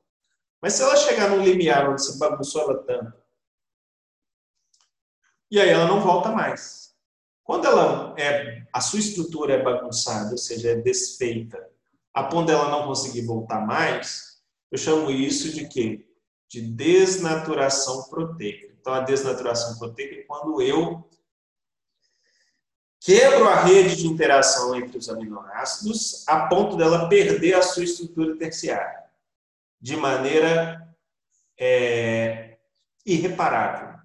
Mas 0.60 0.74
se 0.74 0.82
ela 0.82 0.96
chegar 0.96 1.30
num 1.30 1.42
limiar 1.42 1.88
onde 1.88 2.02
você 2.02 2.18
bagunçou 2.18 2.62
ela 2.62 2.82
tanto, 2.82 3.16
e 5.50 5.60
aí 5.60 5.70
ela 5.70 5.86
não 5.86 6.00
volta 6.00 6.30
mais. 6.30 6.94
Quando 7.42 7.66
ela 7.66 8.14
é, 8.18 8.66
a 8.72 8.80
sua 8.80 8.98
estrutura 8.98 9.54
é 9.54 9.62
bagunçada, 9.62 10.32
ou 10.32 10.38
seja, 10.38 10.72
é 10.72 10.76
desfeita, 10.76 11.66
a 12.12 12.24
ponto 12.24 12.46
dela 12.46 12.70
não 12.70 12.86
conseguir 12.86 13.22
voltar 13.22 13.64
mais, 13.64 14.42
eu 14.70 14.76
chamo 14.76 15.10
isso 15.10 15.52
de 15.52 15.66
quê? 15.66 16.07
De 16.48 16.62
desnaturação 16.62 18.08
proteica. 18.08 18.74
Então, 18.80 18.92
a 18.94 19.00
desnaturação 19.00 19.78
proteica 19.78 20.14
é 20.14 20.22
quando 20.22 20.62
eu 20.62 21.08
quebro 23.00 23.48
a 23.48 23.62
rede 23.62 23.96
de 23.96 24.06
interação 24.06 24.74
entre 24.74 24.98
os 24.98 25.08
aminoácidos 25.08 26.26
a 26.26 26.46
ponto 26.46 26.76
dela 26.76 27.08
perder 27.08 27.54
a 27.54 27.62
sua 27.62 27.84
estrutura 27.84 28.36
terciária 28.36 29.04
de 29.80 29.96
maneira 29.96 30.88
é, 31.58 32.58
irreparável, 33.04 33.98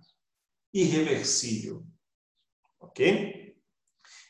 irreversível. 0.74 1.84
Ok? 2.80 3.56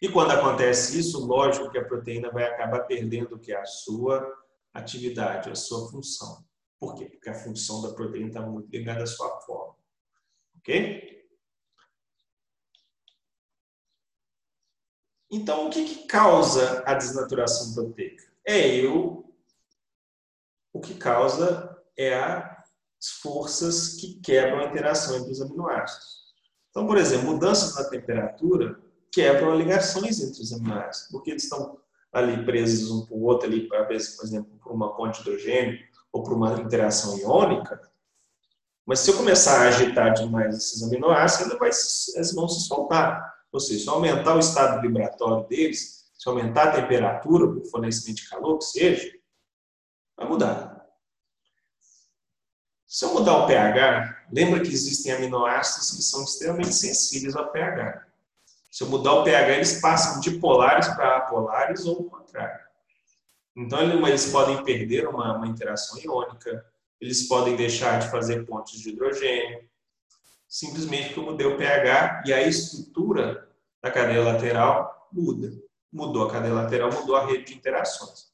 E 0.01 0.09
quando 0.09 0.31
acontece 0.31 0.99
isso, 0.99 1.25
lógico 1.25 1.69
que 1.69 1.77
a 1.77 1.85
proteína 1.85 2.31
vai 2.31 2.43
acabar 2.43 2.81
perdendo 2.81 3.39
que 3.39 3.53
a 3.53 3.65
sua 3.65 4.31
atividade, 4.73 5.49
a 5.49 5.55
sua 5.55 5.89
função. 5.89 6.43
Por 6.83 6.95
quê? 6.95 7.05
Porque 7.05 7.29
a 7.29 7.33
função 7.33 7.81
da 7.81 7.93
proteína 7.93 8.27
está 8.27 8.41
muito 8.41 8.69
ligada 8.69 9.03
à 9.03 9.07
sua 9.07 9.39
forma. 9.39 9.73
Ok? 10.57 11.25
Então, 15.31 15.67
o 15.67 15.69
que, 15.69 15.85
que 15.85 16.05
causa 16.07 16.83
a 16.85 16.93
desnaturação 16.93 17.73
proteica? 17.73 18.25
É 18.45 18.67
eu. 18.67 19.33
O 20.73 20.81
que 20.81 20.95
causa 20.95 21.81
é 21.97 22.13
as 22.13 23.09
forças 23.21 23.93
que 23.93 24.19
quebram 24.19 24.59
a 24.59 24.65
interação 24.65 25.15
entre 25.15 25.31
os 25.31 25.41
aminoácidos. 25.41 26.33
Então, 26.69 26.85
por 26.85 26.97
exemplo, 26.97 27.27
mudanças 27.27 27.75
na 27.75 27.89
temperatura 27.89 28.77
quebram 29.09 29.55
ligações 29.55 30.19
entre 30.19 30.41
os 30.41 30.51
aminoácidos, 30.51 31.09
porque 31.11 31.31
eles 31.31 31.43
estão 31.43 31.79
ali 32.11 32.43
presos 32.43 32.91
um 32.91 33.05
para 33.05 33.15
o 33.15 33.23
outro, 33.23 33.47
ali, 33.47 33.69
por 33.69 33.89
exemplo, 33.89 34.59
por 34.61 34.73
uma 34.73 34.97
ponte 34.97 35.23
de 35.23 35.29
hidrogênio 35.29 35.92
ou 36.13 36.21
por 36.21 36.33
uma 36.33 36.53
interação 36.61 37.17
iônica. 37.17 37.81
Mas 38.85 38.99
se 38.99 39.09
eu 39.09 39.17
começar 39.17 39.61
a 39.61 39.67
agitar 39.69 40.13
demais 40.13 40.55
esses 40.55 40.83
aminoácidos, 40.83 42.15
eles 42.15 42.33
vão 42.33 42.47
se 42.47 42.67
soltar. 42.67 43.33
Ou 43.51 43.59
seja, 43.59 43.83
se 43.83 43.89
aumentar 43.89 44.35
o 44.35 44.39
estado 44.39 44.81
vibratório 44.81 45.47
deles, 45.47 46.05
se 46.17 46.29
aumentar 46.29 46.69
a 46.69 46.81
temperatura 46.81 47.45
o 47.45 47.65
fornecimento 47.65 48.21
de 48.21 48.29
calor, 48.29 48.57
que 48.59 48.65
seja, 48.65 49.11
vai 50.15 50.27
mudar. 50.27 50.85
Se 52.87 53.05
eu 53.05 53.13
mudar 53.13 53.37
o 53.37 53.47
pH, 53.47 54.27
lembra 54.31 54.61
que 54.61 54.71
existem 54.71 55.13
aminoácidos 55.13 55.91
que 55.91 56.03
são 56.03 56.23
extremamente 56.23 56.75
sensíveis 56.75 57.35
ao 57.35 57.51
pH. 57.51 58.05
Se 58.71 58.83
eu 58.83 58.87
mudar 58.87 59.13
o 59.13 59.23
pH, 59.23 59.55
eles 59.55 59.81
passam 59.81 60.19
de 60.19 60.39
polares 60.39 60.87
para 60.89 61.17
apolares 61.17 61.85
ou 61.85 62.01
o 62.01 62.09
contrário. 62.09 62.62
Então, 63.55 63.81
eles 64.07 64.31
podem 64.31 64.63
perder 64.63 65.07
uma, 65.07 65.37
uma 65.37 65.47
interação 65.47 65.99
iônica, 65.99 66.65
eles 66.99 67.27
podem 67.27 67.55
deixar 67.55 67.99
de 67.99 68.09
fazer 68.09 68.45
pontes 68.45 68.79
de 68.79 68.89
hidrogênio, 68.89 69.69
simplesmente 70.47 71.07
porque 71.07 71.19
eu 71.19 71.23
mudei 71.23 71.47
o 71.47 71.57
pH 71.57 72.23
e 72.25 72.33
a 72.33 72.47
estrutura 72.47 73.49
da 73.81 73.91
cadeia 73.91 74.23
lateral 74.23 75.09
muda. 75.11 75.51
Mudou 75.91 76.27
a 76.27 76.31
cadeia 76.31 76.53
lateral, 76.53 76.91
mudou 76.91 77.15
a 77.15 77.25
rede 77.25 77.45
de 77.45 77.53
interações. 77.55 78.31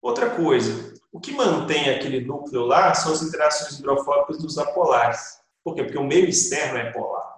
Outra 0.00 0.30
coisa, 0.30 0.94
o 1.12 1.20
que 1.20 1.32
mantém 1.32 1.88
aquele 1.88 2.20
núcleo 2.20 2.66
lá 2.66 2.92
são 2.94 3.12
as 3.12 3.22
interações 3.22 3.78
hidrofóbicas 3.78 4.38
dos 4.38 4.58
apolares. 4.58 5.40
Por 5.62 5.74
quê? 5.74 5.84
Porque 5.84 5.98
o 5.98 6.04
meio 6.04 6.28
externo 6.28 6.78
é 6.78 6.90
polar. 6.90 7.36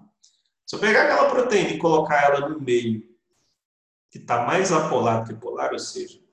Se 0.67 0.75
eu 0.75 0.81
pegar 0.81 1.05
aquela 1.05 1.29
proteína 1.29 1.71
e 1.71 1.79
colocar 1.79 2.23
ela 2.25 2.49
no 2.49 2.61
meio 2.61 3.07
que 4.11 4.19
está 4.19 4.47
mais 4.47 4.73
apolar 4.73 5.27
que 5.27 5.35
polar, 5.35 5.73
ou 5.73 5.79
seja, 5.79 6.24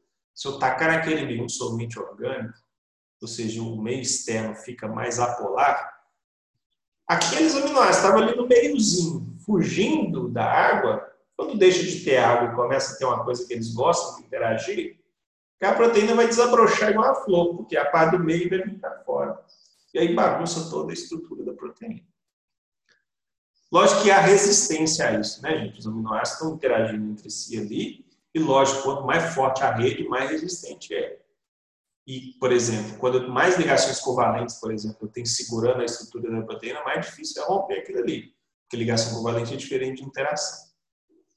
se 0.41 0.47
eu 0.47 0.57
tacar 0.57 0.91
naquele 0.91 1.25
meio 1.25 1.43
um 1.43 1.49
solvente 1.49 1.99
orgânico, 1.99 2.57
ou 3.21 3.27
seja, 3.27 3.61
o 3.61 3.79
meio 3.79 4.01
externo 4.01 4.55
fica 4.55 4.87
mais 4.87 5.19
apolar, 5.19 5.91
Aqueles 7.11 7.53
aminoácidos 7.57 7.97
estavam 7.97 8.21
ali 8.21 8.37
no 8.37 8.47
meiozinho, 8.47 9.35
fugindo 9.45 10.29
da 10.29 10.45
água. 10.45 11.11
Quando 11.35 11.57
deixa 11.57 11.83
de 11.83 12.05
ter 12.05 12.15
água 12.15 12.49
e 12.49 12.55
começa 12.55 12.93
a 12.93 12.97
ter 12.97 13.03
uma 13.03 13.25
coisa 13.25 13.45
que 13.45 13.51
eles 13.51 13.73
gostam 13.73 14.15
de 14.15 14.27
interagir, 14.27 14.97
a 15.61 15.73
proteína 15.73 16.15
vai 16.15 16.25
desabrochar 16.25 16.91
igual 16.91 17.11
a 17.11 17.15
flor, 17.15 17.57
porque 17.57 17.75
a 17.75 17.91
parte 17.91 18.17
do 18.17 18.23
meio 18.23 18.49
vai 18.49 18.59
vir 18.59 18.79
para 18.79 19.03
fora. 19.03 19.37
E 19.93 19.99
aí 19.99 20.15
bagunça 20.15 20.69
toda 20.69 20.91
a 20.91 20.93
estrutura 20.93 21.43
da 21.43 21.51
proteína. 21.51 22.01
Lógico 23.69 24.03
que 24.03 24.11
há 24.11 24.21
resistência 24.21 25.09
a 25.09 25.19
isso, 25.19 25.41
né, 25.41 25.57
gente? 25.57 25.79
Os 25.79 25.87
aminoácidos 25.87 26.39
estão 26.39 26.55
interagindo 26.55 27.11
entre 27.11 27.29
si 27.29 27.59
ali, 27.59 28.05
e 28.33 28.39
lógico, 28.39 28.83
quanto 28.83 29.05
mais 29.05 29.33
forte 29.33 29.63
a 29.63 29.75
rede, 29.75 30.07
mais 30.07 30.29
resistente 30.29 30.93
é. 30.93 31.21
E, 32.07 32.33
por 32.39 32.51
exemplo, 32.51 32.97
quando 32.97 33.27
mais 33.29 33.57
ligações 33.57 33.99
covalentes, 33.99 34.55
por 34.55 34.71
exemplo, 34.71 34.97
eu 35.01 35.11
tenho 35.11 35.27
segurando 35.27 35.81
a 35.81 35.85
estrutura 35.85 36.31
da 36.31 36.41
proteína, 36.41 36.83
mais 36.83 37.05
difícil 37.05 37.41
é 37.41 37.45
romper 37.45 37.79
aquilo 37.79 37.99
ali. 37.99 38.33
Porque 38.63 38.77
ligação 38.77 39.13
covalente 39.15 39.53
é 39.53 39.57
diferente 39.57 40.01
de 40.01 40.07
interação. 40.07 40.71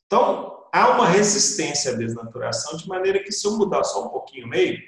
Então, 0.06 0.68
há 0.72 0.90
uma 0.90 1.06
resistência 1.06 1.92
à 1.92 1.94
desnaturação, 1.96 2.76
de 2.76 2.88
maneira 2.88 3.22
que 3.22 3.32
se 3.32 3.46
eu 3.46 3.56
mudar 3.56 3.84
só 3.84 4.06
um 4.06 4.08
pouquinho 4.08 4.46
o 4.46 4.48
meio, 4.48 4.80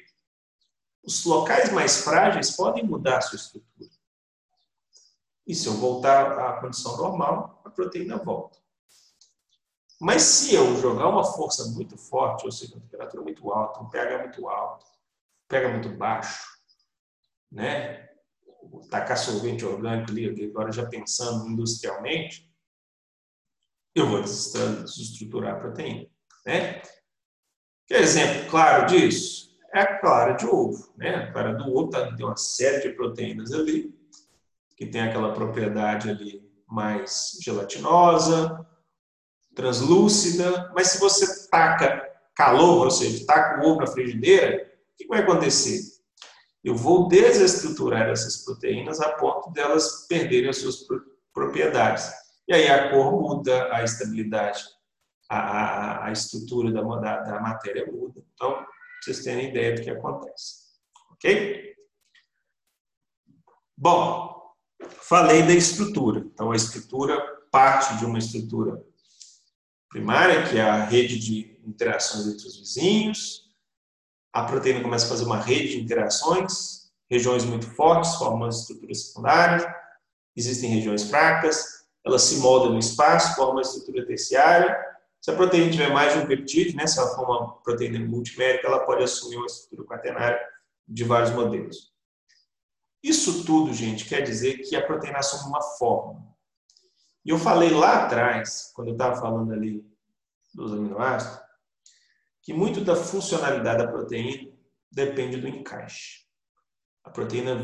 os 1.05 1.25
locais 1.25 1.71
mais 1.73 2.03
frágeis 2.03 2.51
podem 2.53 2.85
mudar 2.85 3.19
a 3.19 3.21
sua 3.21 3.37
estrutura. 3.37 3.91
E 5.47 5.55
se 5.55 5.67
eu 5.67 5.75
voltar 5.75 6.39
à 6.39 6.61
condição 6.61 6.97
normal, 6.97 7.61
a 7.65 7.71
proteína 7.71 8.17
volta. 8.17 8.59
Mas 10.01 10.23
se 10.23 10.55
eu 10.55 10.77
jogar 10.77 11.09
uma 11.09 11.25
força 11.25 11.71
muito 11.71 11.97
forte, 11.97 12.45
ou 12.45 12.53
seja, 12.53 12.75
uma 12.75 12.83
temperatura 12.83 13.23
muito 13.23 13.51
alta, 13.51 13.81
um 13.81 13.89
pH 13.89 14.19
muito 14.19 14.49
alto, 14.49 14.85
pega 15.49 15.69
muito 15.69 15.89
baixo, 15.89 16.45
né? 17.51 18.09
Tacar 18.91 19.17
solvente 19.17 19.65
orgânico 19.65 20.11
ali, 20.11 20.45
agora 20.45 20.71
já 20.71 20.87
pensando 20.87 21.49
industrialmente, 21.49 22.47
eu 23.95 24.07
vou 24.07 24.21
desestruturar 24.21 25.55
a 25.55 25.59
proteína. 25.59 26.07
Né? 26.45 26.83
Que 27.87 27.95
exemplo 27.95 28.51
claro 28.51 28.87
disso? 28.87 29.57
É 29.73 29.81
a 29.81 29.99
clara 29.99 30.33
de 30.35 30.47
ovo. 30.47 30.93
Né? 30.97 31.15
A 31.15 31.33
clara 31.33 31.55
do 31.55 31.65
ovo 31.75 31.89
tá, 31.89 32.15
tem 32.15 32.27
uma 32.27 32.37
série 32.37 32.87
de 32.87 32.95
proteínas 32.95 33.53
ali, 33.53 33.95
que 34.77 34.87
tem 34.87 35.01
aquela 35.01 35.33
propriedade 35.33 36.11
ali 36.11 36.47
mais 36.67 37.39
gelatinosa, 37.41 38.67
translúcida, 39.57 40.71
mas 40.75 40.89
se 40.89 41.01
você 41.01 41.49
taca 41.49 42.07
calor, 42.37 42.85
ou 42.85 42.91
seja, 42.91 43.27
taca 43.27 43.61
o 43.61 43.71
ovo 43.71 43.81
na 43.81 43.87
frigideira, 43.87 44.71
o 44.93 44.97
que 44.97 45.09
vai 45.09 45.21
acontecer? 45.21 45.81
Eu 46.63 46.77
vou 46.77 47.09
desestruturar 47.09 48.09
essas 48.09 48.45
proteínas 48.45 49.01
a 49.01 49.13
ponto 49.13 49.51
delas 49.51 50.07
perderem 50.09 50.51
as 50.51 50.59
suas 50.59 50.87
propriedades. 51.33 52.13
E 52.47 52.55
aí 52.55 52.69
a 52.69 52.91
cor 52.91 53.11
muda, 53.13 53.75
a 53.75 53.83
estabilidade, 53.83 54.63
a, 55.29 55.39
a, 55.39 56.07
a 56.07 56.13
estrutura 56.13 56.71
da, 56.71 56.83
da, 56.83 57.21
da 57.21 57.41
matéria 57.41 57.91
muda. 57.91 58.23
Então, 58.35 58.65
vocês 59.03 59.25
terem 59.25 59.49
ideia 59.49 59.75
do 59.75 59.83
que 59.83 59.91
acontece. 59.91 60.67
Ok? 61.13 61.75
Bom, 63.77 64.55
falei 65.01 65.43
da 65.43 65.53
estrutura. 65.53 66.21
Então, 66.21 66.51
a 66.51 66.57
estrutura 66.57 67.19
parte 67.51 67.97
de 67.97 68.05
uma 68.05 68.19
estrutura 68.19 68.85
primária, 69.97 70.47
que 70.47 70.59
é 70.59 70.61
a 70.61 70.85
rede 70.85 71.19
de 71.19 71.59
interações 71.67 72.27
entre 72.27 72.47
os 72.47 72.59
vizinhos. 72.59 73.47
A 74.31 74.45
proteína 74.45 74.83
começa 74.83 75.07
a 75.07 75.09
fazer 75.09 75.25
uma 75.25 75.41
rede 75.41 75.71
de 75.71 75.81
interações, 75.81 76.93
regiões 77.11 77.45
muito 77.45 77.67
fortes 77.75 78.15
formam 78.17 78.49
estruturas 78.49 79.07
secundárias, 79.07 79.67
existem 80.37 80.69
regiões 80.69 81.05
fracas, 81.09 81.87
ela 82.05 82.19
se 82.19 82.37
molda 82.37 82.69
no 82.69 82.79
espaço, 82.79 83.35
forma 83.35 83.53
uma 83.53 83.63
estrutura 83.63 84.07
terciária. 84.07 84.77
Se 85.19 85.31
a 85.31 85.35
proteína 85.35 85.71
tiver 85.71 85.91
mais 85.91 86.13
de 86.13 86.19
um 86.19 86.27
peptídeo, 86.27 86.77
né, 86.77 86.87
se 86.87 86.99
ela 86.99 87.15
for 87.15 87.25
uma 87.25 87.57
proteína 87.63 87.99
multimérica, 87.99 88.69
ela 88.69 88.81
pode 88.81 89.03
assumir 89.03 89.37
uma 89.37 89.47
estrutura 89.47 89.89
quaternária 89.89 90.39
de 90.87 91.05
vários 91.05 91.31
modelos. 91.31 91.91
Isso 93.03 93.45
tudo, 93.47 93.73
gente, 93.73 94.05
quer 94.05 94.21
dizer 94.21 94.59
que 94.59 94.77
a 94.77 94.87
proteína 94.87 95.21
assume 95.21 95.49
uma 95.49 95.63
forma. 95.63 96.36
E 97.27 97.31
eu 97.31 97.39
falei 97.41 97.71
lá 97.71 98.05
atrás, 98.05 98.71
quando 98.73 98.89
eu 98.89 98.93
estava 98.93 99.21
falando 99.21 99.53
ali 99.53 99.85
dos 100.55 100.73
aminoácidos, 100.73 101.41
que 102.41 102.55
muito 102.55 102.85
da 102.85 102.95
funcionalidade 102.95 103.83
da 103.83 103.91
proteína 103.91 104.57
depende 104.93 105.37
do 105.37 105.49
encaixe. 105.49 106.25
A 107.03 107.11
proteína 107.11 107.61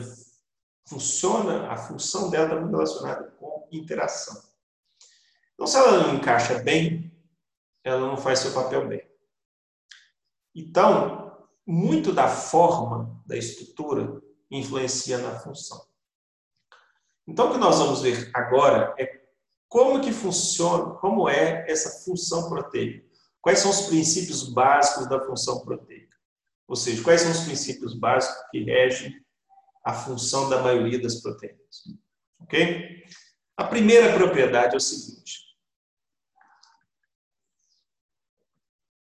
funciona, 0.85 1.71
a 1.71 1.77
função 1.77 2.29
dela 2.29 2.47
está 2.47 2.57
muito 2.61 2.73
relacionada 2.73 3.31
com 3.39 3.69
interação. 3.71 4.43
Então, 5.55 5.69
se 5.69 5.77
ela 5.77 6.09
não 6.09 6.17
encaixa 6.17 6.59
bem, 6.59 7.17
ela 7.85 8.01
não 8.01 8.17
faz 8.17 8.41
seu 8.41 8.53
papel 8.53 8.89
bem. 8.89 9.09
Então, 10.53 11.47
muito 11.65 12.13
da 12.13 12.27
forma 12.27 13.23
da 13.25 13.37
estrutura 13.37 14.21
influencia 14.51 15.19
na 15.19 15.39
função. 15.39 15.87
Então, 17.29 17.49
o 17.49 17.53
que 17.53 17.59
nós 17.59 17.79
vamos 17.79 18.03
ver 18.03 18.29
agora 18.35 18.93
é 18.99 19.22
como 19.73 20.03
que 20.03 20.13
funciona, 20.13 20.97
como 20.97 21.31
é 21.31 21.65
essa 21.67 22.05
função 22.05 22.51
proteica? 22.51 23.03
Quais 23.41 23.61
são 23.61 23.71
os 23.71 23.87
princípios 23.87 24.53
básicos 24.53 25.09
da 25.09 25.19
função 25.25 25.65
proteica? 25.65 26.15
Ou 26.69 26.77
seja, 26.77 27.03
quais 27.03 27.23
são 27.23 27.31
os 27.31 27.41
princípios 27.41 27.99
básicos 27.99 28.37
que 28.51 28.65
regem 28.65 29.19
a 29.83 29.95
função 29.95 30.51
da 30.51 30.61
maioria 30.61 31.01
das 31.01 31.23
proteínas? 31.23 31.85
Ok? 32.41 33.03
A 33.57 33.65
primeira 33.65 34.13
propriedade 34.15 34.75
é 34.75 34.77
o 34.77 34.81
seguinte: 34.81 35.39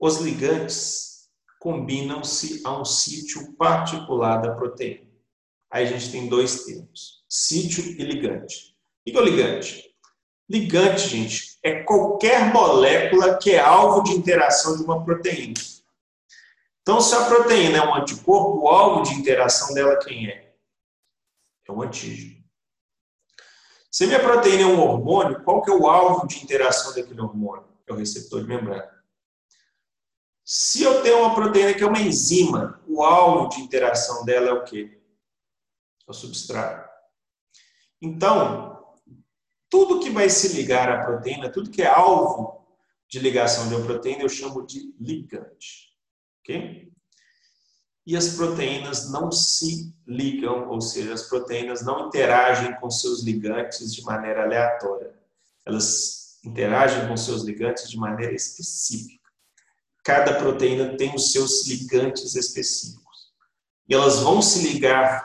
os 0.00 0.20
ligantes 0.22 1.28
combinam-se 1.60 2.62
a 2.64 2.80
um 2.80 2.84
sítio 2.86 3.54
particular 3.56 4.40
da 4.40 4.54
proteína. 4.54 5.12
Aí 5.70 5.84
a 5.84 5.86
gente 5.86 6.10
tem 6.10 6.30
dois 6.30 6.64
termos: 6.64 7.26
sítio 7.28 7.84
e 7.84 8.02
ligante. 8.02 8.74
O 9.06 9.10
que 9.10 9.18
é 9.18 9.20
o 9.20 9.24
ligante? 9.24 9.91
Ligante, 10.52 11.08
gente, 11.08 11.58
é 11.62 11.82
qualquer 11.82 12.52
molécula 12.52 13.38
que 13.38 13.52
é 13.52 13.58
alvo 13.58 14.02
de 14.02 14.12
interação 14.12 14.76
de 14.76 14.82
uma 14.82 15.02
proteína. 15.02 15.54
Então, 16.82 17.00
se 17.00 17.14
a 17.14 17.24
proteína 17.24 17.78
é 17.78 17.88
um 17.88 17.94
anticorpo, 17.94 18.60
o 18.60 18.68
alvo 18.68 19.02
de 19.02 19.14
interação 19.14 19.72
dela 19.72 19.98
quem 19.98 20.28
é? 20.28 20.54
É 21.66 21.72
um 21.72 21.80
antígeno. 21.80 22.44
Se 23.90 24.04
a 24.04 24.06
minha 24.08 24.20
proteína 24.20 24.64
é 24.64 24.66
um 24.66 24.78
hormônio, 24.78 25.42
qual 25.42 25.62
que 25.62 25.70
é 25.70 25.74
o 25.74 25.88
alvo 25.88 26.26
de 26.26 26.44
interação 26.44 26.94
daquele 26.94 27.22
hormônio? 27.22 27.64
É 27.86 27.92
o 27.94 27.96
receptor 27.96 28.42
de 28.42 28.48
membrana. 28.48 29.02
Se 30.44 30.82
eu 30.82 31.02
tenho 31.02 31.20
uma 31.20 31.34
proteína 31.34 31.72
que 31.72 31.82
é 31.82 31.86
uma 31.86 31.98
enzima, 31.98 32.78
o 32.86 33.02
alvo 33.02 33.48
de 33.48 33.62
interação 33.62 34.22
dela 34.26 34.50
é 34.50 34.52
o 34.52 34.64
quê? 34.64 35.00
É 36.06 36.10
o 36.10 36.12
substrato. 36.12 36.90
Então, 38.02 38.81
tudo 39.72 40.00
que 40.00 40.10
vai 40.10 40.28
se 40.28 40.48
ligar 40.48 40.90
à 40.90 41.02
proteína, 41.02 41.50
tudo 41.50 41.70
que 41.70 41.80
é 41.80 41.86
alvo 41.86 42.62
de 43.08 43.18
ligação 43.18 43.68
de 43.68 43.74
uma 43.74 43.86
proteína, 43.86 44.20
eu 44.20 44.28
chamo 44.28 44.66
de 44.66 44.94
ligante. 45.00 45.96
Ok? 46.40 46.92
E 48.06 48.14
as 48.14 48.34
proteínas 48.34 49.10
não 49.10 49.32
se 49.32 49.90
ligam, 50.06 50.68
ou 50.68 50.78
seja, 50.82 51.14
as 51.14 51.22
proteínas 51.22 51.82
não 51.82 52.08
interagem 52.08 52.78
com 52.80 52.90
seus 52.90 53.22
ligantes 53.22 53.94
de 53.94 54.02
maneira 54.02 54.42
aleatória. 54.42 55.14
Elas 55.64 56.38
interagem 56.44 57.08
com 57.08 57.16
seus 57.16 57.42
ligantes 57.42 57.88
de 57.88 57.96
maneira 57.96 58.34
específica. 58.34 59.30
Cada 60.04 60.34
proteína 60.34 60.98
tem 60.98 61.14
os 61.14 61.32
seus 61.32 61.66
ligantes 61.66 62.34
específicos. 62.34 63.32
E 63.88 63.94
elas 63.94 64.18
vão 64.18 64.42
se 64.42 64.70
ligar 64.70 65.24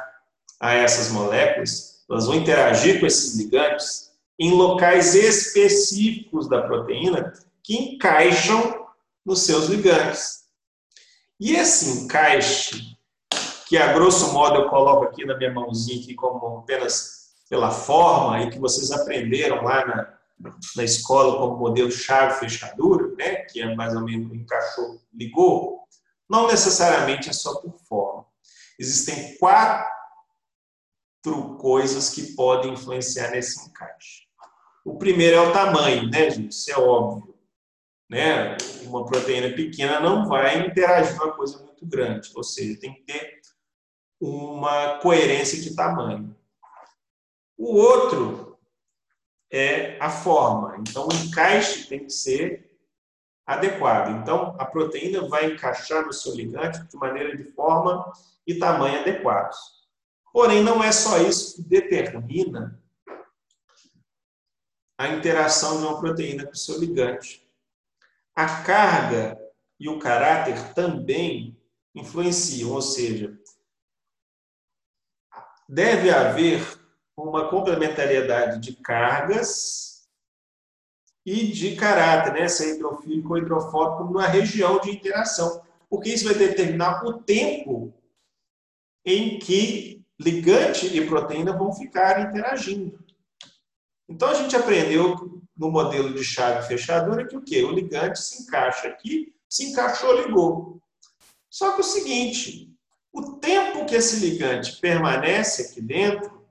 a 0.58 0.74
essas 0.74 1.10
moléculas, 1.10 2.06
elas 2.10 2.28
vão 2.28 2.36
interagir 2.36 3.02
com 3.02 3.06
esses 3.06 3.36
ligantes 3.36 4.07
em 4.40 4.52
locais 4.52 5.16
específicos 5.16 6.48
da 6.48 6.62
proteína 6.62 7.34
que 7.64 7.76
encaixam 7.76 8.88
nos 9.26 9.42
seus 9.42 9.66
ligantes. 9.66 10.48
E 11.40 11.54
esse 11.54 12.04
encaixe, 12.04 12.98
que 13.68 13.78
a 13.78 13.94
grosso 13.94 14.32
modo 14.32 14.62
eu 14.62 14.70
coloco 14.70 15.04
aqui 15.06 15.26
na 15.26 15.38
minha 15.38 15.54
mãozinha 15.54 16.02
aqui 16.02 16.16
como 16.16 16.60
apenas 16.60 17.34
pela 17.50 17.72
forma 17.72 18.42
e 18.42 18.50
que 18.50 18.60
vocês 18.60 18.92
aprenderam 18.92 19.64
lá 19.64 19.86
na, 19.86 20.18
na 20.76 20.84
escola 20.84 21.38
como 21.38 21.58
modelo 21.58 21.92
chave-fechadura, 21.92 23.16
né, 23.16 23.38
que 23.46 23.62
é 23.62 23.76
mais 23.76 23.96
ou 23.96 24.04
menos 24.04 24.34
encaixou, 24.34 25.02
ligou, 25.14 25.84
não 26.30 26.48
necessariamente 26.48 27.30
é 27.30 27.34
só 27.34 27.60
por 27.60 27.78
forma. 27.88 28.26
Existem 28.80 29.38
quatro 29.38 29.88
coisas 31.60 32.10
que 32.10 32.36
podem 32.36 32.74
influenciar 32.74 33.32
nesse 33.32 33.68
encaixe. 33.68 34.27
O 34.88 34.98
primeiro 34.98 35.36
é 35.36 35.42
o 35.42 35.52
tamanho, 35.52 36.10
né, 36.10 36.30
gente? 36.30 36.54
Isso 36.54 36.72
é 36.72 36.78
óbvio. 36.78 37.36
Né? 38.10 38.56
Uma 38.84 39.06
proteína 39.06 39.54
pequena 39.54 40.00
não 40.00 40.30
vai 40.30 40.66
interagir 40.66 41.18
com 41.18 41.26
uma 41.26 41.36
coisa 41.36 41.62
muito 41.62 41.86
grande, 41.86 42.32
ou 42.34 42.42
seja, 42.42 42.80
tem 42.80 42.94
que 42.94 43.02
ter 43.02 43.42
uma 44.18 44.98
coerência 45.00 45.62
de 45.62 45.76
tamanho. 45.76 46.34
O 47.58 47.76
outro 47.76 48.58
é 49.52 50.00
a 50.00 50.10
forma. 50.10 50.78
Então, 50.80 51.06
o 51.06 51.14
encaixe 51.14 51.90
tem 51.90 52.06
que 52.06 52.10
ser 52.10 52.80
adequado. 53.46 54.22
Então, 54.22 54.56
a 54.58 54.64
proteína 54.64 55.28
vai 55.28 55.52
encaixar 55.52 56.06
no 56.06 56.14
seu 56.14 56.34
ligante 56.34 56.88
de 56.88 56.96
maneira 56.96 57.36
de 57.36 57.44
forma 57.44 58.10
e 58.48 58.56
tamanho 58.56 59.02
adequados. 59.02 59.58
Porém, 60.32 60.64
não 60.64 60.82
é 60.82 60.94
só 60.94 61.18
isso 61.18 61.58
que 61.58 61.64
determina 61.68 62.82
a 64.98 65.10
interação 65.10 65.80
de 65.80 65.86
uma 65.86 66.00
proteína 66.00 66.46
com 66.46 66.54
o 66.54 66.58
seu 66.58 66.80
ligante. 66.80 67.48
A 68.36 68.64
carga 68.64 69.40
e 69.80 69.88
o 69.88 70.00
caráter 70.00 70.74
também 70.74 71.56
influenciam, 71.94 72.72
ou 72.72 72.82
seja, 72.82 73.38
deve 75.68 76.10
haver 76.10 76.80
uma 77.16 77.50
complementariedade 77.50 78.60
de 78.60 78.76
cargas 78.76 80.08
e 81.26 81.48
de 81.48 81.76
caráter, 81.76 82.34
né? 82.34 82.48
se 82.48 82.64
é 82.64 82.76
hidrofílico 82.76 83.34
ou 83.34 83.38
hidrofóbico, 83.38 84.14
na 84.14 84.28
região 84.28 84.80
de 84.80 84.92
interação, 84.92 85.62
porque 85.90 86.10
isso 86.10 86.26
vai 86.26 86.36
determinar 86.36 87.04
o 87.06 87.22
tempo 87.22 87.94
em 89.06 89.38
que 89.40 90.06
ligante 90.20 90.88
e 90.88 91.06
proteína 91.06 91.58
vão 91.58 91.74
ficar 91.74 92.22
interagindo. 92.22 93.07
Então 94.08 94.30
a 94.30 94.34
gente 94.34 94.56
aprendeu 94.56 95.42
no 95.56 95.72
modelo 95.72 96.14
de 96.14 96.24
chave 96.24 96.68
fechadura 96.68 97.28
que 97.28 97.36
o 97.36 97.44
quê? 97.44 97.64
O 97.64 97.72
ligante 97.72 98.20
se 98.20 98.44
encaixa 98.44 98.88
aqui, 98.88 99.34
se 99.50 99.66
encaixou, 99.66 100.22
ligou. 100.22 100.82
Só 101.50 101.74
que 101.74 101.82
o 101.82 101.84
seguinte, 101.84 102.72
o 103.12 103.34
tempo 103.34 103.86
que 103.86 103.96
esse 103.96 104.18
ligante 104.18 104.78
permanece 104.80 105.64
aqui 105.64 105.82
dentro 105.82 106.46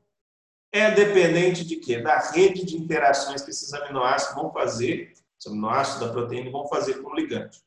é 0.73 0.91
dependente 0.91 1.65
de 1.65 1.77
quê? 1.77 1.99
Da 2.01 2.19
rede 2.19 2.65
de 2.65 2.77
interações 2.77 3.43
que 3.43 3.51
esses 3.51 3.73
aminoácidos 3.73 4.35
vão 4.35 4.53
fazer. 4.53 5.13
os 5.39 5.47
aminoácidos 5.47 6.01
da 6.01 6.13
proteína 6.13 6.51
vão 6.51 6.67
fazer 6.69 7.01
como 7.01 7.15
ligante. 7.15 7.63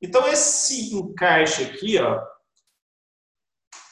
Então, 0.00 0.26
esse 0.28 0.94
encaixe 0.94 1.64
aqui, 1.64 1.98
ó, 1.98 2.22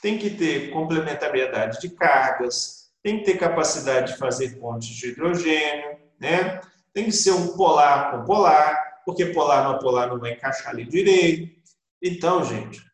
tem 0.03 0.19
que 0.19 0.31
ter 0.31 0.71
complementariedade 0.71 1.81
de 1.81 1.89
cargas, 1.89 2.82
tem 3.03 3.19
que 3.19 3.25
ter 3.25 3.39
capacidade 3.39 4.13
de 4.13 4.19
fazer 4.19 4.59
pontes 4.59 4.89
de 4.89 5.09
hidrogênio, 5.09 5.99
né? 6.21 6.61
tem 6.93 7.07
que 7.07 7.13
ser 7.13 7.33
um 7.33 7.57
polar 7.57 8.13
com 8.13 8.25
polar, 8.25 9.03
porque 9.05 9.27
polar 9.27 9.73
no 9.73 9.79
polar 9.79 10.09
não 10.09 10.21
vai 10.21 10.33
encaixar 10.33 10.69
ali 10.69 10.85
direito. 10.85 11.61
Então, 12.01 12.45
gente, 12.45 12.85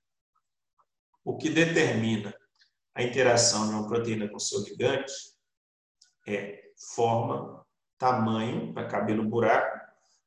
o 1.25 1.37
que 1.37 1.51
determina 1.51 2.35
a 2.95 3.03
interação 3.03 3.69
de 3.69 3.75
uma 3.75 3.87
proteína 3.87 4.29
com 4.29 4.39
seu 4.39 4.61
ligante 4.61 5.13
é 6.27 6.63
forma, 6.95 7.65
tamanho, 7.99 8.73
para 8.73 8.87
caber 8.87 9.17
no 9.17 9.25
buraco, 9.25 9.79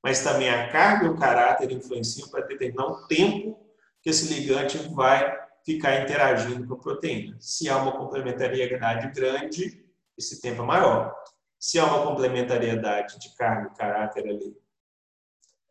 mas 0.04 0.24
também 0.24 0.50
a 0.50 0.70
carga 0.70 1.06
e 1.06 1.10
o 1.10 1.18
caráter 1.18 1.72
influenciam 1.72 2.28
para 2.30 2.46
determinar 2.46 2.86
o 2.88 3.08
tempo 3.08 3.66
que 4.02 4.10
esse 4.10 4.34
ligante 4.34 4.78
vai 4.94 5.41
ficar 5.66 6.02
interagindo 6.02 6.68
com 6.68 6.74
a 6.74 6.80
proteína. 6.80 7.38
Se 7.40 7.70
há 7.70 7.78
uma 7.78 7.98
complementariedade 7.98 9.12
grande, 9.12 9.86
esse 10.18 10.42
tempo 10.42 10.62
é 10.64 10.66
maior. 10.66 11.16
Se 11.60 11.80
há 11.80 11.86
uma 11.86 12.06
complementariedade 12.06 13.20
de 13.20 13.36
carga 13.36 13.72
e 13.72 13.78
caráter 13.78 14.28
ali, 14.28 14.58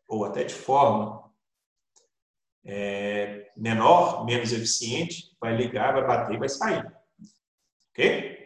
ou 0.07 0.25
até 0.25 0.43
de 0.43 0.53
forma 0.53 1.31
é, 2.63 3.51
menor, 3.55 4.25
menos 4.25 4.51
eficiente, 4.51 5.35
vai 5.39 5.55
ligar, 5.55 5.93
vai 5.93 6.05
bater 6.05 6.35
e 6.35 6.39
vai 6.39 6.49
sair. 6.49 6.85
Ok? 7.89 8.41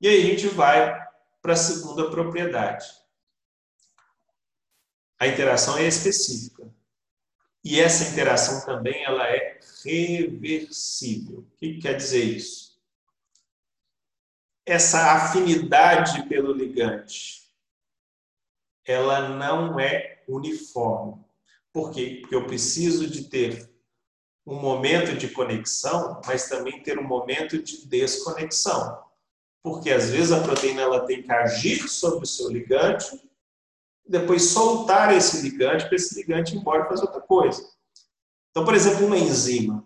E 0.00 0.08
aí 0.08 0.22
a 0.22 0.26
gente 0.26 0.48
vai 0.48 1.00
para 1.40 1.52
a 1.52 1.56
segunda 1.56 2.10
propriedade. 2.10 2.86
A 5.18 5.26
interação 5.26 5.78
é 5.78 5.86
específica. 5.86 6.68
E 7.64 7.78
essa 7.78 8.10
interação 8.10 8.64
também 8.64 9.04
ela 9.04 9.24
é 9.28 9.60
reversível. 9.84 11.40
O 11.40 11.56
que 11.56 11.78
quer 11.78 11.94
dizer 11.94 12.24
isso? 12.24 12.80
Essa 14.66 15.12
afinidade 15.12 16.28
pelo 16.28 16.52
ligante, 16.52 17.42
ela 18.84 19.28
não 19.28 19.78
é 19.78 20.22
uniforme. 20.28 21.22
Por 21.72 21.92
quê? 21.92 22.18
Porque 22.20 22.34
eu 22.34 22.46
preciso 22.46 23.08
de 23.08 23.24
ter 23.24 23.70
um 24.44 24.60
momento 24.60 25.16
de 25.16 25.28
conexão, 25.28 26.20
mas 26.26 26.48
também 26.48 26.82
ter 26.82 26.98
um 26.98 27.06
momento 27.06 27.62
de 27.62 27.86
desconexão. 27.86 29.02
Porque 29.62 29.90
às 29.90 30.10
vezes 30.10 30.32
a 30.32 30.42
proteína 30.42 30.82
ela 30.82 31.06
tem 31.06 31.22
que 31.22 31.32
agir 31.32 31.88
sobre 31.88 32.24
o 32.24 32.26
seu 32.26 32.50
ligante 32.50 33.20
depois 34.06 34.50
soltar 34.50 35.14
esse 35.14 35.42
ligante 35.42 35.86
para 35.86 35.96
esse 35.96 36.14
ligante 36.14 36.54
ir 36.54 36.58
embora 36.58 36.84
e 36.84 36.88
fazer 36.88 37.02
outra 37.02 37.20
coisa. 37.20 37.62
Então, 38.50 38.64
por 38.64 38.74
exemplo, 38.74 39.06
uma 39.06 39.16
enzima, 39.16 39.84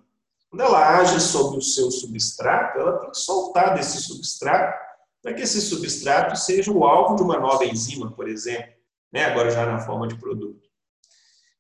quando 0.51 0.63
ela 0.63 0.99
age 0.99 1.21
sobre 1.21 1.59
o 1.59 1.63
seu 1.63 1.91
substrato, 1.91 2.79
ela 2.79 2.99
tem 2.99 3.11
que 3.11 3.19
soltar 3.19 3.75
desse 3.75 4.01
substrato 4.01 4.87
para 5.23 5.35
que 5.35 5.43
esse 5.43 5.61
substrato 5.61 6.37
seja 6.37 6.71
o 6.73 6.85
alvo 6.85 7.17
de 7.17 7.23
uma 7.23 7.39
nova 7.39 7.65
enzima, 7.65 8.13
por 8.13 8.29
exemplo, 8.29 8.73
né? 9.13 9.25
agora 9.25 9.51
já 9.51 9.67
na 9.67 9.81
forma 9.81 10.07
de 10.07 10.17
produto. 10.17 10.69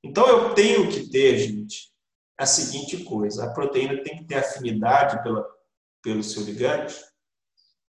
Então, 0.02 0.26
eu 0.26 0.54
tenho 0.54 0.88
que 0.88 1.08
ter, 1.08 1.38
gente, 1.38 1.92
a 2.38 2.46
seguinte 2.46 3.04
coisa: 3.04 3.44
a 3.44 3.52
proteína 3.52 4.02
tem 4.02 4.18
que 4.18 4.24
ter 4.24 4.36
afinidade 4.36 5.22
pela, 5.22 5.44
pelo 6.02 6.22
seu 6.22 6.42
ligante, 6.42 6.94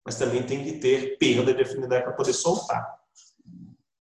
mas 0.04 0.16
também 0.16 0.42
tem 0.42 0.64
que 0.64 0.78
ter 0.78 1.18
perda 1.18 1.52
de 1.52 1.62
afinidade 1.62 2.04
para 2.04 2.14
poder 2.14 2.32
soltar. 2.32 2.97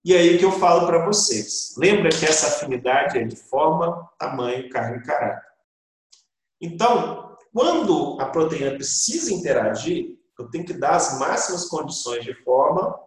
E 0.04 0.16
aí 0.16 0.38
que 0.38 0.45
eu 0.45 0.52
falo 0.52 0.88
para 0.88 1.06
vocês. 1.06 1.76
Lembra 1.78 2.10
que 2.10 2.26
essa 2.26 2.47
afinidade 2.47 3.18
é 3.20 3.24
de 3.24 3.36
forma, 3.36 4.10
tamanho, 4.18 4.70
carga 4.70 4.97
e 4.97 5.04
caráter. 5.04 5.52
Então, 6.60 7.38
quando 7.54 8.20
a 8.20 8.26
proteína 8.26 8.72
precisa 8.72 9.34
interagir, 9.34 10.18
eu 10.39 10.49
tenho 10.49 10.66
que 10.66 10.74
dar 10.74 10.95
as 10.95 11.20
máximas 11.20 11.66
condições 11.66 12.24
de 12.24 12.34
forma, 12.43 12.99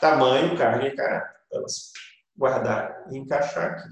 tamanho, 0.00 0.56
carga 0.56 0.86
e 0.86 0.94
caráter. 0.94 1.36
Elas 1.52 1.92
guardar 2.36 3.06
e 3.10 3.18
encaixar 3.18 3.72
aqui. 3.72 3.88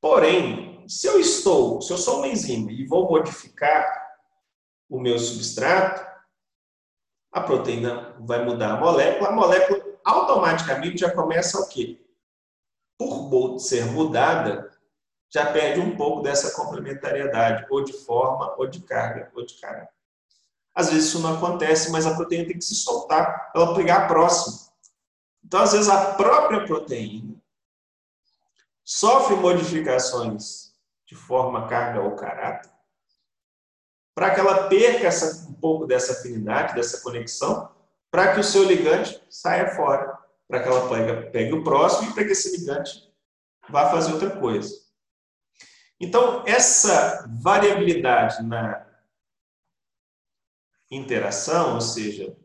Porém, 0.00 0.84
se 0.88 1.06
eu 1.06 1.20
estou, 1.20 1.80
se 1.80 1.92
eu 1.92 1.98
sou 1.98 2.18
uma 2.18 2.26
enzima 2.26 2.72
e 2.72 2.84
vou 2.84 3.08
modificar 3.08 3.86
o 4.88 4.98
meu 4.98 5.16
substrato, 5.16 6.04
a 7.30 7.40
proteína 7.40 8.16
vai 8.20 8.44
mudar 8.44 8.72
a 8.72 8.80
molécula, 8.80 9.28
a 9.28 9.32
molécula 9.32 9.91
automaticamente 10.04 10.98
já 10.98 11.10
começa 11.10 11.58
o 11.58 11.68
quê? 11.68 12.04
Por 12.98 13.58
ser 13.58 13.86
mudada, 13.86 14.70
já 15.32 15.50
perde 15.50 15.80
um 15.80 15.96
pouco 15.96 16.22
dessa 16.22 16.54
complementariedade, 16.54 17.66
ou 17.70 17.82
de 17.82 17.92
forma, 17.92 18.54
ou 18.58 18.66
de 18.66 18.80
carga, 18.82 19.30
ou 19.34 19.44
de 19.44 19.54
carga. 19.54 19.88
Às 20.74 20.90
vezes 20.90 21.08
isso 21.08 21.20
não 21.20 21.36
acontece, 21.36 21.90
mas 21.90 22.06
a 22.06 22.14
proteína 22.14 22.46
tem 22.46 22.58
que 22.58 22.64
se 22.64 22.74
soltar 22.74 23.50
para 23.52 23.62
ela 23.62 23.74
pegar 23.74 24.04
a 24.04 24.08
próxima. 24.08 24.70
Então, 25.44 25.60
às 25.60 25.72
vezes, 25.72 25.88
a 25.88 26.14
própria 26.14 26.64
proteína 26.64 27.34
sofre 28.84 29.36
modificações 29.36 30.72
de 31.06 31.14
forma, 31.14 31.68
carga 31.68 32.00
ou 32.00 32.16
caráter, 32.16 32.70
para 34.14 34.34
que 34.34 34.40
ela 34.40 34.68
perca 34.68 35.06
essa, 35.06 35.48
um 35.48 35.54
pouco 35.54 35.86
dessa 35.86 36.12
afinidade, 36.12 36.74
dessa 36.74 37.00
conexão, 37.02 37.70
para 38.12 38.34
que 38.34 38.40
o 38.40 38.44
seu 38.44 38.62
ligante 38.64 39.18
saia 39.30 39.74
fora, 39.74 40.18
para 40.46 40.62
que 40.62 40.68
ela 40.68 40.86
pegue, 40.86 41.30
pegue 41.30 41.52
o 41.54 41.64
próximo 41.64 42.10
e 42.10 42.12
para 42.12 42.24
que 42.26 42.32
esse 42.32 42.58
ligante 42.58 43.10
vá 43.70 43.90
fazer 43.90 44.12
outra 44.12 44.38
coisa. 44.38 44.70
Então, 45.98 46.44
essa 46.46 47.26
variabilidade 47.42 48.42
na 48.42 48.86
interação, 50.90 51.74
ou 51.74 51.80
seja, 51.80 52.36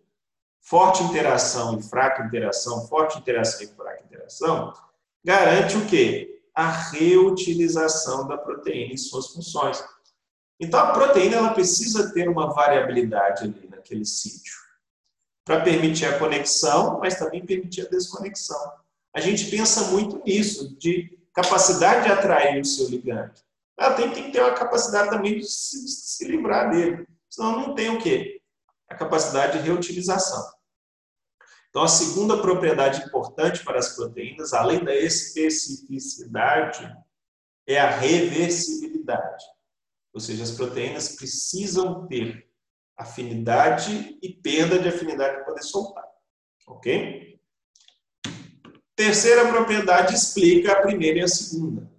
forte 0.62 1.04
interação 1.04 1.78
e 1.78 1.84
fraca 1.84 2.24
interação, 2.24 2.88
forte 2.88 3.18
interação 3.18 3.64
e 3.64 3.68
fraca 3.68 4.04
interação, 4.06 4.74
garante 5.22 5.76
o 5.76 5.86
quê? 5.86 6.46
A 6.56 6.72
reutilização 6.72 8.26
da 8.26 8.38
proteína 8.38 8.94
em 8.94 8.98
suas 8.98 9.34
funções. 9.34 9.84
Então, 10.62 10.80
a 10.80 10.94
proteína 10.94 11.36
ela 11.36 11.54
precisa 11.54 12.14
ter 12.14 12.30
uma 12.30 12.54
variabilidade 12.54 13.44
ali 13.44 13.68
naquele 13.68 14.06
sítio 14.06 14.67
para 15.48 15.62
permitir 15.62 16.06
a 16.06 16.20
conexão, 16.20 17.00
mas 17.00 17.18
também 17.18 17.46
permitir 17.46 17.88
a 17.88 17.90
desconexão. 17.90 18.74
A 19.16 19.22
gente 19.22 19.50
pensa 19.50 19.86
muito 19.86 20.22
nisso, 20.26 20.78
de 20.78 21.18
capacidade 21.34 22.04
de 22.04 22.12
atrair 22.12 22.60
o 22.60 22.66
seu 22.66 22.90
ligante. 22.90 23.42
Ela 23.80 23.94
tem, 23.94 24.12
tem 24.12 24.26
que 24.26 24.32
ter 24.32 24.42
uma 24.42 24.54
capacidade 24.54 25.10
também 25.10 25.40
de 25.40 25.46
se, 25.46 25.88
se 25.88 26.28
livrar 26.28 26.70
dele. 26.70 27.08
Senão 27.30 27.62
não 27.62 27.74
tem 27.74 27.90
o 27.90 27.98
quê? 27.98 28.42
A 28.90 28.96
capacidade 28.96 29.60
de 29.60 29.66
reutilização. 29.66 30.52
Então, 31.70 31.84
a 31.84 31.88
segunda 31.88 32.42
propriedade 32.42 33.06
importante 33.06 33.64
para 33.64 33.80
as 33.80 33.96
proteínas, 33.96 34.52
além 34.52 34.84
da 34.84 34.96
especificidade, 34.96 36.94
é 37.66 37.80
a 37.80 37.90
reversibilidade. 37.90 39.46
Ou 40.14 40.20
seja, 40.20 40.44
as 40.44 40.52
proteínas 40.52 41.16
precisam 41.16 42.06
ter 42.08 42.47
afinidade 42.98 44.18
e 44.22 44.34
perda 44.34 44.80
de 44.80 44.90
afinidade 44.90 45.36
para 45.36 45.46
poder 45.46 45.64
soltar. 45.64 46.06
Ok? 46.66 47.40
Terceira 48.96 49.48
propriedade 49.48 50.16
explica 50.16 50.74
a 50.74 50.82
primeira 50.82 51.20
e 51.20 51.22
a 51.22 51.28
segunda. 51.28 51.90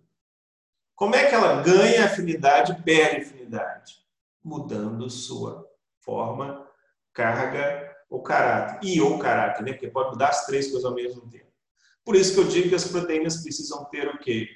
Como 0.97 1.15
é 1.15 1.27
que 1.27 1.35
ela 1.35 1.63
ganha 1.63 2.07
afinidade 2.07 2.73
e 2.73 2.83
perde 2.83 3.23
afinidade? 3.23 4.05
Mudando 4.43 5.09
sua 5.09 5.65
forma, 6.01 6.69
carga 7.13 7.97
ou 8.11 8.21
caráter. 8.21 8.81
E 8.83 9.01
ou 9.01 9.19
caráter, 9.19 9.63
né? 9.63 9.73
Porque 9.73 9.89
pode 9.89 10.11
mudar 10.11 10.31
as 10.31 10.45
três 10.47 10.67
coisas 10.67 10.85
ao 10.85 10.95
mesmo 10.95 11.29
tempo. 11.31 11.47
Por 12.05 12.17
isso 12.17 12.35
que 12.35 12.41
eu 12.41 12.49
digo 12.49 12.71
que 12.71 12.75
as 12.75 12.89
proteínas 12.89 13.43
precisam 13.43 13.85
ter 13.85 14.09
o 14.09 14.19
quê? 14.19 14.49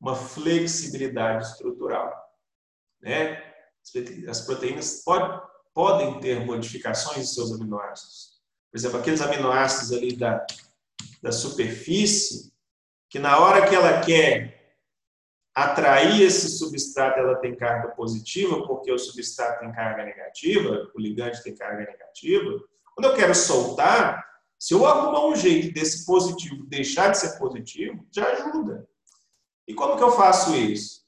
Uma 0.00 0.14
flexibilidade 0.14 1.46
estrutural. 1.46 2.12
Né? 3.00 3.42
As 4.28 4.42
proteínas 4.42 5.02
podem 5.02 5.40
podem 5.74 6.20
ter 6.20 6.44
modificações 6.44 7.18
em 7.18 7.34
seus 7.34 7.52
aminoácidos. 7.52 8.40
Por 8.70 8.78
exemplo, 8.78 8.98
aqueles 8.98 9.20
aminoácidos 9.20 9.92
ali 9.92 10.16
da, 10.16 10.44
da 11.22 11.32
superfície, 11.32 12.52
que 13.10 13.18
na 13.18 13.38
hora 13.38 13.68
que 13.68 13.74
ela 13.74 14.00
quer 14.00 14.62
atrair 15.54 16.22
esse 16.22 16.48
substrato, 16.58 17.18
ela 17.18 17.36
tem 17.36 17.54
carga 17.54 17.88
positiva, 17.88 18.66
porque 18.66 18.90
o 18.90 18.98
substrato 18.98 19.60
tem 19.60 19.72
carga 19.72 20.04
negativa, 20.04 20.90
o 20.94 21.00
ligante 21.00 21.42
tem 21.42 21.54
carga 21.54 21.84
negativa. 21.84 22.58
Quando 22.94 23.10
eu 23.10 23.14
quero 23.14 23.34
soltar, 23.34 24.26
se 24.58 24.72
eu 24.74 24.86
arrumar 24.86 25.26
um 25.26 25.36
jeito 25.36 25.74
desse 25.74 26.06
positivo 26.06 26.64
deixar 26.66 27.10
de 27.10 27.18
ser 27.18 27.38
positivo, 27.38 28.06
já 28.10 28.26
ajuda. 28.28 28.88
E 29.66 29.74
como 29.74 29.96
que 29.96 30.02
eu 30.02 30.12
faço 30.12 30.54
isso? 30.56 31.01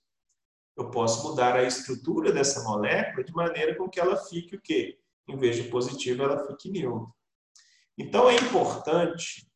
Eu 0.76 0.90
posso 0.90 1.28
mudar 1.28 1.54
a 1.54 1.62
estrutura 1.62 2.32
dessa 2.32 2.62
molécula 2.64 3.24
de 3.24 3.32
maneira 3.32 3.76
com 3.76 3.88
que 3.88 4.00
ela 4.00 4.16
fique 4.16 4.56
o 4.56 4.60
quê? 4.60 4.98
Em 5.28 5.36
vez 5.36 5.56
de 5.56 5.64
positiva, 5.64 6.24
ela 6.24 6.46
fique 6.46 6.70
neutra. 6.70 7.12
Então, 7.96 8.28
é 8.28 8.34
importante 8.34 9.48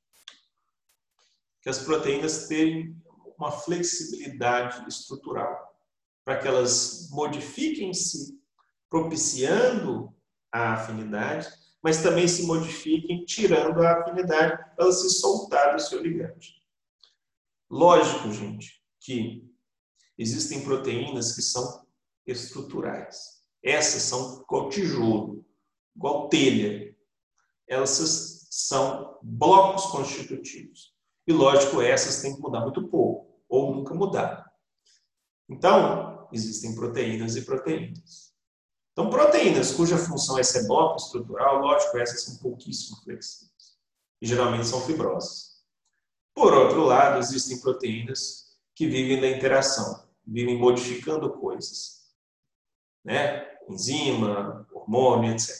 que 1.60 1.68
as 1.68 1.80
proteínas 1.80 2.46
tenham 2.46 2.94
uma 3.36 3.50
flexibilidade 3.50 4.88
estrutural, 4.88 5.76
para 6.24 6.38
que 6.38 6.46
elas 6.46 7.08
modifiquem-se, 7.10 8.38
propiciando 8.88 10.14
a 10.52 10.74
afinidade, 10.74 11.48
mas 11.82 12.02
também 12.02 12.26
se 12.26 12.46
modifiquem, 12.46 13.24
tirando 13.24 13.82
a 13.82 14.00
afinidade, 14.00 14.56
para 14.56 14.84
elas 14.84 15.02
se 15.02 15.10
soltar 15.10 15.74
do 15.74 15.82
seu 15.82 16.00
ligante. 16.00 16.62
Lógico, 17.70 18.32
gente, 18.32 18.82
que 19.00 19.47
existem 20.18 20.62
proteínas 20.62 21.34
que 21.34 21.42
são 21.42 21.86
estruturais. 22.26 23.38
Essas 23.62 24.02
são 24.02 24.42
igual 24.42 24.68
tijolo, 24.68 25.46
igual 25.96 26.28
telha. 26.28 26.96
Elas 27.68 28.46
são 28.50 29.18
blocos 29.22 29.86
constitutivos. 29.86 30.94
E, 31.26 31.32
lógico, 31.32 31.80
essas 31.80 32.22
têm 32.22 32.34
que 32.34 32.40
mudar 32.40 32.62
muito 32.62 32.88
pouco, 32.88 33.42
ou 33.48 33.74
nunca 33.74 33.94
mudar. 33.94 34.50
Então, 35.48 36.28
existem 36.32 36.74
proteínas 36.74 37.36
e 37.36 37.42
proteínas. 37.42 38.32
Então, 38.92 39.10
proteínas 39.10 39.70
cuja 39.70 39.96
função 39.96 40.38
é 40.38 40.42
ser 40.42 40.66
bloco 40.66 40.96
estrutural, 40.96 41.60
lógico, 41.60 41.98
essas 41.98 42.24
são 42.24 42.38
pouquíssimo 42.38 42.96
flexíveis. 43.02 43.78
E 44.20 44.26
geralmente 44.26 44.66
são 44.66 44.80
fibrosas. 44.80 45.58
Por 46.34 46.52
outro 46.52 46.82
lado, 46.84 47.18
existem 47.18 47.60
proteínas 47.60 48.56
que 48.74 48.86
vivem 48.86 49.20
da 49.20 49.28
interação, 49.28 50.07
vivem 50.28 50.58
modificando 50.58 51.30
coisas. 51.30 52.02
Né? 53.04 53.46
Enzima, 53.68 54.66
hormônio, 54.72 55.32
etc. 55.32 55.56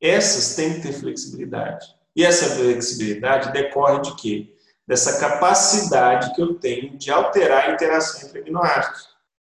Essas 0.00 0.54
têm 0.54 0.74
que 0.74 0.82
ter 0.82 0.92
flexibilidade. 0.92 1.86
E 2.14 2.24
essa 2.24 2.54
flexibilidade 2.54 3.52
decorre 3.52 4.00
de 4.02 4.14
quê? 4.16 4.56
Dessa 4.86 5.18
capacidade 5.18 6.34
que 6.34 6.40
eu 6.40 6.54
tenho 6.58 6.96
de 6.96 7.10
alterar 7.10 7.64
a 7.64 7.72
interação 7.72 8.28
entre 8.28 8.40
aminoácidos. 8.40 9.08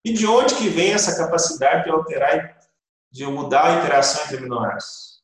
E 0.04 0.12
de 0.12 0.26
onde 0.26 0.54
que 0.56 0.68
vem 0.68 0.92
essa 0.92 1.16
capacidade 1.16 1.84
de 1.84 1.90
alterar, 1.90 2.58
de 3.10 3.24
mudar 3.26 3.66
a 3.66 3.78
interação 3.78 4.24
entre 4.24 4.38
aminoácidos? 4.38 5.22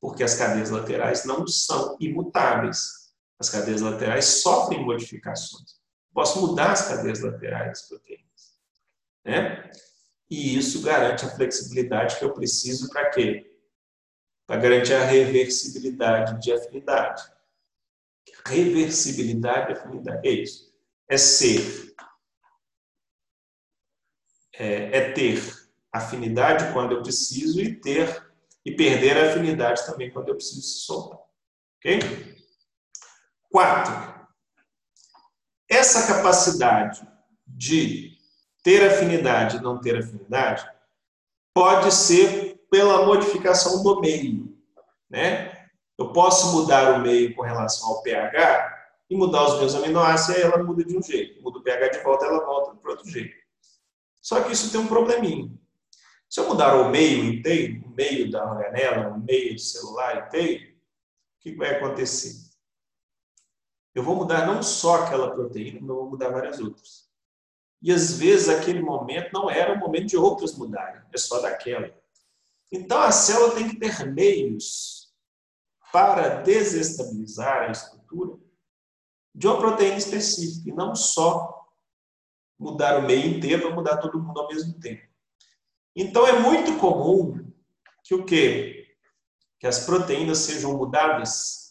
Porque 0.00 0.22
as 0.22 0.34
cadeias 0.34 0.70
laterais 0.70 1.24
não 1.24 1.46
são 1.46 1.96
imutáveis. 1.98 3.06
As 3.38 3.48
cadeias 3.48 3.80
laterais 3.80 4.24
sofrem 4.42 4.84
modificações. 4.84 5.75
Posso 6.16 6.40
mudar 6.40 6.72
as 6.72 6.88
cadeias 6.88 7.20
laterais 7.20 7.68
das 7.68 7.82
proteínas. 7.82 8.56
Né? 9.22 9.70
E 10.30 10.56
isso 10.56 10.80
garante 10.80 11.26
a 11.26 11.28
flexibilidade 11.28 12.18
que 12.18 12.24
eu 12.24 12.32
preciso 12.32 12.88
para 12.88 13.10
quê? 13.10 13.52
para 14.46 14.60
garantir 14.60 14.94
a 14.94 15.04
reversibilidade 15.04 16.40
de 16.40 16.52
afinidade. 16.52 17.22
Reversibilidade 18.46 19.66
de 19.66 19.80
afinidade, 19.80 20.26
é 20.26 20.30
isso. 20.30 20.72
É 21.08 21.18
ser, 21.18 21.94
é, 24.54 24.98
é 24.98 25.12
ter 25.12 25.42
afinidade 25.92 26.72
quando 26.72 26.92
eu 26.92 27.02
preciso 27.02 27.60
e 27.60 27.74
ter 27.74 28.24
e 28.64 28.74
perder 28.74 29.18
a 29.18 29.30
afinidade 29.30 29.84
também 29.84 30.10
quando 30.10 30.28
eu 30.28 30.36
preciso 30.36 30.62
se 30.62 30.86
soltar. 30.86 31.20
Ok? 31.78 32.00
Quatro. 33.50 34.15
Essa 35.76 36.06
capacidade 36.06 37.06
de 37.46 38.16
ter 38.62 38.82
afinidade 38.82 39.58
e 39.58 39.60
não 39.60 39.78
ter 39.78 39.98
afinidade 39.98 40.66
pode 41.52 41.92
ser 41.92 42.58
pela 42.70 43.04
modificação 43.04 43.82
do 43.82 44.00
meio. 44.00 44.56
Né? 45.10 45.68
Eu 45.98 46.14
posso 46.14 46.50
mudar 46.52 46.94
o 46.94 47.02
meio 47.02 47.34
com 47.34 47.42
relação 47.42 47.90
ao 47.90 48.02
pH 48.02 48.74
e 49.10 49.16
mudar 49.16 49.44
os 49.48 49.58
meus 49.58 49.74
aminoácidos, 49.74 50.34
e 50.34 50.38
aí 50.42 50.50
ela 50.50 50.64
muda 50.64 50.82
de 50.82 50.96
um 50.96 51.02
jeito. 51.02 51.42
Muda 51.42 51.58
o 51.58 51.62
pH 51.62 51.88
de 51.88 51.98
volta, 51.98 52.24
ela 52.24 52.46
volta 52.46 52.74
para 52.76 52.92
outro 52.92 53.10
jeito. 53.10 53.34
Só 54.22 54.42
que 54.42 54.52
isso 54.52 54.72
tem 54.72 54.80
um 54.80 54.86
probleminha. 54.86 55.52
Se 56.30 56.40
eu 56.40 56.48
mudar 56.48 56.74
o 56.74 56.88
meio 56.88 57.22
inteiro, 57.22 57.84
o 57.84 57.90
meio 57.90 58.30
da 58.30 58.50
organela, 58.50 59.10
o 59.10 59.20
meio 59.20 59.54
do 59.54 59.60
celular 59.60 60.26
inteiro, 60.26 60.70
o 60.70 61.42
que 61.42 61.54
vai 61.54 61.76
acontecer? 61.76 62.45
Eu 63.96 64.02
vou 64.02 64.14
mudar 64.14 64.46
não 64.46 64.62
só 64.62 65.04
aquela 65.04 65.30
proteína, 65.30 65.80
mas 65.80 65.96
vou 65.96 66.10
mudar 66.10 66.28
várias 66.28 66.60
outras. 66.60 67.08
E 67.80 67.90
às 67.90 68.18
vezes 68.18 68.50
aquele 68.50 68.82
momento 68.82 69.32
não 69.32 69.48
era 69.48 69.72
o 69.72 69.78
momento 69.78 70.08
de 70.08 70.18
outras 70.18 70.54
mudarem, 70.54 71.00
é 71.14 71.16
só 71.16 71.40
daquela. 71.40 71.90
Então, 72.70 73.00
a 73.00 73.10
célula 73.10 73.54
tem 73.54 73.70
que 73.70 73.78
ter 73.78 74.04
meios 74.12 75.14
para 75.90 76.42
desestabilizar 76.42 77.62
a 77.62 77.70
estrutura 77.70 78.38
de 79.34 79.46
uma 79.46 79.56
proteína 79.56 79.96
específica, 79.96 80.68
e 80.68 80.74
não 80.74 80.94
só 80.94 81.66
mudar 82.58 82.98
o 82.98 83.06
meio 83.06 83.34
inteiro 83.34 83.62
para 83.62 83.74
mudar 83.74 83.96
todo 83.96 84.22
mundo 84.22 84.38
ao 84.38 84.48
mesmo 84.48 84.78
tempo. 84.78 85.08
Então, 85.94 86.26
é 86.26 86.38
muito 86.38 86.78
comum 86.78 87.50
que 88.04 88.14
o 88.14 88.26
quê? 88.26 88.94
Que 89.58 89.66
as 89.66 89.86
proteínas 89.86 90.36
sejam 90.40 90.76
mudáveis 90.76 91.65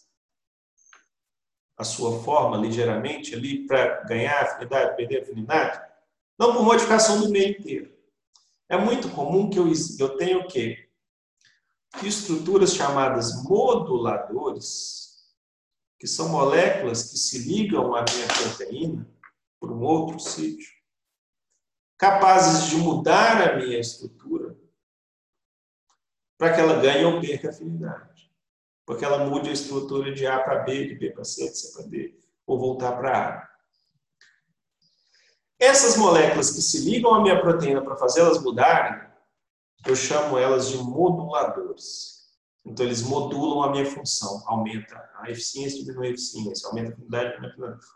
a 1.76 1.84
sua 1.84 2.22
forma 2.22 2.56
ligeiramente 2.56 3.34
ali 3.34 3.66
para 3.66 4.02
ganhar 4.04 4.42
afinidade, 4.42 4.96
perder 4.96 5.22
afinidade, 5.22 5.80
não 6.38 6.52
por 6.52 6.62
modificação 6.62 7.20
do 7.20 7.30
meio 7.30 7.50
inteiro. 7.50 7.94
É 8.68 8.76
muito 8.76 9.10
comum 9.10 9.48
que 9.50 9.58
eu, 9.58 9.70
eu 9.98 10.16
tenha 10.16 10.38
o 10.38 10.46
quê? 10.46 10.86
estruturas 12.04 12.74
chamadas 12.74 13.42
moduladores, 13.44 15.24
que 15.98 16.06
são 16.06 16.28
moléculas 16.28 17.10
que 17.10 17.16
se 17.16 17.38
ligam 17.38 17.94
à 17.94 18.04
minha 18.04 18.26
proteína 18.26 19.08
por 19.58 19.72
um 19.72 19.82
outro 19.82 20.18
sítio, 20.20 20.70
capazes 21.96 22.68
de 22.68 22.76
mudar 22.76 23.40
a 23.40 23.56
minha 23.56 23.78
estrutura 23.78 24.58
para 26.36 26.52
que 26.52 26.60
ela 26.60 26.80
ganhe 26.80 27.04
ou 27.04 27.20
perca 27.20 27.48
afinidade. 27.48 28.15
Porque 28.86 29.04
ela 29.04 29.24
mude 29.26 29.50
a 29.50 29.52
estrutura 29.52 30.14
de 30.14 30.26
A 30.26 30.38
para 30.38 30.60
B, 30.60 30.86
de 30.86 30.94
B 30.94 31.10
para 31.10 31.24
C, 31.24 31.50
de 31.50 31.58
C 31.58 31.72
para 31.72 31.86
D, 31.88 32.16
ou 32.46 32.58
voltar 32.58 32.92
para 32.92 33.18
A. 33.18 33.48
Essas 35.58 35.96
moléculas 35.96 36.50
que 36.50 36.62
se 36.62 36.78
ligam 36.88 37.14
à 37.14 37.20
minha 37.20 37.40
proteína 37.40 37.82
para 37.82 37.96
fazê-las 37.96 38.40
mudarem, 38.42 39.06
eu 39.86 39.96
chamo 39.96 40.38
elas 40.38 40.68
de 40.68 40.78
moduladores. 40.78 42.16
Então, 42.64 42.84
eles 42.84 43.02
modulam 43.02 43.62
a 43.62 43.70
minha 43.70 43.86
função, 43.86 44.42
aumenta 44.46 44.96
a 45.20 45.30
eficiência, 45.30 45.84
diminui 45.84 46.08
a 46.08 46.10
eficiência, 46.10 46.68
aumenta 46.68 46.92
a 46.92 46.94
quantidade, 46.96 47.38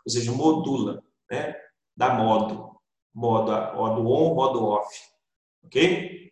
ou 0.05 0.11
seja, 0.11 0.31
modula, 0.31 1.03
né? 1.29 1.55
dá 1.95 2.13
modo, 2.13 2.79
modo, 3.13 3.51
modo 3.75 4.07
on, 4.09 4.33
modo 4.33 4.65
off. 4.65 4.89
Ok? 5.65 6.29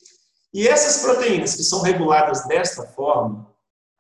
E 0.54 0.68
essas 0.68 1.04
proteínas 1.04 1.56
que 1.56 1.64
são 1.64 1.82
reguladas 1.82 2.48
desta 2.48 2.84
forma, 2.84 3.49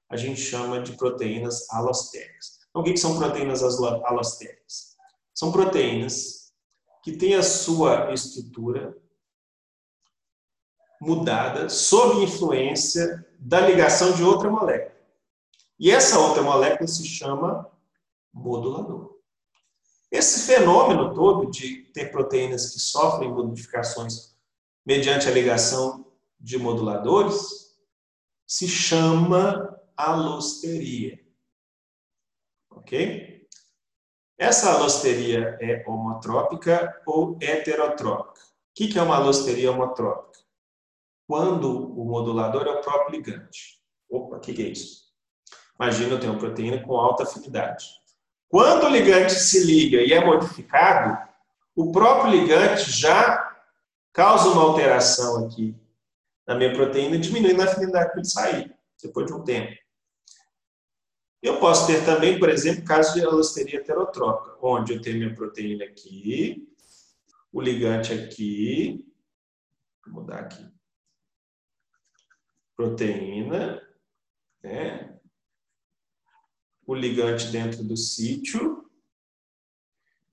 a 0.09 0.17
gente 0.17 0.41
chama 0.41 0.81
de 0.81 0.93
proteínas 0.93 1.69
alostéricas. 1.69 2.59
Então, 2.69 2.81
o 2.81 2.85
que 2.85 2.97
são 2.97 3.17
proteínas 3.17 3.61
alostéricas? 3.63 4.95
São 5.33 5.51
proteínas 5.51 6.51
que 7.03 7.15
têm 7.15 7.35
a 7.35 7.43
sua 7.43 8.11
estrutura 8.13 8.97
mudada 11.01 11.69
sob 11.69 12.21
influência 12.23 13.25
da 13.37 13.61
ligação 13.61 14.11
de 14.13 14.23
outra 14.23 14.49
molécula. 14.49 14.97
E 15.79 15.91
essa 15.91 16.19
outra 16.19 16.41
molécula 16.41 16.87
se 16.87 17.05
chama 17.05 17.69
modulador. 18.33 19.17
Esse 20.11 20.45
fenômeno 20.45 21.13
todo 21.13 21.49
de 21.49 21.83
ter 21.93 22.11
proteínas 22.11 22.73
que 22.73 22.79
sofrem 22.79 23.31
modificações 23.31 24.35
mediante 24.85 25.27
a 25.27 25.31
ligação 25.31 26.05
de 26.39 26.57
moduladores 26.57 27.75
se 28.45 28.67
chama 28.67 29.78
alosteria. 30.07 31.19
Ok? 32.71 33.47
Essa 34.37 34.73
alosteria 34.73 35.57
é 35.61 35.83
homotrópica 35.87 37.01
ou 37.05 37.37
heterotrópica. 37.41 38.41
O 38.41 38.73
que 38.73 38.97
é 38.97 39.01
uma 39.01 39.17
alosteria 39.17 39.71
homotrópica? 39.71 40.29
quando 41.29 41.93
o 41.95 42.05
modulador 42.05 42.65
é 42.65 42.71
o 42.71 42.81
próprio 42.81 43.15
ligante. 43.15 43.79
Opa, 44.09 44.37
o 44.37 44.39
que, 44.39 44.63
é 44.63 44.69
isso? 44.69 45.03
Imagina 45.79 46.15
eu 46.15 46.19
tenho 46.19 46.33
uma 46.33 46.39
proteína 46.39 46.81
com 46.81 46.97
alta 46.97 47.21
afinidade. 47.21 47.85
Quando 48.47 48.87
o 48.87 48.89
ligante 48.89 49.33
se 49.33 49.63
liga 49.63 50.01
e 50.01 50.11
é 50.11 50.25
modificado, 50.25 51.15
o 51.75 51.91
próprio 51.91 52.31
ligante 52.31 52.89
já 52.91 53.47
causa 54.11 54.49
uma 54.49 54.63
alteração 54.63 55.45
aqui 55.45 55.75
na 56.47 56.55
minha 56.55 56.73
proteína, 56.73 57.15
diminuindo 57.19 57.61
a 57.61 57.65
afinidade 57.65 58.09
para 58.09 58.17
ele 58.21 58.27
sair, 58.27 58.75
depois 58.99 59.27
de 59.27 59.33
um 59.33 59.43
tempo. 59.43 59.71
Eu 61.41 61.59
posso 61.59 61.87
ter 61.87 62.03
também, 62.05 62.37
por 62.37 62.49
exemplo, 62.49 62.83
caso 62.83 63.13
de 63.13 63.25
alosteria 63.25 63.79
heterotrópica, 63.79 64.57
onde 64.61 64.93
eu 64.93 65.01
tenho 65.01 65.19
minha 65.19 65.35
proteína 65.35 65.85
aqui, 65.85 66.67
o 67.51 67.61
ligante 67.61 68.13
aqui, 68.13 69.05
vou 70.05 70.21
mudar 70.21 70.39
aqui, 70.39 70.69
proteína, 72.75 73.81
né? 74.61 75.19
o 76.85 76.95
ligante 76.95 77.47
dentro 77.51 77.83
do 77.83 77.95
sítio, 77.95 78.89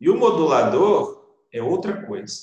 E 0.01 0.11
o 0.11 0.17
modulador 0.17 1.41
é 1.51 1.63
outra 1.63 2.05
coisa. 2.07 2.35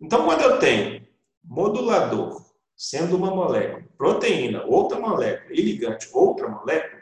Então, 0.00 0.24
quando 0.24 0.40
eu 0.42 0.58
tenho 0.58 1.06
modulador 1.44 2.42
sendo 2.74 3.16
uma 3.16 3.34
molécula, 3.34 3.86
proteína, 3.98 4.64
outra 4.64 4.98
molécula, 4.98 5.52
e 5.52 5.60
ligante, 5.60 6.08
outra 6.12 6.48
molécula, 6.48 7.01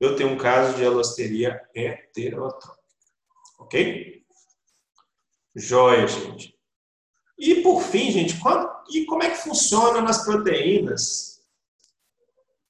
eu 0.00 0.16
tenho 0.16 0.30
um 0.30 0.38
caso 0.38 0.76
de 0.76 0.84
alosteria 0.84 1.60
heterotrópica. 1.74 2.74
Ok? 3.58 4.24
Joia, 5.54 6.06
gente. 6.06 6.54
E 7.38 7.62
por 7.62 7.82
fim, 7.82 8.10
gente, 8.10 8.38
quando, 8.40 8.70
e 8.90 9.04
como 9.04 9.22
é 9.22 9.30
que 9.30 9.42
funciona 9.42 10.00
nas 10.00 10.24
proteínas 10.24 11.44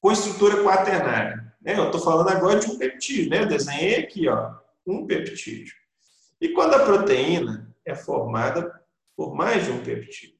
com 0.01 0.13
estrutura 0.13 0.63
quaternária? 0.63 1.55
Né? 1.61 1.79
Eu 1.79 1.87
estou 1.87 2.01
falando 2.01 2.29
agora 2.29 2.61
de 2.61 2.71
um 2.71 2.79
peptídeo, 2.79 3.31
né? 3.31 3.43
Eu 3.43 3.47
desenhei 3.47 3.97
aqui, 3.97 4.29
ó, 4.29 4.55
um 4.87 5.07
peptídeo. 5.07 5.75
E 6.41 6.51
quando 6.51 6.75
a 6.75 6.85
proteína 6.85 7.75
é 7.85 7.95
formada 7.95 8.85
por 9.17 9.35
mais 9.35 9.65
de 9.65 9.71
um 9.71 9.83
peptídeo? 9.83 10.35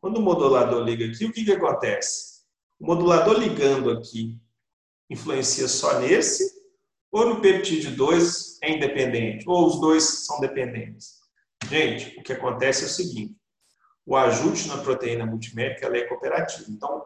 Quando 0.00 0.18
o 0.18 0.22
modulador 0.22 0.84
liga 0.84 1.04
aqui, 1.04 1.24
o 1.24 1.32
que, 1.32 1.44
que 1.44 1.52
acontece? 1.52 2.42
O 2.78 2.86
modulador 2.86 3.38
ligando 3.38 3.90
aqui 3.90 4.38
influencia 5.08 5.68
só 5.68 6.00
nesse, 6.00 6.58
ou 7.10 7.26
no 7.26 7.40
peptídeo 7.40 7.96
2 7.96 8.58
é 8.62 8.72
independente, 8.72 9.48
ou 9.48 9.66
os 9.66 9.80
dois 9.80 10.04
são 10.26 10.40
dependentes. 10.40 11.18
Gente, 11.68 12.18
o 12.18 12.22
que 12.22 12.32
acontece 12.32 12.84
é 12.84 12.86
o 12.86 12.90
seguinte: 12.90 13.36
o 14.04 14.16
ajuste 14.16 14.68
na 14.68 14.78
proteína 14.78 15.26
multimétrica 15.26 15.94
é 15.96 16.06
cooperativa. 16.06 16.64
Então, 16.68 17.04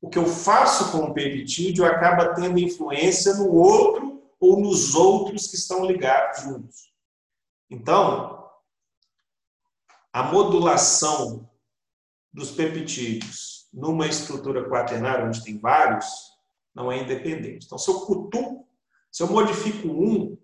o 0.00 0.08
que 0.08 0.18
eu 0.18 0.26
faço 0.26 0.90
com 0.90 1.04
o 1.06 1.14
peptídeo 1.14 1.84
acaba 1.84 2.34
tendo 2.34 2.58
influência 2.58 3.34
no 3.34 3.52
outro 3.52 4.22
ou 4.40 4.60
nos 4.60 4.94
outros 4.94 5.46
que 5.46 5.56
estão 5.56 5.84
ligados 5.84 6.42
juntos. 6.42 6.92
Então, 7.70 8.50
a 10.12 10.24
modulação 10.24 11.48
dos 12.32 12.50
peptídeos 12.50 13.68
numa 13.72 14.06
estrutura 14.06 14.68
quaternária, 14.68 15.24
onde 15.24 15.42
tem 15.42 15.58
vários, 15.58 16.31
não 16.74 16.90
é 16.90 16.98
independente. 16.98 17.66
Então, 17.66 17.78
se 17.78 17.90
eu 17.90 18.00
cutuco, 18.00 18.66
se 19.10 19.22
eu 19.22 19.28
modifico 19.28 19.88
um, 19.88 20.38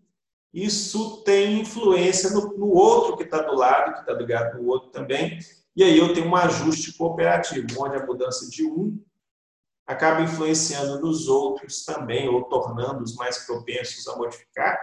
isso 0.53 1.23
tem 1.25 1.61
influência 1.61 2.31
no, 2.31 2.57
no 2.57 2.69
outro 2.69 3.17
que 3.17 3.25
está 3.25 3.43
do 3.43 3.55
lado, 3.55 3.95
que 3.95 4.01
está 4.01 4.13
ligado 4.13 4.61
no 4.61 4.69
outro 4.69 4.91
também, 4.91 5.39
e 5.77 5.83
aí 5.83 5.97
eu 5.97 6.13
tenho 6.13 6.27
um 6.27 6.37
ajuste 6.37 6.93
cooperativo, 6.97 7.67
onde 7.79 7.97
a 7.97 8.05
mudança 8.05 8.49
de 8.51 8.65
um 8.65 9.01
acaba 9.87 10.21
influenciando 10.21 11.01
nos 11.01 11.29
outros 11.29 11.85
também, 11.85 12.29
ou 12.29 12.45
tornando-os 12.45 13.15
mais 13.15 13.47
propensos 13.47 14.07
a 14.07 14.17
modificar, 14.17 14.79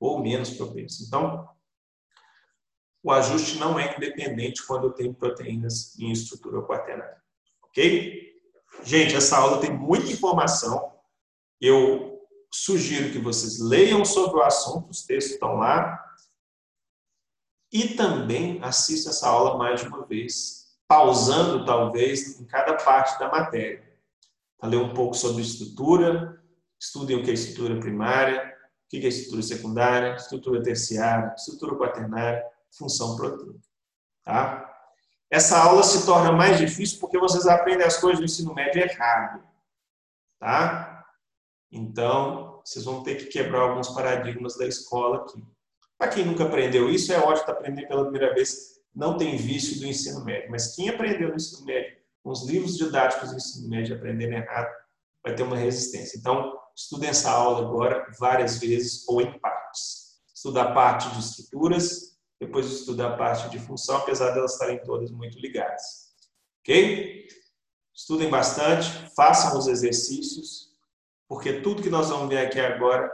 ou 0.00 0.20
menos 0.20 0.50
propensos. 0.50 1.06
Então, 1.06 1.48
o 3.02 3.12
ajuste 3.12 3.58
não 3.58 3.78
é 3.78 3.96
independente 3.96 4.66
quando 4.66 4.88
eu 4.88 4.92
tenho 4.92 5.14
proteínas 5.14 5.96
em 5.98 6.10
estrutura 6.10 6.62
quaternária. 6.62 7.22
Ok? 7.62 8.31
Gente, 8.84 9.14
essa 9.14 9.38
aula 9.38 9.60
tem 9.60 9.70
muita 9.70 10.10
informação. 10.10 10.92
Eu 11.60 12.20
sugiro 12.52 13.12
que 13.12 13.18
vocês 13.18 13.60
leiam 13.60 14.04
sobre 14.04 14.38
o 14.38 14.42
assunto, 14.42 14.90
os 14.90 15.04
textos 15.04 15.34
estão 15.34 15.56
lá. 15.56 15.98
E 17.72 17.94
também 17.94 18.62
assistam 18.62 19.10
essa 19.10 19.28
aula 19.28 19.56
mais 19.56 19.80
de 19.80 19.88
uma 19.88 20.04
vez, 20.04 20.76
pausando 20.86 21.64
talvez 21.64 22.38
em 22.38 22.44
cada 22.44 22.74
parte 22.74 23.18
da 23.18 23.30
matéria. 23.30 23.90
Ler 24.62 24.76
um 24.76 24.92
pouco 24.92 25.14
sobre 25.14 25.42
estrutura, 25.42 26.42
estudem 26.78 27.16
o 27.16 27.24
que 27.24 27.30
é 27.30 27.34
estrutura 27.34 27.80
primária, 27.80 28.54
o 28.86 28.88
que 28.90 29.04
é 29.04 29.08
estrutura 29.08 29.42
secundária, 29.42 30.14
estrutura 30.16 30.62
terciária, 30.62 31.34
estrutura 31.36 31.76
quaternária 31.76 32.44
função 32.70 33.16
proteica. 33.16 33.60
Tá? 34.24 34.71
Essa 35.32 35.58
aula 35.62 35.82
se 35.82 36.04
torna 36.04 36.30
mais 36.30 36.58
difícil 36.58 37.00
porque 37.00 37.18
vocês 37.18 37.46
aprendem 37.46 37.86
as 37.86 37.96
coisas 37.96 38.18
do 38.18 38.26
ensino 38.26 38.52
médio 38.52 38.82
errado. 38.82 39.42
Tá? 40.38 41.06
Então, 41.70 42.60
vocês 42.62 42.84
vão 42.84 43.02
ter 43.02 43.14
que 43.14 43.24
quebrar 43.24 43.62
alguns 43.62 43.88
paradigmas 43.88 44.58
da 44.58 44.66
escola 44.66 45.22
aqui. 45.22 45.42
Para 45.96 46.10
quem 46.10 46.26
nunca 46.26 46.44
aprendeu 46.44 46.90
isso, 46.90 47.14
é 47.14 47.18
ótimo 47.18 47.50
aprendendo 47.50 47.88
pela 47.88 48.02
primeira 48.02 48.34
vez. 48.34 48.78
Não 48.94 49.16
tem 49.16 49.38
vício 49.38 49.80
do 49.80 49.86
ensino 49.86 50.22
médio. 50.22 50.50
Mas 50.50 50.76
quem 50.76 50.90
aprendeu 50.90 51.30
no 51.30 51.36
ensino 51.36 51.64
médio, 51.64 51.96
com 52.22 52.28
os 52.28 52.46
livros 52.46 52.76
didáticos 52.76 53.30
do 53.30 53.36
ensino 53.36 53.70
médio 53.70 53.96
aprendendo 53.96 54.34
errado, 54.34 54.70
vai 55.24 55.34
ter 55.34 55.44
uma 55.44 55.56
resistência. 55.56 56.18
Então, 56.18 56.58
estudem 56.76 57.08
essa 57.08 57.30
aula 57.30 57.66
agora 57.66 58.06
várias 58.20 58.58
vezes 58.58 59.08
ou 59.08 59.22
em 59.22 59.38
partes. 59.38 60.20
Estuda 60.34 60.60
a 60.60 60.72
parte 60.74 61.08
de 61.08 61.20
estruturas, 61.20 62.11
depois 62.42 62.66
estudar 62.66 63.12
a 63.12 63.16
parte 63.16 63.48
de 63.50 63.58
função, 63.60 63.98
apesar 63.98 64.32
de 64.32 64.38
elas 64.38 64.54
estarem 64.54 64.82
todas 64.82 65.12
muito 65.12 65.38
ligadas. 65.38 66.12
Ok? 66.60 67.28
Estudem 67.94 68.28
bastante, 68.28 68.90
façam 69.14 69.56
os 69.56 69.68
exercícios, 69.68 70.72
porque 71.28 71.60
tudo 71.60 71.82
que 71.82 71.88
nós 71.88 72.08
vamos 72.08 72.28
ver 72.28 72.38
aqui 72.38 72.58
agora, 72.58 73.08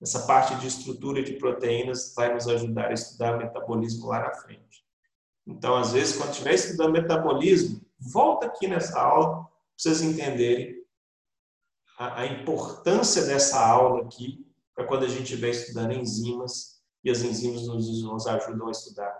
essa 0.00 0.26
parte 0.28 0.54
de 0.56 0.68
estrutura 0.68 1.24
de 1.24 1.32
proteínas, 1.32 2.14
vai 2.14 2.32
nos 2.32 2.46
ajudar 2.46 2.90
a 2.90 2.92
estudar 2.92 3.36
metabolismo 3.36 4.06
lá 4.06 4.20
na 4.20 4.34
frente. 4.34 4.84
Então, 5.44 5.74
às 5.74 5.92
vezes, 5.92 6.16
quando 6.16 6.30
estiver 6.30 6.54
estudando 6.54 6.92
metabolismo, 6.92 7.80
volta 7.98 8.46
aqui 8.46 8.68
nessa 8.68 9.00
aula 9.00 9.40
para 9.40 9.50
vocês 9.76 10.02
entenderem 10.02 10.76
a, 11.98 12.20
a 12.20 12.26
importância 12.26 13.24
dessa 13.24 13.58
aula 13.58 14.04
aqui 14.04 14.46
para 14.72 14.84
quando 14.84 15.04
a 15.04 15.08
gente 15.08 15.24
estiver 15.24 15.50
estudando 15.50 15.94
enzimas 15.94 16.77
e 17.04 17.10
as 17.10 17.22
enzimas 17.22 17.66
nos, 17.66 18.02
nos 18.02 18.26
ajudam 18.26 18.68
a 18.68 18.70
estudar 18.70 19.16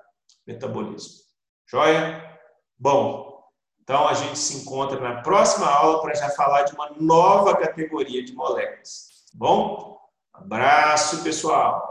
metabolismo. 0.46 1.20
Joia? 1.66 2.38
Bom, 2.78 3.42
então 3.82 4.06
a 4.06 4.14
gente 4.14 4.38
se 4.38 4.58
encontra 4.58 5.00
na 5.00 5.22
próxima 5.22 5.66
aula 5.66 6.00
para 6.00 6.14
já 6.14 6.30
falar 6.30 6.62
de 6.62 6.74
uma 6.74 6.90
nova 6.98 7.56
categoria 7.56 8.24
de 8.24 8.34
moléculas. 8.34 9.08
Tá 9.30 9.38
bom? 9.38 9.98
Abraço, 10.32 11.22
pessoal! 11.22 11.84